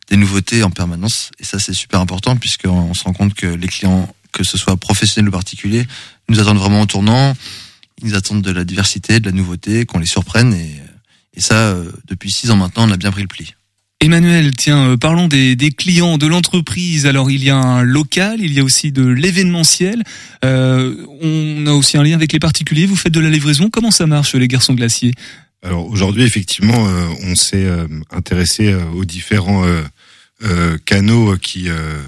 des 0.08 0.16
nouveautés 0.16 0.62
en 0.62 0.70
permanence. 0.70 1.30
Et 1.38 1.44
ça, 1.44 1.58
c'est 1.58 1.74
super 1.74 2.00
important 2.00 2.34
puisqu'on 2.36 2.70
on 2.70 2.94
se 2.94 3.04
rend 3.04 3.12
compte 3.12 3.34
que 3.34 3.46
les 3.46 3.68
clients, 3.68 4.12
que 4.32 4.42
ce 4.42 4.56
soit 4.56 4.76
professionnels 4.78 5.28
ou 5.28 5.32
particuliers, 5.32 5.86
nous 6.28 6.40
attendent 6.40 6.58
vraiment 6.58 6.80
au 6.80 6.86
tournant. 6.86 7.36
Ils 8.02 8.14
attendent 8.14 8.42
de 8.42 8.50
la 8.50 8.64
diversité, 8.64 9.20
de 9.20 9.26
la 9.26 9.32
nouveauté, 9.32 9.84
qu'on 9.84 9.98
les 9.98 10.06
surprenne. 10.06 10.54
Et, 10.54 10.80
et 11.34 11.40
ça, 11.40 11.70
euh, 11.70 11.90
depuis 12.06 12.30
six 12.30 12.50
ans 12.50 12.56
maintenant, 12.56 12.88
on 12.88 12.92
a 12.92 12.96
bien 12.96 13.10
pris 13.10 13.22
le 13.22 13.28
pli. 13.28 13.54
Emmanuel, 14.00 14.52
tiens, 14.56 14.90
euh, 14.90 14.96
parlons 14.96 15.28
des, 15.28 15.56
des 15.56 15.70
clients 15.70 16.18
de 16.18 16.26
l'entreprise. 16.26 17.06
Alors, 17.06 17.30
il 17.30 17.42
y 17.42 17.50
a 17.50 17.56
un 17.56 17.82
local, 17.82 18.40
il 18.40 18.52
y 18.52 18.60
a 18.60 18.64
aussi 18.64 18.92
de 18.92 19.06
l'événementiel. 19.06 20.02
Euh, 20.44 20.94
on 21.22 21.66
a 21.66 21.72
aussi 21.72 21.96
un 21.96 22.02
lien 22.02 22.14
avec 22.14 22.32
les 22.32 22.38
particuliers. 22.38 22.86
Vous 22.86 22.96
faites 22.96 23.12
de 23.12 23.20
la 23.20 23.30
livraison. 23.30 23.70
Comment 23.70 23.90
ça 23.90 24.06
marche, 24.06 24.34
les 24.34 24.48
garçons 24.48 24.74
glaciers? 24.74 25.12
Alors 25.62 25.86
aujourd'hui, 25.88 26.24
effectivement, 26.24 26.86
euh, 26.86 27.06
on 27.22 27.34
s'est 27.34 27.64
euh, 27.64 27.86
intéressé 28.10 28.70
euh, 28.70 28.84
aux 28.90 29.06
différents 29.06 29.64
euh, 29.64 29.80
euh, 30.42 30.76
canaux 30.84 31.38
qui 31.38 31.70
euh, 31.70 32.02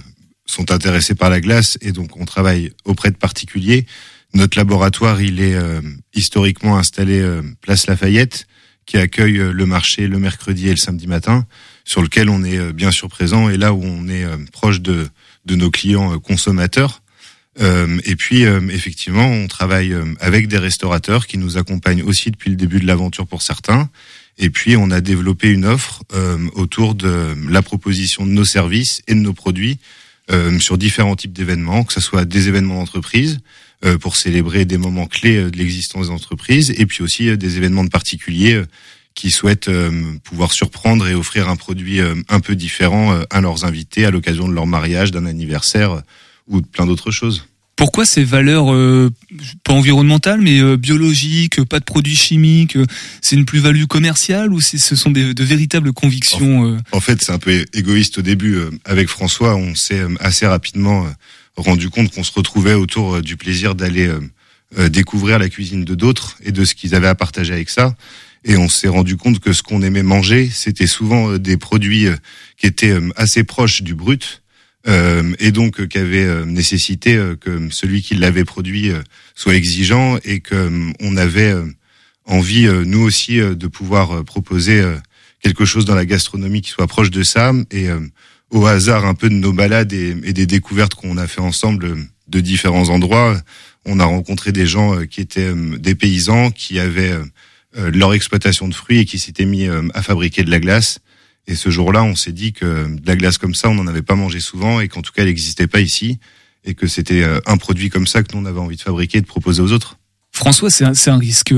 sont 0.44 0.70
intéressés 0.70 1.14
par 1.14 1.30
la 1.30 1.40
glace 1.40 1.78
et 1.80 1.92
donc 1.92 2.18
on 2.18 2.26
travaille 2.26 2.72
auprès 2.84 3.10
de 3.10 3.16
particuliers. 3.16 3.86
Notre 4.34 4.58
laboratoire, 4.58 5.22
il 5.22 5.40
est 5.40 5.54
euh, 5.54 5.80
historiquement 6.12 6.76
installé 6.76 7.18
euh, 7.18 7.40
place 7.62 7.86
Lafayette, 7.86 8.46
qui 8.86 8.96
accueille 8.96 9.38
euh, 9.38 9.52
le 9.52 9.66
marché 9.66 10.06
le 10.06 10.18
mercredi 10.18 10.68
et 10.68 10.70
le 10.70 10.76
samedi 10.76 11.06
matin, 11.06 11.46
sur 11.84 12.00
lequel 12.00 12.30
on 12.30 12.42
est 12.44 12.56
euh, 12.56 12.72
bien 12.72 12.90
sûr 12.90 13.08
présent 13.08 13.50
et 13.50 13.56
là 13.56 13.74
où 13.74 13.82
on 13.84 14.08
est 14.08 14.24
euh, 14.24 14.36
proche 14.52 14.80
de, 14.80 15.08
de 15.44 15.54
nos 15.56 15.70
clients 15.70 16.18
consommateurs. 16.20 17.02
Et 18.04 18.16
puis, 18.16 18.42
effectivement, 18.42 19.26
on 19.26 19.46
travaille 19.46 19.96
avec 20.20 20.46
des 20.46 20.58
restaurateurs 20.58 21.26
qui 21.26 21.38
nous 21.38 21.56
accompagnent 21.56 22.02
aussi 22.02 22.30
depuis 22.30 22.50
le 22.50 22.56
début 22.56 22.80
de 22.80 22.86
l'aventure 22.86 23.26
pour 23.26 23.40
certains. 23.40 23.88
Et 24.36 24.50
puis, 24.50 24.76
on 24.76 24.90
a 24.90 25.00
développé 25.00 25.48
une 25.48 25.64
offre 25.64 26.02
autour 26.52 26.94
de 26.94 27.34
la 27.48 27.62
proposition 27.62 28.26
de 28.26 28.30
nos 28.30 28.44
services 28.44 29.00
et 29.06 29.14
de 29.14 29.20
nos 29.20 29.32
produits 29.32 29.78
sur 30.58 30.76
différents 30.76 31.16
types 31.16 31.32
d'événements, 31.32 31.84
que 31.84 31.94
ce 31.94 32.00
soit 32.02 32.26
des 32.26 32.48
événements 32.48 32.74
d'entreprise 32.74 33.38
pour 34.00 34.16
célébrer 34.16 34.64
des 34.64 34.78
moments 34.78 35.06
clés 35.06 35.36
euh, 35.36 35.50
de 35.50 35.58
l'existence 35.58 36.06
des 36.06 36.12
entreprises, 36.12 36.72
et 36.76 36.86
puis 36.86 37.02
aussi 37.02 37.28
euh, 37.28 37.36
des 37.36 37.56
événements 37.56 37.84
de 37.84 37.90
particuliers 37.90 38.54
euh, 38.54 38.66
qui 39.14 39.30
souhaitent 39.30 39.68
euh, 39.68 39.90
pouvoir 40.24 40.52
surprendre 40.52 41.08
et 41.08 41.14
offrir 41.14 41.48
un 41.48 41.56
produit 41.56 42.00
euh, 42.00 42.14
un 42.28 42.40
peu 42.40 42.54
différent 42.54 43.12
euh, 43.12 43.22
à 43.30 43.40
leurs 43.40 43.64
invités 43.64 44.04
à 44.04 44.10
l'occasion 44.10 44.46
de 44.48 44.52
leur 44.54 44.66
mariage, 44.66 45.10
d'un 45.10 45.26
anniversaire 45.26 45.92
euh, 45.92 46.00
ou 46.48 46.60
de 46.60 46.66
plein 46.66 46.86
d'autres 46.86 47.10
choses. 47.10 47.46
Pourquoi 47.76 48.06
ces 48.06 48.24
valeurs, 48.24 48.72
euh, 48.72 49.10
pas 49.62 49.74
environnementales, 49.74 50.40
mais 50.40 50.60
euh, 50.60 50.78
biologiques, 50.78 51.62
pas 51.64 51.78
de 51.78 51.84
produits 51.84 52.16
chimiques 52.16 52.76
euh, 52.76 52.86
C'est 53.20 53.36
une 53.36 53.44
plus-value 53.44 53.84
commerciale 53.84 54.50
ou 54.54 54.62
ce 54.62 54.96
sont 54.96 55.10
des, 55.10 55.34
de 55.34 55.44
véritables 55.44 55.92
convictions 55.92 56.72
euh? 56.72 56.78
En 56.92 57.00
fait, 57.00 57.22
c'est 57.22 57.32
un 57.32 57.38
peu 57.38 57.66
égoïste 57.74 58.16
au 58.18 58.22
début. 58.22 58.54
Euh, 58.54 58.70
Avec 58.86 59.08
François, 59.08 59.56
on 59.56 59.74
s'est 59.74 60.00
euh, 60.00 60.14
assez 60.20 60.46
rapidement 60.46 61.04
euh, 61.04 61.10
rendu 61.56 61.90
compte 61.90 62.12
qu'on 62.12 62.24
se 62.24 62.32
retrouvait 62.32 62.74
autour 62.74 63.16
euh, 63.16 63.22
du 63.22 63.36
plaisir 63.36 63.74
d'aller 63.74 64.06
euh, 64.06 64.20
euh, 64.78 64.88
découvrir 64.88 65.38
la 65.38 65.48
cuisine 65.48 65.84
de 65.84 65.94
d'autres 65.94 66.36
et 66.44 66.52
de 66.52 66.64
ce 66.64 66.74
qu'ils 66.74 66.94
avaient 66.94 67.06
à 67.08 67.14
partager 67.14 67.52
avec 67.52 67.70
ça. 67.70 67.94
Et 68.44 68.56
on 68.56 68.68
s'est 68.68 68.88
rendu 68.88 69.16
compte 69.16 69.40
que 69.40 69.52
ce 69.52 69.62
qu'on 69.62 69.82
aimait 69.82 70.02
manger, 70.02 70.48
c'était 70.52 70.86
souvent 70.86 71.36
des 71.36 71.56
produits 71.56 72.06
qui 72.56 72.66
étaient 72.66 72.96
assez 73.16 73.42
proches 73.42 73.82
du 73.82 73.94
brut. 73.94 74.42
et 74.86 75.50
donc 75.50 75.88
qui 75.88 75.98
avaient 75.98 76.24
euh, 76.24 76.44
nécessité 76.44 77.16
que 77.40 77.68
celui 77.70 78.02
qui 78.02 78.14
l'avait 78.14 78.44
produit 78.44 78.92
soit 79.34 79.56
exigeant 79.56 80.18
et 80.24 80.38
que 80.38 80.70
on 81.00 81.16
avait 81.16 81.54
envie 82.24 82.68
nous 82.68 83.00
aussi 83.00 83.38
de 83.38 83.66
pouvoir 83.66 84.24
proposer 84.24 84.84
quelque 85.40 85.64
chose 85.64 85.84
dans 85.84 85.96
la 85.96 86.06
gastronomie 86.06 86.62
qui 86.62 86.70
soit 86.70 86.86
proche 86.86 87.10
de 87.10 87.24
ça. 87.24 87.52
Et 87.72 87.88
au 88.56 88.66
hasard 88.66 89.04
un 89.04 89.14
peu 89.14 89.28
de 89.28 89.34
nos 89.34 89.52
balades 89.52 89.92
et, 89.92 90.14
des 90.14 90.46
découvertes 90.46 90.94
qu'on 90.94 91.18
a 91.18 91.26
fait 91.26 91.40
ensemble 91.40 91.96
de 92.28 92.40
différents 92.40 92.88
endroits, 92.88 93.36
on 93.84 94.00
a 94.00 94.04
rencontré 94.04 94.52
des 94.52 94.66
gens 94.66 94.96
euh, 94.96 95.04
qui 95.04 95.20
étaient 95.20 95.52
euh, 95.54 95.78
des 95.78 95.94
paysans 95.94 96.50
qui 96.50 96.78
avaient 96.78 97.12
euh, 97.12 97.90
leur 97.92 98.14
exploitation 98.14 98.68
de 98.68 98.74
fruits 98.74 99.00
et 99.00 99.04
qui 99.04 99.18
s'étaient 99.18 99.44
mis 99.44 99.68
à 99.92 100.02
fabriquer 100.02 100.42
de 100.44 100.50
la 100.50 100.60
glace. 100.60 100.98
Et 101.46 101.54
ce 101.54 101.68
jour-là, 101.68 102.02
on 102.02 102.16
s'est 102.16 102.32
dit 102.32 102.52
que 102.54 102.86
de 102.88 103.06
la 103.06 103.16
glace 103.16 103.36
comme 103.36 103.54
ça, 103.54 103.68
on 103.68 103.74
n'en 103.74 103.86
avait 103.86 104.02
pas 104.02 104.14
mangé 104.14 104.40
souvent 104.40 104.80
et 104.80 104.88
qu'en 104.88 105.02
tout 105.02 105.12
cas, 105.12 105.22
elle 105.22 105.28
n'existait 105.28 105.66
pas 105.66 105.80
ici 105.80 106.18
et 106.64 106.74
que 106.74 106.86
c'était 106.86 107.24
un 107.44 107.56
produit 107.58 107.90
comme 107.90 108.06
ça 108.06 108.22
que 108.22 108.34
nous 108.34 108.42
on 108.42 108.46
avait 108.46 108.58
envie 108.58 108.76
de 108.76 108.80
fabriquer 108.80 109.18
et 109.18 109.20
de 109.20 109.26
proposer 109.26 109.62
aux 109.62 109.72
autres. 109.72 109.98
François, 110.32 110.70
c'est 110.70 110.84
un, 110.84 111.18
risque 111.18 111.52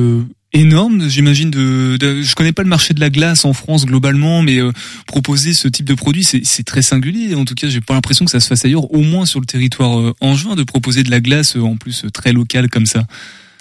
énorme, 0.53 1.09
j'imagine. 1.09 1.51
De, 1.51 2.23
je 2.23 2.35
connais 2.35 2.53
pas 2.53 2.63
le 2.63 2.69
marché 2.69 2.95
de 2.95 3.01
la 3.01 3.11
glace 3.11 3.45
en 3.45 3.53
France 3.53 3.87
globalement, 3.87 4.43
mais 4.43 4.59
euh, 4.59 4.73
proposer 5.07 5.53
ce 5.53 5.69
type 5.69 5.87
de 5.87 5.95
produit, 5.95 6.25
c'est 6.25 6.63
très 6.65 6.83
singulier. 6.83 7.35
En 7.35 7.45
tout 7.45 7.55
cas, 7.55 7.69
j'ai 7.69 7.81
pas 7.81 7.95
l'impression 7.95 8.25
que 8.25 8.31
ça 8.31 8.41
se 8.41 8.49
fasse 8.49 8.65
ailleurs, 8.65 8.93
au 8.93 9.03
moins 9.03 9.27
sur 9.27 9.41
le 9.41 9.47
territoire 9.47 9.99
euh, 9.99 10.15
angevin, 10.21 10.55
de 10.55 10.63
proposer 10.63 11.03
de 11.03 11.11
la 11.11 11.21
glace 11.21 11.57
euh, 11.57 11.63
en 11.63 11.77
plus 11.77 12.05
euh, 12.05 12.11
très 12.11 12.33
locale 12.33 12.69
comme 12.69 12.87
ça. 12.87 13.05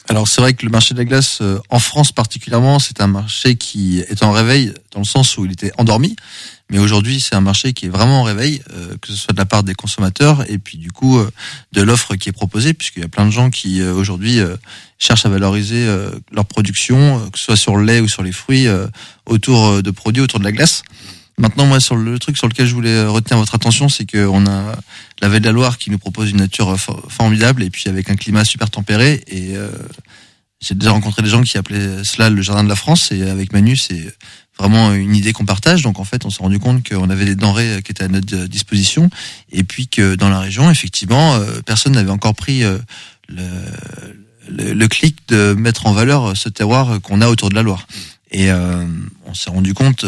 Alors 0.10 0.28
c'est 0.30 0.40
vrai 0.40 0.54
que 0.54 0.66
le 0.66 0.72
marché 0.72 0.94
de 0.94 1.00
la 1.00 1.06
glace 1.06 1.42
en 1.70 1.80
France 1.80 2.14
particulièrement, 2.14 2.80
c'est 2.80 3.02
un 3.02 3.08
marché 3.08 3.56
qui 3.58 4.00
est 4.00 4.24
en 4.24 4.32
réveil 4.32 4.72
dans 4.94 5.02
le 5.02 5.06
sens 5.06 5.38
où 5.38 5.44
il 5.44 5.52
était 5.52 5.74
endormi, 5.78 6.16
mais 6.70 6.80
aujourd'hui 6.80 7.20
c'est 7.20 7.36
un 7.36 7.42
marché 7.42 7.74
qui 7.74 7.86
est 7.86 7.90
vraiment 7.90 8.22
en 8.22 8.24
réveil, 8.24 8.62
euh, 8.74 8.96
que 9.02 9.08
ce 9.10 9.16
soit 9.16 9.34
de 9.34 9.40
la 9.40 9.46
part 9.46 9.64
des 9.64 9.76
consommateurs 9.76 10.44
et 10.50 10.58
puis 10.58 10.78
du 10.78 10.92
coup 10.92 11.18
euh, 11.18 11.30
de 11.74 11.82
l'offre 11.82 12.16
qui 12.16 12.30
est 12.30 12.34
proposée, 12.34 12.74
puisqu'il 12.74 13.02
y 13.02 13.06
a 13.06 13.10
plein 13.10 13.26
de 13.26 13.32
gens 13.32 13.50
qui 13.50 13.82
euh, 13.82 13.94
aujourd'hui 13.94 14.40
euh, 14.40 14.56
cherchent 15.00 15.26
à 15.26 15.30
valoriser 15.30 15.86
euh, 15.88 16.12
leur 16.32 16.46
production, 16.46 17.20
euh, 17.20 17.30
que 17.30 17.38
ce 17.40 17.46
soit 17.46 17.58
sur 17.58 17.78
le 17.78 17.86
lait 17.86 18.00
ou 18.00 18.10
sur 18.10 18.24
les 18.24 18.32
fruits, 18.32 18.68
autour 19.26 19.84
de 19.84 19.92
produits 19.92 20.22
autour 20.22 20.40
de 20.40 20.46
la 20.46 20.52
glace. 20.52 20.84
Maintenant, 21.40 21.68
moi, 21.68 21.80
sur 21.80 21.96
le 21.96 22.18
truc 22.18 22.36
sur 22.36 22.48
lequel 22.48 22.66
je 22.66 22.74
voulais 22.74 23.06
retenir 23.06 23.38
votre 23.38 23.54
attention, 23.54 23.90
c'est 23.90 24.10
qu'on 24.10 24.48
a 24.48 24.76
la 25.22 25.28
Vallée 25.28 25.40
de 25.40 25.46
la 25.46 25.52
Loire 25.52 25.78
qui 25.78 25.92
nous 25.92 26.00
propose 26.00 26.32
une 26.32 26.38
nature 26.38 26.80
for- 26.80 27.06
formidable 27.10 27.62
et 27.62 27.70
puis 27.70 27.88
avec 27.90 28.10
un 28.10 28.16
climat 28.16 28.44
super 28.44 28.72
tempéré. 28.72 29.24
Et 29.28 29.56
euh, 29.56 29.70
j'ai 30.60 30.74
déjà 30.74 30.90
rencontré 30.90 31.22
des 31.22 31.30
gens 31.30 31.44
qui 31.44 31.60
appelaient 31.60 32.04
cela 32.04 32.32
le 32.32 32.42
jardin 32.42 32.64
de 32.64 32.70
la 32.70 32.76
France. 32.76 33.12
Et 33.12 33.22
avec 33.30 33.54
Manu, 33.54 33.78
c'est 33.78 34.12
vraiment 34.60 34.94
une 34.94 35.16
idée 35.16 35.34
qu'on 35.34 35.46
partage. 35.46 35.82
Donc 35.84 36.00
en 36.00 36.04
fait, 36.04 36.26
on 36.26 36.30
s'est 36.30 36.44
rendu 36.44 36.60
compte 36.60 36.88
qu'on 36.88 37.10
avait 37.10 37.26
des 37.26 37.36
denrées 37.36 37.76
euh, 37.76 37.82
qui 37.82 37.92
étaient 37.92 38.04
à 38.04 38.08
notre 38.08 38.36
euh, 38.36 38.48
disposition 38.48 39.10
et 39.52 39.64
puis 39.64 39.88
que 39.88 40.16
dans 40.16 40.30
la 40.30 40.40
région, 40.40 40.70
effectivement, 40.70 41.36
euh, 41.36 41.62
personne 41.66 41.94
n'avait 41.94 42.12
encore 42.12 42.36
pris 42.36 42.62
le, 42.62 42.82
le, 44.50 44.74
le 44.74 44.88
clic 44.88 45.18
de 45.28 45.54
mettre 45.54 45.88
en 45.88 45.92
valeur 45.92 46.36
ce 46.36 46.50
terroir 46.50 47.02
qu'on 47.02 47.22
a 47.22 47.28
autour 47.28 47.50
de 47.50 47.56
la 47.56 47.64
Loire. 47.64 47.88
Et 48.32 48.52
euh, 48.52 48.86
on 49.26 49.34
s'est 49.34 49.50
rendu 49.50 49.74
compte 49.74 50.06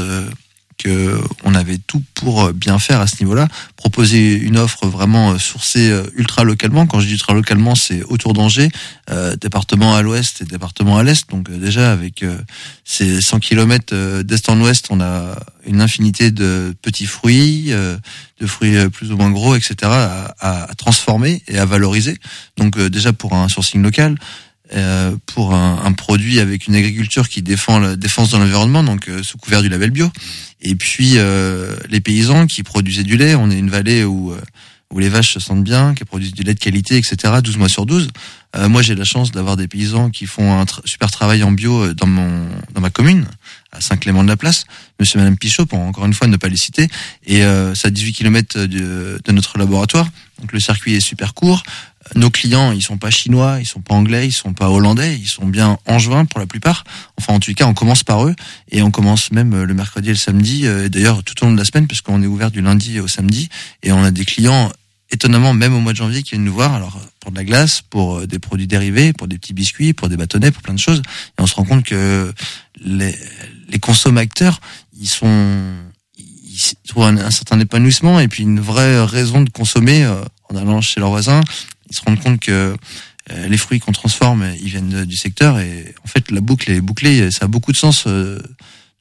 on 1.44 1.56
avait 1.56 1.78
tout 1.78 2.02
pour 2.14 2.46
euh, 2.46 2.54
bien 2.54 2.80
faire 2.80 3.02
à 3.02 3.08
ce 3.08 3.22
niveau-là, 3.22 3.48
proposer 3.76 4.34
une 4.34 4.58
offre 4.58 4.88
vraiment 4.88 5.32
euh, 5.32 5.38
sourcée 5.38 5.90
euh, 5.90 6.04
ultra 6.16 6.44
localement. 6.44 6.88
Quand 6.88 7.00
je 7.00 7.08
dis 7.08 7.14
ultra 7.14 7.34
localement, 7.34 7.76
c'est 7.76 8.04
autour 8.04 8.34
d'Angers, 8.34 8.70
département 9.42 9.96
à 9.96 10.02
l'ouest 10.04 10.42
et 10.42 10.46
département 10.46 10.98
à 10.98 11.04
l'est. 11.04 11.30
Donc 11.30 11.50
déjà 11.50 11.92
avec 11.92 12.24
ces 12.84 13.22
100 13.22 13.40
km 13.40 14.22
d'est 14.22 14.50
en 14.50 14.62
ouest, 14.62 14.88
on 14.92 15.02
a 15.02 15.36
une 15.66 15.82
infinité 15.82 16.30
de 16.30 16.76
petits 16.82 17.08
fruits, 17.08 17.72
de 17.72 18.48
fruits 18.48 18.78
plus 18.90 19.12
ou 19.12 19.18
moins 19.18 19.32
gros, 19.32 19.56
etc. 19.56 19.76
à, 19.92 20.68
transformer 20.78 21.42
et 21.48 21.58
à 21.58 21.66
valoriser. 21.66 22.18
Donc 22.58 22.80
déjà 22.80 23.14
pour 23.14 23.34
un 23.34 23.50
sourcing 23.50 23.82
local. 23.82 24.16
Euh, 24.74 25.16
pour 25.26 25.54
un, 25.54 25.82
un 25.84 25.92
produit 25.94 26.40
avec 26.40 26.68
une 26.68 26.76
agriculture 26.76 27.28
qui 27.28 27.42
défend 27.42 27.80
la 27.80 27.96
défense 27.96 28.32
de 28.32 28.38
l'environnement, 28.38 28.84
donc 28.84 29.10
euh, 29.10 29.24
sous 29.24 29.38
couvert 29.38 29.62
du 29.62 29.70
label 29.70 29.92
bio. 29.92 30.10
Et 30.62 30.76
puis 30.76 31.14
euh, 31.16 31.76
les 31.90 32.02
paysans 32.02 32.46
qui 32.46 32.64
produisaient 32.64 33.04
du 33.04 33.18
lait. 33.18 33.36
On 33.36 33.50
est 33.50 33.58
une 33.58 33.70
vallée 33.70 34.04
où 34.04 34.32
euh, 34.32 34.42
où 34.92 34.98
les 34.98 35.10
vaches 35.10 35.34
se 35.34 35.40
sentent 35.40 35.64
bien, 35.64 35.94
qui 35.94 36.04
produisent 36.04 36.34
du 36.34 36.42
lait 36.42 36.56
de 36.56 36.60
qualité, 36.60 36.98
etc. 36.98 37.34
12 37.44 37.58
mois 37.58 37.70
sur 37.70 37.86
12. 37.86 38.08
Euh, 38.56 38.68
moi, 38.68 38.82
j'ai 38.82 38.96
la 38.96 39.04
chance 39.04 39.32
d'avoir 39.32 39.56
des 39.56 39.68
paysans 39.68 40.10
qui 40.10 40.26
font 40.26 40.60
un 40.60 40.66
super 40.86 41.12
travail 41.12 41.44
en 41.44 41.52
bio 41.52 41.94
dans 41.94 42.08
mon 42.08 42.48
dans 42.74 42.82
ma 42.82 42.90
commune, 42.90 43.28
à 43.72 43.82
Saint-Clément-de-la-Place. 43.82 44.66
Monsieur 45.00 45.20
et 45.20 45.22
Madame 45.22 45.38
Pichot, 45.38 45.68
pour 45.68 45.80
encore 45.80 46.06
une 46.06 46.16
fois 46.16 46.28
ne 46.28 46.38
pas 46.38 46.48
les 46.48 46.58
citer. 46.58 46.88
Et 47.28 47.44
euh, 47.44 47.76
c'est 47.76 47.88
à 47.88 47.92
18 47.92 48.14
km 48.14 48.66
de, 48.66 49.22
de 49.24 49.32
notre 49.32 49.60
laboratoire. 49.60 50.10
Donc 50.42 50.54
le 50.54 50.60
circuit 50.60 50.96
est 50.96 51.02
super 51.02 51.36
court. 51.36 51.62
Nos 52.16 52.30
clients, 52.30 52.72
ils 52.72 52.82
sont 52.82 52.98
pas 52.98 53.12
chinois, 53.12 53.58
ils 53.60 53.66
sont 53.66 53.82
pas 53.82 53.94
anglais, 53.94 54.26
ils 54.28 54.32
sont 54.32 54.54
pas 54.54 54.70
hollandais, 54.70 55.16
ils 55.18 55.28
sont 55.28 55.46
bien 55.46 55.78
angevins 55.86 56.26
pour 56.26 56.40
la 56.40 56.48
plupart. 56.48 56.84
Enfin, 57.20 57.34
en 57.34 57.40
tout 57.40 57.54
cas, 57.54 57.66
on 57.66 57.74
commence 57.74 58.04
par 58.04 58.26
eux 58.26 58.36
et 58.72 58.82
on 58.82 58.90
commence 58.90 59.32
même 59.32 59.54
euh, 59.54 59.66
le 59.66 59.74
mercredi 59.74 60.10
et 60.10 60.14
le 60.14 60.18
samedi. 60.18 60.66
euh, 60.66 60.86
Et 60.86 60.90
d'ailleurs, 60.90 61.24
tout 61.24 61.36
au 61.44 61.46
long 61.48 61.54
de 61.54 61.58
la 61.58 61.66
semaine, 61.66 61.88
parce 61.88 62.02
qu'on 62.02 62.24
est 62.24 62.28
ouvert 62.28 62.52
du 62.52 62.62
lundi 62.62 63.00
au 63.00 63.08
samedi 63.08 63.50
et 63.84 63.92
on 63.92 64.04
a 64.04 64.12
des 64.12 64.26
clients 64.26 64.72
étonnamment 65.12 65.54
même 65.54 65.74
au 65.74 65.82
mois 65.82 65.92
de 65.92 65.98
janvier 65.98 66.24
qui 66.24 66.32
viennent 66.32 66.46
nous 66.46 66.54
voir. 66.54 66.74
Alors 66.74 67.00
pour 67.20 67.32
de 67.32 67.38
la 67.38 67.44
glace, 67.44 67.82
pour 67.82 68.20
euh, 68.20 68.28
des 68.28 68.40
produits 68.40 68.68
dérivés, 68.68 69.12
pour 69.14 69.28
des 69.28 69.38
petits 69.38 69.54
biscuits, 69.54 69.94
pour 69.94 70.08
des 70.08 70.18
bâtonnets, 70.18 70.52
pour 70.52 70.64
plein 70.64 70.74
de 70.76 70.80
choses. 70.80 71.00
Et 71.38 71.42
on 71.42 71.48
se 71.48 71.56
rend 71.56 71.66
compte 71.66 71.84
que 71.84 72.34
les, 72.82 73.14
les 73.68 73.80
consommateurs, 73.80 74.62
ils 75.00 75.10
sont 75.10 75.74
ils 76.18 76.88
trouvent 76.88 77.04
un, 77.04 77.18
un 77.18 77.32
certain 77.32 77.60
épanouissement 77.60 78.20
et 78.20 78.28
puis 78.28 78.44
une 78.44 78.60
vraie 78.60 79.04
raison 79.04 79.42
de 79.42 79.50
consommer 79.50 80.04
euh, 80.06 80.22
en 80.50 80.56
allant 80.56 80.82
chez 80.82 81.00
leurs 81.00 81.10
voisins. 81.10 81.42
Ils 81.90 81.96
se 81.96 82.02
rendent 82.02 82.20
compte 82.20 82.40
que 82.40 82.76
euh, 83.32 83.48
les 83.48 83.58
fruits 83.58 83.80
qu'on 83.80 83.92
transforme, 83.92 84.46
ils 84.62 84.70
viennent 84.70 85.06
du 85.06 85.16
secteur 85.16 85.60
et 85.60 85.94
en 86.04 86.08
fait 86.08 86.32
la 86.32 86.42
boucle 86.42 86.72
est 86.72 86.82
bouclée. 86.82 87.32
Ça 87.32 87.46
a 87.46 87.48
beaucoup 87.48 87.72
de 87.72 87.78
sens. 87.78 88.06
euh, 88.08 88.40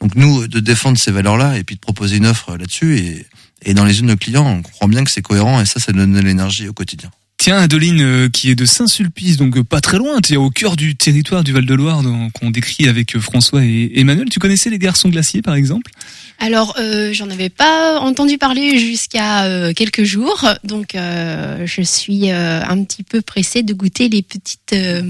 donc 0.01 0.15
nous 0.15 0.47
de 0.47 0.61
défendre 0.61 0.99
ces 0.99 1.11
valeurs-là 1.11 1.59
et 1.59 1.65
puis 1.65 1.75
de 1.75 1.81
proposer 1.81 2.17
une 2.17 2.27
offre 2.27 2.57
là-dessus 2.57 2.99
et, 2.99 3.27
et 3.63 3.75
dans 3.75 3.85
les 3.85 3.97
yeux 3.97 4.03
de 4.03 4.07
nos 4.07 4.17
clients, 4.17 4.47
on 4.47 4.63
comprend 4.63 4.89
bien 4.89 5.03
que 5.03 5.11
c'est 5.11 5.23
cohérent 5.23 5.61
et 5.61 5.67
ça, 5.67 5.81
ça 5.81 5.93
donne 5.93 6.13
de 6.13 6.21
l'énergie 6.21 6.69
au 6.69 6.73
quotidien. 6.73 7.11
Tiens, 7.41 7.59
Adeline, 7.59 8.01
euh, 8.03 8.29
qui 8.29 8.51
est 8.51 8.57
de 8.57 8.65
Saint-Sulpice, 8.65 9.37
donc 9.37 9.57
euh, 9.57 9.63
pas 9.63 9.81
très 9.81 9.97
loin, 9.97 10.21
tu 10.21 10.33
es 10.33 10.37
au 10.37 10.51
cœur 10.51 10.75
du 10.75 10.97
territoire 10.97 11.45
du 11.45 11.53
Val-de-Loire 11.53 12.03
qu'on 12.35 12.51
décrit 12.51 12.89
avec 12.89 13.15
euh, 13.15 13.21
François 13.21 13.65
et 13.65 13.93
Emmanuel. 13.95 14.29
Tu 14.29 14.41
connaissais 14.41 14.71
les 14.71 14.79
garçons 14.81 15.09
glaciers, 15.09 15.41
par 15.41 15.55
exemple? 15.55 15.93
Alors, 16.41 16.75
euh, 16.81 17.13
j'en 17.13 17.31
avais 17.31 17.49
pas 17.49 18.01
entendu 18.01 18.39
parler 18.39 18.79
jusqu'à 18.81 19.45
euh, 19.45 19.73
quelques 19.73 20.03
jours, 20.03 20.49
donc 20.65 20.97
euh, 20.97 21.63
je 21.65 21.83
suis 21.83 22.31
euh, 22.33 22.61
un 22.65 22.83
petit 22.83 23.05
peu 23.05 23.23
pressée 23.23 23.63
de 23.63 23.73
goûter 23.73 24.09
les 24.09 24.23
petites 24.23 24.73
euh, 24.73 25.03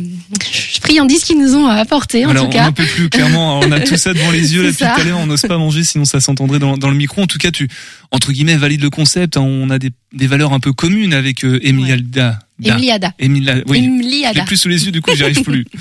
friandises 0.83 1.24
qu'ils 1.24 1.39
nous 1.39 1.55
ont 1.55 1.66
apportées 1.66 2.26
en 2.26 2.31
Alors, 2.31 2.45
tout 2.45 2.49
on 2.51 2.53
cas. 2.53 2.64
n'en 2.64 2.72
peut 2.72 2.85
plus, 2.85 3.09
clairement. 3.09 3.61
On 3.61 3.72
a 3.72 3.81
tout 3.81 3.97
ça 3.97 4.12
devant 4.12 4.31
les 4.31 4.53
yeux 4.55 4.62
là, 4.64 4.70
depuis 4.70 4.85
tout 4.85 5.01
à 5.01 5.05
l'heure. 5.05 5.18
On 5.18 5.26
n'ose 5.26 5.43
pas 5.43 5.57
manger, 5.59 5.83
sinon 5.85 6.05
ça 6.05 6.20
s'entendrait 6.20 6.59
dans, 6.59 6.76
dans 6.76 6.89
le 6.91 6.97
micro. 6.97 7.22
En 7.22 7.26
tout 7.26 7.39
cas, 7.39 7.51
tu, 7.51 7.68
entre 8.11 8.32
guillemets, 8.32 8.56
valides 8.56 8.82
le 8.82 8.90
concept. 8.90 9.36
hein. 9.36 9.42
On 9.42 9.70
a 9.70 9.78
des, 9.78 9.90
des 10.12 10.26
valeurs 10.26 10.52
un 10.52 10.61
peu 10.61 10.72
communes 10.72 11.12
avec 11.14 11.44
euh, 11.44 11.59
Emiliada. 11.62 12.38
Da. 12.59 12.74
Emiliada. 12.74 13.62
Oui. 13.68 13.78
Emiliada. 13.78 14.32
Je 14.34 14.38
l'ai 14.40 14.44
plus 14.46 14.56
sous 14.56 14.68
les 14.68 14.84
yeux, 14.86 14.90
du 14.92 15.00
coup, 15.00 15.14
j'y 15.14 15.22
arrive 15.24 15.42
plus. 15.42 15.64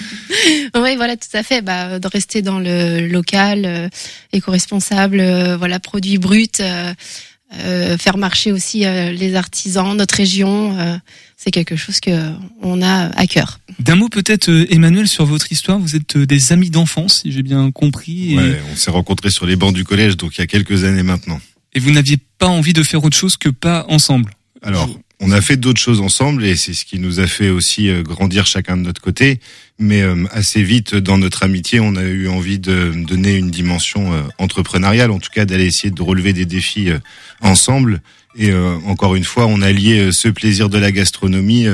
Oui, 0.76 0.96
voilà, 0.96 1.16
tout 1.18 1.28
à 1.34 1.42
fait. 1.44 1.62
Bah, 1.62 2.00
de 2.00 2.08
rester 2.08 2.42
dans 2.42 2.60
le 2.60 3.08
local, 3.08 3.64
euh, 3.66 3.90
éco-responsable, 4.34 5.20
euh, 5.20 5.58
voilà, 5.58 5.80
produits 5.80 6.18
bruts, 6.20 6.48
euh, 6.60 6.94
euh, 7.60 7.98
faire 7.98 8.18
marcher 8.18 8.52
aussi 8.52 8.86
euh, 8.86 9.12
les 9.12 9.36
artisans, 9.36 9.96
notre 9.96 10.16
région, 10.16 10.78
euh, 10.78 10.98
c'est 11.38 11.52
quelque 11.52 11.76
chose 11.76 12.00
que 12.00 12.12
on 12.62 12.82
a 12.82 13.10
à 13.18 13.26
cœur. 13.28 13.60
D'un 13.80 13.96
mot 13.96 14.10
peut-être, 14.10 14.50
euh, 14.50 14.68
Emmanuel, 14.72 15.08
sur 15.08 15.26
votre 15.26 15.52
histoire. 15.52 15.80
Vous 15.80 15.96
êtes 15.96 16.16
euh, 16.18 16.26
des 16.26 16.52
amis 16.52 16.70
d'enfance, 16.70 17.22
si 17.22 17.32
j'ai 17.32 17.44
bien 17.44 17.72
compris. 17.72 18.34
Et, 18.34 18.38
Ouais, 18.38 18.62
on 18.72 18.76
s'est 18.76 18.92
rencontrés 18.92 19.32
sur 19.32 19.46
les 19.46 19.56
bancs 19.56 19.74
du 19.74 19.84
collège, 19.84 20.18
donc 20.18 20.38
il 20.38 20.42
y 20.42 20.44
a 20.44 20.48
quelques 20.48 20.84
années 20.84 21.04
maintenant. 21.04 21.40
Et 21.78 21.80
vous 21.80 21.92
n'aviez 21.92 22.18
pas 22.40 22.48
envie 22.48 22.74
de 22.74 22.82
faire 22.82 23.04
autre 23.04 23.16
chose 23.16 23.38
que 23.38 23.50
pas 23.50 23.86
ensemble. 23.88 24.32
Alors, 24.64 24.90
on 25.20 25.30
a 25.30 25.42
fait 25.42 25.58
d'autres 25.58 25.80
choses 25.80 26.02
ensemble 26.02 26.44
et 26.44 26.56
c'est 26.56 26.74
ce 26.74 26.86
qui 26.86 26.98
nous 26.98 27.20
a 27.20 27.28
fait 27.28 27.50
aussi 27.50 27.90
euh, 27.90 28.02
grandir 28.02 28.48
chacun 28.48 28.78
de 28.78 28.82
notre 28.82 29.00
côté. 29.00 29.40
Mais 29.78 30.02
euh, 30.02 30.26
assez 30.32 30.64
vite 30.64 30.96
dans 30.96 31.20
notre 31.20 31.44
amitié, 31.44 31.80
on 31.80 31.96
a 31.96 32.02
eu 32.02 32.30
envie 32.30 32.58
de 32.58 32.94
donner 32.96 33.36
une 33.36 33.52
dimension 33.52 34.12
euh, 34.12 34.24
entrepreneuriale, 34.40 35.12
en 35.12 35.20
tout 35.20 35.30
cas 35.32 35.46
d'aller 35.46 35.68
essayer 35.68 35.92
de 35.92 36.02
relever 36.02 36.34
des 36.34 36.48
défis 36.48 36.90
ensemble. 37.42 38.02
Et 38.40 38.54
encore 38.86 39.16
une 39.16 39.24
fois, 39.24 39.48
on 39.48 39.64
a 39.64 39.72
lié 39.72 40.12
ce 40.12 40.28
plaisir 40.28 40.70
de 40.70 40.78
la 40.78 40.92
gastronomie 40.92 41.66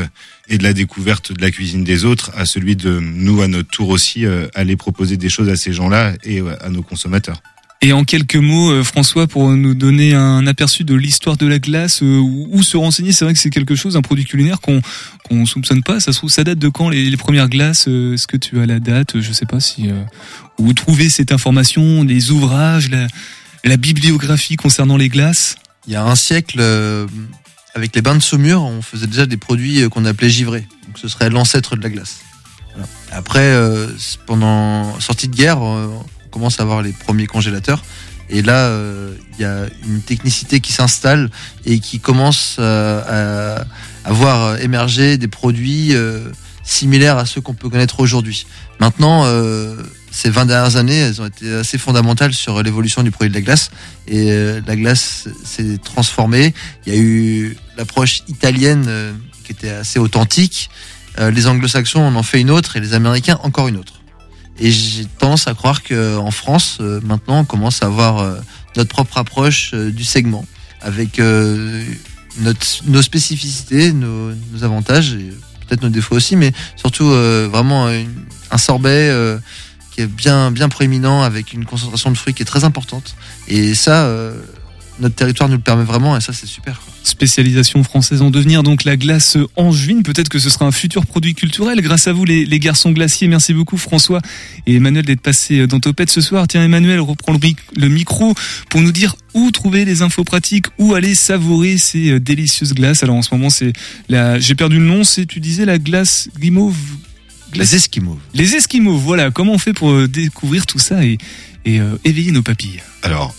et 0.47 0.57
de 0.57 0.63
la 0.63 0.71
découverte 0.71 1.33
de 1.33 1.41
la 1.41 1.51
cuisine 1.51 1.83
des 1.83 2.05
autres 2.05 2.31
à 2.35 2.45
celui 2.45 2.77
de 2.77 2.99
nous, 2.99 3.41
à 3.41 3.49
notre 3.49 3.69
tour 3.69 3.89
aussi, 3.89 4.23
aller 4.55 4.77
proposer 4.77 5.17
des 5.17 5.27
choses 5.27 5.49
à 5.49 5.57
ces 5.57 5.73
gens-là 5.73 6.13
et 6.23 6.39
à 6.61 6.69
nos 6.69 6.81
consommateurs. 6.81 7.41
Et 7.85 7.91
en 7.91 8.05
quelques 8.05 8.37
mots, 8.37 8.71
euh, 8.71 8.81
François, 8.81 9.27
pour 9.27 9.49
nous 9.49 9.73
donner 9.73 10.13
un 10.13 10.47
aperçu 10.47 10.85
de 10.85 10.95
l'histoire 10.95 11.35
de 11.35 11.45
la 11.45 11.59
glace, 11.59 12.01
euh, 12.01 12.17
où, 12.17 12.63
se 12.63 12.77
renseigner, 12.77 13.11
c'est 13.11 13.25
vrai 13.25 13.33
que 13.33 13.39
c'est 13.41 13.49
quelque 13.49 13.75
chose, 13.75 13.97
un 13.97 14.01
produit 14.01 14.23
culinaire 14.23 14.61
qu'on 14.61 14.81
qu'on 15.25 15.45
soupçonne 15.45 15.83
pas. 15.83 15.99
Ça 15.99 16.43
date 16.45 16.59
de 16.59 16.69
quand 16.69 16.87
les, 16.87 17.17
premières 17.17 17.49
glaces 17.49 17.89
euh, 17.89 18.13
Est-ce 18.13 18.25
que 18.25 18.37
tu 18.37 18.61
as 18.61 18.65
la 18.65 18.79
date 18.79 19.19
Je 19.19 19.33
sais 19.33 19.45
pas 19.45 19.59
si 19.59 19.89
euh, 19.89 20.01
où 20.59 20.71
trouver 20.71 21.09
cette 21.09 21.33
information, 21.33 22.03
les 22.03 22.31
ouvrages, 22.31 22.89
la, 22.89 23.77
bibliographie 23.77 24.55
concernant 24.55 24.95
les 24.95 25.09
glaces? 25.09 25.57
Il 25.85 25.91
y 25.91 25.97
a 25.97 26.05
un 26.05 26.15
siècle, 26.15 26.61
avec 27.75 27.93
les 27.93 28.01
bains 28.01 28.15
de 28.15 28.21
saumure, 28.21 28.63
on 28.63 28.81
faisait 28.81 29.07
déjà 29.07 29.25
des 29.25 29.35
produits 29.35 29.89
qu'on 29.89 30.05
appelait 30.05 30.29
givrés. 30.29 30.65
Ce 30.95 31.09
serait 31.09 31.29
l'ancêtre 31.29 31.75
de 31.75 31.83
la 31.83 31.89
glace. 31.89 32.21
Après, 33.11 33.41
euh, 33.41 33.87
pendant 34.25 34.99
sortie 34.99 35.27
de 35.27 35.35
guerre, 35.35 35.59
commence 36.33 36.59
à 36.59 36.63
avoir 36.63 36.81
les 36.81 36.91
premiers 36.91 37.27
congélateurs. 37.27 37.83
Et 38.29 38.41
là, 38.41 38.65
euh, 38.65 39.13
il 39.37 39.41
y 39.41 39.45
a 39.45 39.65
une 39.87 40.01
technicité 40.01 40.59
qui 40.59 40.73
s'installe 40.73 41.29
et 41.65 41.79
qui 41.79 41.99
commence 41.99 42.57
euh, 42.59 43.61
à, 44.03 44.09
à 44.09 44.13
voir 44.13 44.59
émerger 44.59 45.17
des 45.17 45.27
produits 45.27 45.93
euh, 45.93 46.29
similaires 46.63 47.17
à 47.17 47.25
ceux 47.27 47.41
qu'on 47.41 47.53
peut 47.53 47.69
connaître 47.69 47.99
aujourd'hui. 47.99 48.47
Maintenant, 48.79 49.25
ces 50.11 50.29
20 50.29 50.45
dernières 50.47 50.75
années, 50.77 50.97
elles 50.97 51.21
ont 51.21 51.27
été 51.27 51.53
assez 51.53 51.77
fondamentales 51.77 52.33
sur 52.33 52.61
l'évolution 52.63 53.03
du 53.03 53.11
produit 53.11 53.29
de 53.29 53.35
la 53.35 53.41
glace. 53.41 53.69
Et 54.07 54.31
la 54.65 54.75
glace 54.75 55.27
s'est 55.45 55.77
transformée. 55.77 56.53
Il 56.85 56.93
y 56.93 56.97
a 56.97 56.99
eu 56.99 57.57
l'approche 57.77 58.23
italienne 58.27 59.13
qui 59.43 59.51
était 59.51 59.69
assez 59.69 59.99
authentique. 59.99 60.69
Les 61.19 61.47
anglo-saxons 61.47 62.01
en 62.01 62.15
ont 62.15 62.23
fait 62.23 62.41
une 62.41 62.51
autre 62.51 62.75
et 62.75 62.79
les 62.79 62.93
américains 62.93 63.39
encore 63.43 63.67
une 63.67 63.77
autre. 63.77 64.02
Et 64.59 64.71
j'ai 64.71 65.05
tendance 65.05 65.47
à 65.47 65.53
croire 65.53 65.81
qu'en 65.83 66.31
France, 66.31 66.77
euh, 66.79 66.99
maintenant, 67.03 67.39
on 67.39 67.45
commence 67.45 67.81
à 67.81 67.87
avoir 67.87 68.19
euh, 68.19 68.39
notre 68.75 68.89
propre 68.89 69.17
approche 69.17 69.71
euh, 69.73 69.91
du 69.91 70.03
segment, 70.03 70.45
avec 70.81 71.19
notre, 72.39 72.65
nos 72.85 73.01
spécificités, 73.01 73.91
nos, 73.93 74.31
nos 74.51 74.63
avantages, 74.63 75.13
et 75.13 75.29
peut-être 75.67 75.81
nos 75.81 75.89
défauts 75.89 76.15
aussi, 76.15 76.35
mais 76.35 76.51
surtout 76.75 77.07
vraiment 77.07 77.89
une- 77.89 78.25
un 78.51 78.57
sorbet 78.57 79.09
qui 79.91 80.01
est 80.01 80.07
bien, 80.07 80.51
bien 80.51 80.67
proéminent, 80.67 81.21
avec 81.21 81.53
une 81.53 81.63
concentration 81.65 82.11
de 82.11 82.17
fruits 82.17 82.33
qui 82.33 82.41
est 82.41 82.45
très 82.45 82.65
importante. 82.65 83.15
Et 83.47 83.73
ça, 83.75 84.09
notre 84.99 85.15
territoire 85.15 85.49
nous 85.49 85.55
le 85.55 85.61
permet 85.61 85.83
vraiment, 85.83 86.15
et 86.15 86.21
ça, 86.21 86.33
c'est 86.33 86.45
super. 86.47 86.79
quoi. 86.79 86.93
Spécialisation 87.03 87.83
française 87.83 88.21
en 88.21 88.29
devenir, 88.29 88.63
donc 88.63 88.85
la 88.85 88.95
glace 88.95 89.37
angevine. 89.55 90.03
Peut-être 90.03 90.29
que 90.29 90.39
ce 90.39 90.49
sera 90.49 90.65
un 90.65 90.71
futur 90.71 91.05
produit 91.05 91.33
culturel 91.35 91.81
grâce 91.81 92.07
à 92.07 92.13
vous, 92.13 92.23
les, 92.23 92.45
les 92.45 92.59
garçons 92.59 92.91
glaciers. 92.91 93.27
Merci 93.27 93.53
beaucoup, 93.53 93.77
François 93.77 94.21
et 94.67 94.75
Emmanuel, 94.75 95.05
d'être 95.05 95.21
passés 95.21 95.67
dans 95.67 95.79
Topette 95.79 96.09
ce 96.09 96.21
soir. 96.21 96.47
Tiens, 96.47 96.63
Emmanuel 96.63 96.99
reprend 97.01 97.33
le, 97.33 97.39
mic- 97.39 97.57
le 97.75 97.89
micro 97.89 98.33
pour 98.69 98.81
nous 98.81 98.91
dire 98.91 99.15
où 99.33 99.51
trouver 99.51 99.83
les 99.83 100.01
infos 100.01 100.23
pratiques, 100.23 100.67
où 100.77 100.93
aller 100.93 101.15
savourer 101.15 101.77
ces 101.77 102.11
euh, 102.11 102.19
délicieuses 102.19 102.73
glaces. 102.73 103.03
Alors 103.03 103.15
en 103.15 103.21
ce 103.21 103.33
moment, 103.33 103.49
c'est 103.49 103.73
la, 104.07 104.39
j'ai 104.39 104.55
perdu 104.55 104.79
le 104.79 104.85
nom, 104.85 105.03
c'est, 105.03 105.25
tu 105.25 105.39
disais, 105.39 105.65
la 105.65 105.79
glace 105.79 106.29
guimauve. 106.39 106.77
Les 107.53 107.75
Esquimaux. 107.75 108.19
Les 108.33 108.55
Esquimaux, 108.55 108.97
voilà. 108.97 109.29
Comment 109.29 109.53
on 109.53 109.59
fait 109.59 109.73
pour 109.73 109.91
euh, 109.91 110.07
découvrir 110.07 110.65
tout 110.65 110.79
ça 110.79 111.03
et, 111.05 111.17
et 111.65 111.79
euh, 111.79 111.97
éveiller 112.03 112.31
nos 112.31 112.41
papilles? 112.41 112.81
Alors, 113.03 113.35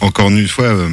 encore 0.00 0.30
une 0.30 0.48
fois, 0.48 0.66
euh, 0.66 0.88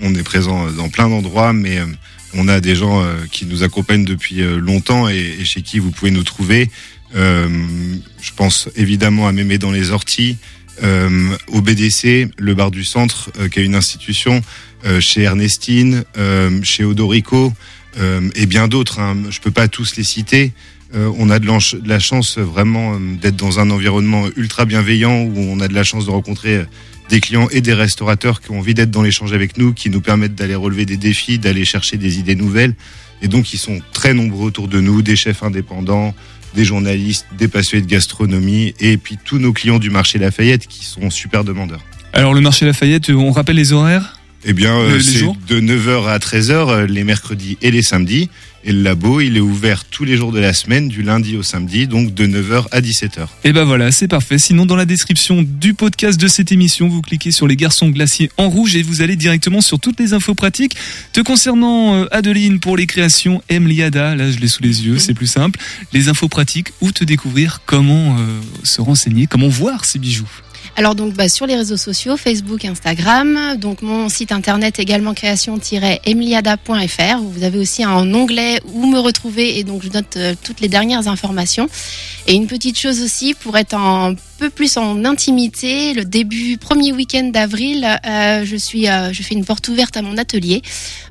on, 0.00 0.14
est 0.14 0.22
présent 0.22 0.70
dans 0.72 0.88
plein 0.88 1.08
d'endroits, 1.08 1.52
mais 1.52 1.78
euh, 1.78 1.86
on 2.34 2.48
a 2.48 2.60
des 2.60 2.74
gens 2.74 3.02
euh, 3.02 3.14
qui 3.30 3.46
nous 3.46 3.62
accompagnent 3.62 4.04
depuis 4.04 4.42
euh, 4.42 4.58
longtemps 4.58 5.08
et, 5.08 5.44
chez 5.44 5.62
qui 5.62 5.78
vous 5.78 5.90
pouvez 5.90 6.10
nous 6.10 6.24
trouver. 6.24 6.70
Euh, 7.14 7.48
je 8.20 8.30
pense 8.34 8.68
évidemment 8.76 9.28
à 9.28 9.32
Mémé 9.32 9.58
dans 9.58 9.70
les 9.70 9.90
orties, 9.90 10.38
euh, 10.82 11.36
au 11.48 11.60
BDC, 11.60 12.30
le 12.38 12.54
bar 12.54 12.70
du 12.70 12.84
centre, 12.84 13.30
euh, 13.38 13.48
qui 13.48 13.60
est 13.60 13.64
une 13.64 13.74
institution, 13.74 14.42
euh, 14.86 15.00
chez 15.00 15.22
Ernestine, 15.22 16.04
euh, 16.16 16.60
chez 16.62 16.84
Odorico 16.84 17.52
euh, 17.98 18.30
et 18.34 18.46
bien 18.46 18.68
d'autres. 18.68 18.98
Hein. 18.98 19.16
Je 19.30 19.40
peux 19.40 19.50
pas 19.50 19.68
tous 19.68 19.96
les 19.96 20.04
citer. 20.04 20.52
Euh, 20.94 21.10
on 21.18 21.30
a 21.30 21.38
de, 21.38 21.48
la 21.86 21.98
chance 21.98 22.36
euh, 22.36 22.42
vraiment 22.42 22.94
euh, 22.94 22.98
d'être 23.20 23.36
dans 23.36 23.60
un 23.60 23.70
environnement 23.70 24.26
ultra 24.36 24.66
bienveillant 24.66 25.22
où 25.22 25.38
on 25.38 25.60
a 25.60 25.68
de 25.68 25.74
la 25.74 25.84
chance 25.84 26.04
de 26.04 26.10
rencontrer 26.10 26.56
euh, 26.56 26.64
des 27.08 27.20
clients 27.20 27.48
et 27.50 27.60
des 27.60 27.74
restaurateurs 27.74 28.40
qui 28.40 28.50
ont 28.50 28.58
envie 28.58 28.74
d'être 28.74 28.90
dans 28.90 29.02
l'échange 29.02 29.32
avec 29.32 29.58
nous, 29.58 29.72
qui 29.72 29.90
nous 29.90 30.00
permettent 30.00 30.34
d'aller 30.34 30.54
relever 30.54 30.86
des 30.86 30.96
défis, 30.96 31.38
d'aller 31.38 31.64
chercher 31.64 31.96
des 31.96 32.18
idées 32.18 32.36
nouvelles. 32.36 32.74
Et 33.20 33.28
donc, 33.28 33.52
ils 33.52 33.58
sont 33.58 33.80
très 33.92 34.14
nombreux 34.14 34.46
autour 34.46 34.68
de 34.68 34.80
nous, 34.80 35.02
des 35.02 35.16
chefs 35.16 35.42
indépendants, 35.42 36.14
des 36.54 36.64
journalistes, 36.64 37.26
des 37.36 37.48
passionnés 37.48 37.84
de 37.84 37.90
gastronomie, 37.90 38.74
et 38.80 38.96
puis 38.96 39.18
tous 39.22 39.38
nos 39.38 39.52
clients 39.52 39.78
du 39.78 39.90
marché 39.90 40.18
Lafayette 40.18 40.66
qui 40.66 40.84
sont 40.84 41.10
super 41.10 41.44
demandeurs. 41.44 41.80
Alors 42.12 42.34
le 42.34 42.40
marché 42.40 42.66
Lafayette, 42.66 43.10
euh, 43.10 43.14
on 43.14 43.30
rappelle 43.30 43.56
les 43.56 43.72
horaires? 43.72 44.18
Eh 44.44 44.52
bien, 44.52 44.76
euh, 44.76 45.00
c'est 45.00 45.22
de 45.22 45.60
9h 45.60 46.08
à 46.08 46.18
13h 46.18 46.52
euh, 46.52 46.86
les 46.86 47.04
mercredis 47.04 47.56
et 47.62 47.70
les 47.70 47.82
samedis. 47.82 48.28
Et 48.64 48.72
le 48.72 48.82
labo, 48.82 49.20
il 49.20 49.36
est 49.36 49.40
ouvert 49.40 49.84
tous 49.84 50.04
les 50.04 50.16
jours 50.16 50.30
de 50.30 50.38
la 50.38 50.52
semaine, 50.52 50.88
du 50.88 51.02
lundi 51.02 51.36
au 51.36 51.42
samedi, 51.42 51.88
donc 51.88 52.14
de 52.14 52.26
9h 52.26 52.66
à 52.70 52.80
17h. 52.80 53.26
Et 53.42 53.52
ben 53.52 53.64
voilà, 53.64 53.90
c'est 53.90 54.06
parfait. 54.06 54.38
Sinon, 54.38 54.66
dans 54.66 54.76
la 54.76 54.84
description 54.84 55.42
du 55.42 55.74
podcast 55.74 56.20
de 56.20 56.28
cette 56.28 56.52
émission, 56.52 56.88
vous 56.88 57.02
cliquez 57.02 57.32
sur 57.32 57.48
les 57.48 57.56
garçons 57.56 57.88
glaciers 57.88 58.30
en 58.36 58.48
rouge 58.48 58.76
et 58.76 58.82
vous 58.82 59.02
allez 59.02 59.16
directement 59.16 59.60
sur 59.60 59.80
toutes 59.80 59.98
les 59.98 60.12
infos 60.12 60.36
pratiques. 60.36 60.76
Te 61.12 61.20
concernant 61.20 61.94
euh, 61.94 62.06
Adeline 62.12 62.60
pour 62.60 62.76
les 62.76 62.86
créations, 62.86 63.42
M. 63.48 63.66
Liada, 63.66 64.14
là 64.14 64.30
je 64.30 64.38
l'ai 64.38 64.48
sous 64.48 64.62
les 64.62 64.86
yeux, 64.86 64.98
c'est 64.98 65.14
plus 65.14 65.26
simple. 65.26 65.58
Les 65.92 66.08
infos 66.08 66.28
pratiques, 66.28 66.72
où 66.80 66.92
te 66.92 67.02
découvrir, 67.02 67.62
comment 67.66 68.16
euh, 68.16 68.40
se 68.62 68.80
renseigner, 68.80 69.26
comment 69.26 69.48
voir 69.48 69.84
ces 69.84 69.98
bijoux. 69.98 70.30
Alors 70.74 70.94
donc 70.94 71.12
bah, 71.12 71.28
sur 71.28 71.46
les 71.46 71.54
réseaux 71.54 71.76
sociaux, 71.76 72.16
Facebook, 72.16 72.64
Instagram, 72.64 73.58
donc 73.58 73.82
mon 73.82 74.08
site 74.08 74.32
internet 74.32 74.78
également 74.78 75.12
création-emliada.fr 75.12 77.20
où 77.20 77.28
vous 77.28 77.44
avez 77.44 77.58
aussi 77.58 77.84
un 77.84 78.14
onglet 78.14 78.58
où 78.72 78.86
me 78.86 78.98
retrouver 78.98 79.58
et 79.58 79.64
donc 79.64 79.82
je 79.82 79.90
note 79.90 80.16
euh, 80.16 80.34
toutes 80.42 80.60
les 80.60 80.68
dernières 80.68 81.08
informations. 81.08 81.68
Et 82.26 82.32
une 82.32 82.46
petite 82.46 82.78
chose 82.78 83.02
aussi 83.02 83.34
pour 83.34 83.58
être 83.58 83.74
un 83.74 84.14
peu 84.38 84.48
plus 84.48 84.78
en 84.78 85.04
intimité, 85.04 85.92
le 85.92 86.06
début 86.06 86.56
premier 86.56 86.92
week-end 86.92 87.24
d'avril, 87.24 87.86
euh, 88.06 88.46
je 88.46 88.56
suis, 88.56 88.88
euh, 88.88 89.12
je 89.12 89.22
fais 89.22 89.34
une 89.34 89.44
porte 89.44 89.68
ouverte 89.68 89.98
à 89.98 90.02
mon 90.02 90.16
atelier 90.16 90.62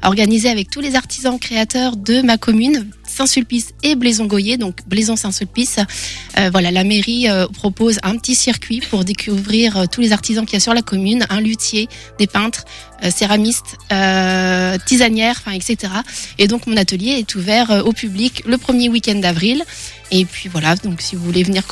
organisé 0.03 0.49
avec 0.49 0.71
tous 0.71 0.81
les 0.81 0.95
artisans 0.95 1.37
créateurs 1.37 1.97
de 1.97 2.23
ma 2.23 2.37
commune. 2.37 2.87
Saint-Sulpice 3.11 3.73
et 3.83 3.95
Blaison-Goyer, 3.95 4.57
donc 4.57 4.77
Blaison-Saint-Sulpice. 4.87 5.77
Euh, 6.37 6.49
voilà, 6.51 6.71
la 6.71 6.83
mairie 6.83 7.29
euh, 7.29 7.47
propose 7.47 7.99
un 8.03 8.17
petit 8.17 8.35
circuit 8.35 8.81
pour 8.89 9.03
découvrir 9.03 9.77
euh, 9.77 9.85
tous 9.91 10.01
les 10.01 10.13
artisans 10.13 10.45
qu'il 10.45 10.53
y 10.53 10.57
a 10.57 10.61
sur 10.61 10.73
la 10.73 10.81
commune, 10.81 11.25
un 11.29 11.41
luthier, 11.41 11.87
des 12.17 12.27
peintres, 12.27 12.65
céramistes, 13.09 13.77
tisanières, 14.85 15.41
etc. 15.51 15.91
Et 16.37 16.47
donc 16.47 16.67
mon 16.67 16.77
atelier 16.77 17.13
est 17.13 17.33
ouvert 17.33 17.81
au 17.83 17.93
public 17.93 18.43
le 18.45 18.59
premier 18.59 18.89
week-end 18.89 19.15
d'avril. 19.15 19.63
Et 20.11 20.23
puis 20.25 20.49
voilà, 20.49 20.75
donc 20.75 21.01
si 21.01 21.15
vous 21.15 21.23
voulez 21.23 21.41
venir 21.41 21.63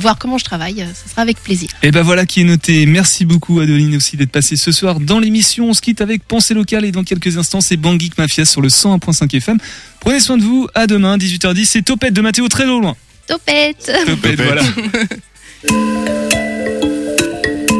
voir 0.00 0.18
comment 0.18 0.38
je 0.38 0.44
travaille, 0.44 0.84
ce 0.92 1.08
sera 1.08 1.22
avec 1.22 1.40
plaisir. 1.40 1.68
Et 1.84 1.92
ben 1.92 2.02
voilà 2.02 2.26
qui 2.26 2.40
est 2.40 2.44
noté. 2.44 2.84
Merci 2.86 3.24
beaucoup 3.24 3.60
Adeline 3.60 3.94
aussi 3.94 4.16
d'être 4.16 4.32
passée 4.32 4.56
ce 4.56 4.72
soir 4.72 4.98
dans 4.98 5.20
l'émission. 5.20 5.68
On 5.68 5.74
se 5.74 5.80
quitte 5.80 6.00
avec 6.00 6.24
Pensée 6.24 6.54
locale 6.54 6.84
et 6.84 6.90
dans 6.90 7.04
quelques 7.04 7.38
instants 7.38 7.60
c'est 7.60 7.76
Bangik 7.76 8.18
Mafia 8.18 8.44
sur 8.44 8.60
le 8.60 8.68
101.5 8.68 9.36
FM. 9.36 9.58
Prenez 10.02 10.18
soin 10.18 10.36
de 10.36 10.42
vous. 10.42 10.66
À 10.74 10.88
demain 10.88 11.16
18h10. 11.16 11.64
C'est 11.64 11.82
Topette 11.82 12.12
de 12.12 12.20
Mathéo 12.20 12.48
très 12.48 12.66
au 12.66 12.80
loin. 12.80 12.96
Topette 13.28 13.92
Topette, 14.04 14.40
voilà. 14.40 14.62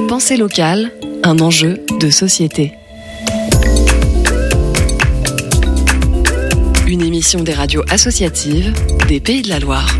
Pensée 0.08 0.36
locale, 0.36 0.92
un 1.24 1.40
enjeu 1.40 1.80
de 1.98 2.10
société. 2.10 2.74
Une 6.86 7.02
émission 7.02 7.42
des 7.42 7.54
radios 7.54 7.82
associatives 7.90 8.72
des 9.08 9.18
Pays 9.18 9.42
de 9.42 9.48
la 9.48 9.58
Loire. 9.58 9.98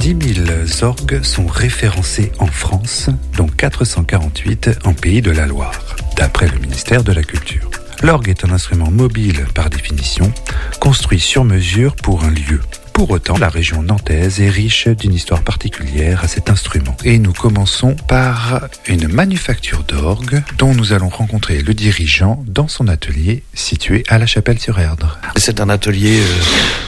10 0.00 0.16
000 0.44 0.46
orgues 0.82 1.22
sont 1.22 1.46
référencés 1.46 2.32
en 2.38 2.46
France, 2.46 3.10
dont 3.36 3.48
448 3.48 4.70
en 4.84 4.94
Pays 4.94 5.20
de 5.20 5.32
la 5.32 5.44
Loire, 5.46 5.96
d'après 6.16 6.48
le 6.48 6.58
ministère 6.60 7.04
de 7.04 7.12
la 7.12 7.22
Culture. 7.22 7.68
L'orgue 8.02 8.28
est 8.28 8.44
un 8.44 8.52
instrument 8.52 8.90
mobile 8.92 9.44
par 9.54 9.70
définition, 9.70 10.32
construit 10.80 11.18
sur 11.18 11.44
mesure 11.44 11.96
pour 11.96 12.22
un 12.22 12.30
lieu. 12.30 12.60
Pour 12.92 13.10
autant, 13.10 13.36
la 13.38 13.48
région 13.48 13.82
nantaise 13.82 14.40
est 14.40 14.48
riche 14.48 14.86
d'une 14.86 15.12
histoire 15.12 15.42
particulière 15.42 16.22
à 16.22 16.28
cet 16.28 16.48
instrument. 16.48 16.96
Et 17.04 17.18
nous 17.18 17.32
commençons 17.32 17.94
par 18.08 18.68
une 18.86 19.08
manufacture 19.08 19.82
d'orgue 19.82 20.42
dont 20.58 20.74
nous 20.74 20.92
allons 20.92 21.08
rencontrer 21.08 21.60
le 21.60 21.74
dirigeant 21.74 22.42
dans 22.46 22.68
son 22.68 22.86
atelier 22.86 23.42
situé 23.54 24.04
à 24.08 24.18
la 24.18 24.26
Chapelle-sur-Erdre. 24.26 25.18
C'est 25.36 25.60
un 25.60 25.68
atelier, 25.68 26.20
euh, 26.20 26.42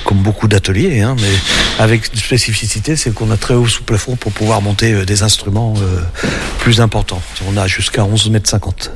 comme 0.04 0.18
beaucoup 0.18 0.46
d'ateliers, 0.46 1.00
hein, 1.00 1.16
mais 1.20 1.82
avec 1.82 2.12
une 2.12 2.18
spécificité, 2.18 2.94
c'est 2.94 3.12
qu'on 3.12 3.30
a 3.30 3.36
très 3.36 3.54
haut 3.54 3.68
sous 3.68 3.82
plafond 3.82 4.16
pour 4.16 4.32
pouvoir 4.32 4.62
monter 4.62 4.92
euh, 4.92 5.04
des 5.04 5.22
instruments 5.22 5.74
euh, 5.78 6.00
plus 6.60 6.80
importants. 6.80 7.22
On 7.48 7.56
a 7.56 7.66
jusqu'à 7.66 8.04
11 8.04 8.30
mètres 8.30 8.50
50 8.50 8.90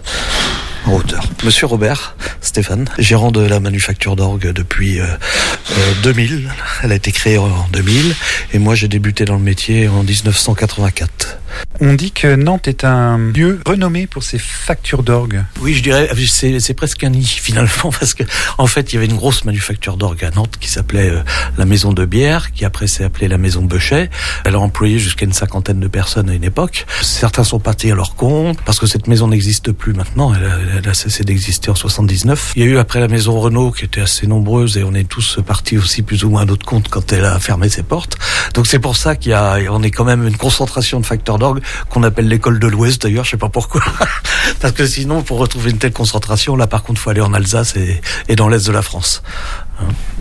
en 0.87 0.95
hauteur. 0.95 1.25
Monsieur 1.45 1.67
Robert 1.67 2.17
Stéphane, 2.41 2.89
gérant 2.99 3.31
de 3.31 3.41
la 3.41 3.61
manufacture 3.61 4.17
d'orgue 4.17 4.53
depuis 4.53 5.01
euh, 5.01 5.05
euh, 5.05 5.93
2000. 6.03 6.51
Elle 6.83 6.93
a 6.93 6.95
été 6.95 7.13
créée 7.13 7.39
en 7.39 7.67
2000 7.73 8.15
et 8.53 8.59
moi 8.59 8.75
j'ai 8.75 8.89
débuté 8.89 9.25
dans 9.25 9.37
le 9.37 9.43
métier 9.43 9.89
en 9.89 10.03
1984. 10.03 11.39
On 11.81 11.95
dit 11.95 12.13
que 12.13 12.37
Nantes 12.37 12.69
est 12.69 12.85
un 12.85 13.19
lieu 13.19 13.61
renommé 13.67 14.07
pour 14.07 14.23
ses 14.23 14.39
factures 14.39 15.03
d'orgue. 15.03 15.43
Oui, 15.61 15.75
je 15.75 15.83
dirais, 15.83 16.09
c'est, 16.29 16.61
c'est 16.61 16.75
presque 16.75 17.03
un 17.03 17.11
nid 17.11 17.27
finalement, 17.43 17.91
parce 17.91 18.15
que 18.15 18.23
en 18.59 18.67
fait, 18.67 18.93
il 18.93 18.97
y 18.97 18.99
avait 18.99 19.07
une 19.07 19.17
grosse 19.17 19.45
manufacture 19.45 19.97
d'orgue 19.97 20.25
à 20.25 20.31
Nantes 20.31 20.57
qui 20.61 20.69
s'appelait 20.69 21.11
euh, 21.11 21.23
la 21.59 21.65
Maison 21.65 21.93
de 21.93 22.05
Bière, 22.05 22.53
qui 22.53 22.65
après 22.65 22.87
s'est 22.87 23.05
appelée 23.05 23.29
la 23.29 23.39
Maison 23.39 23.63
Bechet. 23.63 24.09
Elle 24.45 24.55
a 24.55 24.61
employé 24.61 24.99
jusqu'à 24.99 25.25
une 25.25 25.33
cinquantaine 25.33 25.81
de 25.81 25.89
personnes 25.89 26.31
à 26.31 26.35
une 26.35 26.45
époque. 26.45 26.87
Certains 27.03 27.45
sont 27.45 27.59
partis 27.59 27.91
à 27.91 27.95
leur 27.95 28.15
compte 28.15 28.61
parce 28.65 28.79
que 28.79 28.87
cette 28.87 29.09
maison 29.09 29.29
n'existe 29.29 29.73
plus 29.73 29.95
maintenant. 29.95 30.33
Elle, 30.35 30.45
elle 30.79 30.89
a 30.89 30.95
cessé 30.95 31.25
d'exister 31.25 31.71
en 31.71 31.75
79. 31.75 32.53
Il 32.57 32.63
y 32.63 32.67
a 32.67 32.69
eu 32.69 32.79
après 32.79 33.01
la 33.01 33.09
maison 33.09 33.39
Renault 33.41 33.71
qui 33.71 33.85
était 33.85 34.01
assez 34.01 34.27
nombreuse 34.27 34.77
et 34.77 34.85
on 34.85 34.95
est 34.95 35.09
tous 35.09 35.39
partis 35.47 35.79
aussi 35.79 36.03
plus 36.03 36.25
ou 36.25 36.31
moins 36.31 36.43
à 36.43 36.45
notre 36.45 36.65
compte 36.65 36.89
quand 36.89 37.13
elle 37.13 37.25
a 37.25 37.39
fermé 37.39 37.69
ses 37.69 37.83
portes. 37.83 38.17
Donc 38.55 38.67
c'est 38.67 38.79
pour 38.79 38.97
ça 38.97 39.17
qu'il 39.17 39.31
y 39.31 39.35
a, 39.35 39.59
on 39.71 39.83
est 39.83 39.91
quand 39.91 40.05
même 40.05 40.27
une 40.27 40.37
concentration 40.37 41.01
de 41.01 41.07
facteurs 41.07 41.39
d'orgue 41.39 41.63
qu'on 41.91 42.03
appelle 42.03 42.29
l'école 42.29 42.59
de 42.59 42.67
l'Ouest 42.67 43.03
d'ailleurs, 43.03 43.25
je 43.25 43.31
sais 43.31 43.37
pas 43.37 43.49
pourquoi. 43.49 43.83
Parce 44.61 44.73
que 44.73 44.87
sinon, 44.87 45.23
pour 45.23 45.39
retrouver 45.39 45.71
une 45.71 45.79
telle 45.79 45.93
concentration, 45.93 46.57
là 46.57 46.67
par 46.67 46.83
contre, 46.83 47.01
faut 47.01 47.11
aller 47.11 47.21
en 47.21 47.35
Alsace 47.35 47.77
et, 47.77 48.01
et 48.29 48.37
dans 48.37 48.49
l'Est 48.49 48.67
de 48.67 48.73
la 48.73 48.83
France. 48.83 49.23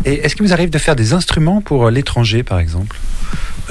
Et 0.05 0.25
est-ce 0.25 0.35
qu'il 0.35 0.45
vous 0.45 0.53
arrive 0.53 0.69
de 0.69 0.77
faire 0.77 0.95
des 0.95 1.13
instruments 1.13 1.61
pour 1.61 1.87
euh, 1.87 1.91
l'étranger, 1.91 2.43
par 2.43 2.59
exemple? 2.59 2.97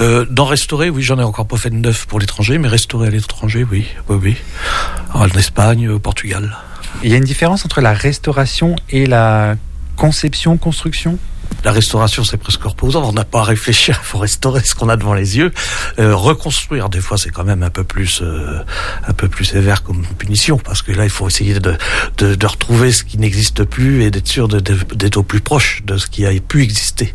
Euh, 0.01 0.25
D'en 0.29 0.45
restaurer, 0.45 0.89
oui, 0.89 1.03
j'en 1.03 1.19
ai 1.19 1.23
encore 1.23 1.47
pas 1.47 1.57
fait 1.57 1.69
de 1.69 1.75
neuf 1.75 2.05
pour 2.05 2.19
l'étranger, 2.19 2.57
mais 2.57 2.67
restaurer 2.67 3.07
à 3.07 3.11
l'étranger, 3.11 3.65
oui, 3.69 3.85
oui, 4.09 4.17
oui. 4.21 4.37
En 5.13 5.27
Espagne, 5.29 5.89
au 5.89 5.99
Portugal. 5.99 6.57
Il 7.01 7.09
y 7.09 7.13
a 7.13 7.17
une 7.17 7.23
différence 7.23 7.65
entre 7.65 7.81
la 7.81 7.93
restauration 7.93 8.75
et 8.89 9.05
la 9.05 9.55
conception, 9.95 10.57
construction? 10.57 11.17
La 11.63 11.71
restauration, 11.71 12.23
c'est 12.23 12.37
presque 12.37 12.63
reposant. 12.63 13.03
On 13.03 13.13
n'a 13.13 13.23
pas 13.23 13.39
à 13.39 13.43
réfléchir. 13.43 13.99
Il 14.01 14.05
faut 14.05 14.17
restaurer 14.17 14.61
ce 14.63 14.75
qu'on 14.75 14.89
a 14.89 14.97
devant 14.97 15.13
les 15.13 15.37
yeux. 15.37 15.51
Euh, 15.99 16.15
reconstruire, 16.15 16.89
des 16.89 16.99
fois, 16.99 17.17
c'est 17.17 17.29
quand 17.29 17.43
même 17.43 17.63
un 17.63 17.69
peu 17.69 17.83
plus, 17.83 18.21
euh, 18.21 18.59
un 19.07 19.13
peu 19.13 19.27
plus 19.27 19.45
sévère 19.45 19.83
comme 19.83 20.05
punition, 20.17 20.57
parce 20.57 20.81
que 20.81 20.91
là, 20.91 21.03
il 21.05 21.09
faut 21.09 21.27
essayer 21.27 21.59
de, 21.59 21.77
de, 22.17 22.35
de 22.35 22.47
retrouver 22.47 22.91
ce 22.91 23.03
qui 23.03 23.17
n'existe 23.17 23.63
plus 23.63 24.03
et 24.03 24.11
d'être 24.11 24.27
sûr 24.27 24.47
d'être 24.47 25.17
au 25.17 25.23
plus 25.23 25.39
proche 25.39 25.83
de 25.85 25.97
ce 25.97 26.07
qui 26.07 26.25
a 26.25 26.31
pu 26.45 26.63
exister. 26.63 27.13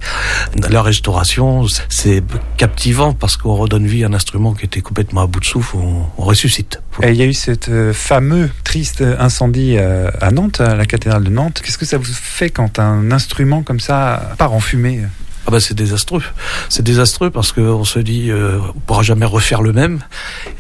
La 0.71 0.83
restauration, 0.83 1.67
c'est 1.89 2.23
captivant 2.57 3.13
parce 3.13 3.37
qu'on 3.37 3.55
redonne 3.55 3.87
vie 3.87 4.05
à 4.05 4.09
un 4.09 4.15
instrument 4.15 4.55
qui 4.55 4.65
était 4.65 4.81
complètement 4.81 5.23
à 5.23 5.27
bout 5.27 5.41
de 5.41 5.45
souffle. 5.45 5.77
On, 5.77 6.07
on 6.17 6.23
ressuscite. 6.25 6.81
Et 7.03 7.11
il 7.11 7.17
y 7.17 7.23
a 7.23 7.27
eu 7.27 7.35
cette 7.35 7.69
euh, 7.69 7.93
fameux 7.93 8.51
triste 8.65 9.05
incendie 9.19 9.77
euh, 9.79 10.11
à 10.21 10.31
Nantes, 10.31 10.61
à 10.61 10.75
la 10.75 10.85
cathédrale 10.85 11.23
de 11.23 11.31
Nantes. 11.31 11.61
Qu'est-ce 11.65 11.79
que 11.79 11.87
ça 11.87 11.99
vous 11.99 12.05
fait 12.05 12.51
quand 12.51 12.79
un 12.79 13.13
instrument 13.13 13.63
comme 13.63 13.81
ça 13.81 14.28
part 14.37 14.53
en 14.53 14.61
fumée 14.61 15.03
Ah 15.47 15.51
bah 15.51 15.61
c'est 15.61 15.75
désastreux. 15.75 16.23
C'est 16.69 16.83
désastreux 16.83 17.31
parce 17.31 17.53
qu'on 17.53 17.85
se 17.85 17.99
dit 17.99 18.31
euh, 18.31 18.59
on 18.77 18.81
pourra 18.81 19.03
jamais 19.03 19.27
refaire 19.27 19.63
le 19.63 19.73
même. 19.73 20.01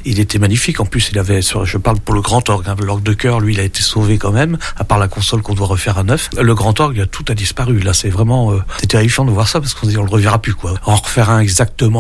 Il 0.04 0.18
était 0.20 0.38
magnifique. 0.38 0.80
En 0.80 0.86
plus, 0.86 1.10
il 1.12 1.18
avait, 1.18 1.42
je 1.42 1.76
parle 1.76 2.00
pour 2.00 2.14
le 2.14 2.22
grand 2.22 2.48
orgue, 2.48 2.68
hein, 2.68 2.76
l'orgue 2.82 3.02
de 3.02 3.12
cœur, 3.12 3.40
lui, 3.40 3.54
il 3.54 3.60
a 3.60 3.64
été 3.64 3.82
sauvé 3.82 4.16
quand 4.16 4.32
même, 4.32 4.56
à 4.76 4.84
part 4.84 4.98
la 4.98 5.08
console 5.08 5.42
qu'on 5.42 5.54
doit 5.54 5.66
refaire 5.66 5.98
à 5.98 6.04
neuf. 6.04 6.30
Le 6.40 6.54
grand 6.54 6.78
orgue, 6.80 7.06
tout 7.10 7.24
a 7.28 7.34
disparu. 7.34 7.80
Là, 7.80 7.92
c'est 7.92 8.08
vraiment, 8.08 8.52
euh, 8.52 8.62
c'est 8.80 8.86
terrifiant 8.86 9.24
de 9.24 9.30
voir 9.30 9.48
ça 9.48 9.60
parce 9.60 9.74
qu'on 9.74 9.86
se 9.86 9.90
dit 9.90 9.98
on 9.98 10.04
le 10.04 10.10
reverra 10.10 10.40
plus 10.40 10.54
quoi. 10.54 10.74
En 10.86 10.96
refaire 10.96 11.30
un 11.30 11.40
exactement 11.40 11.96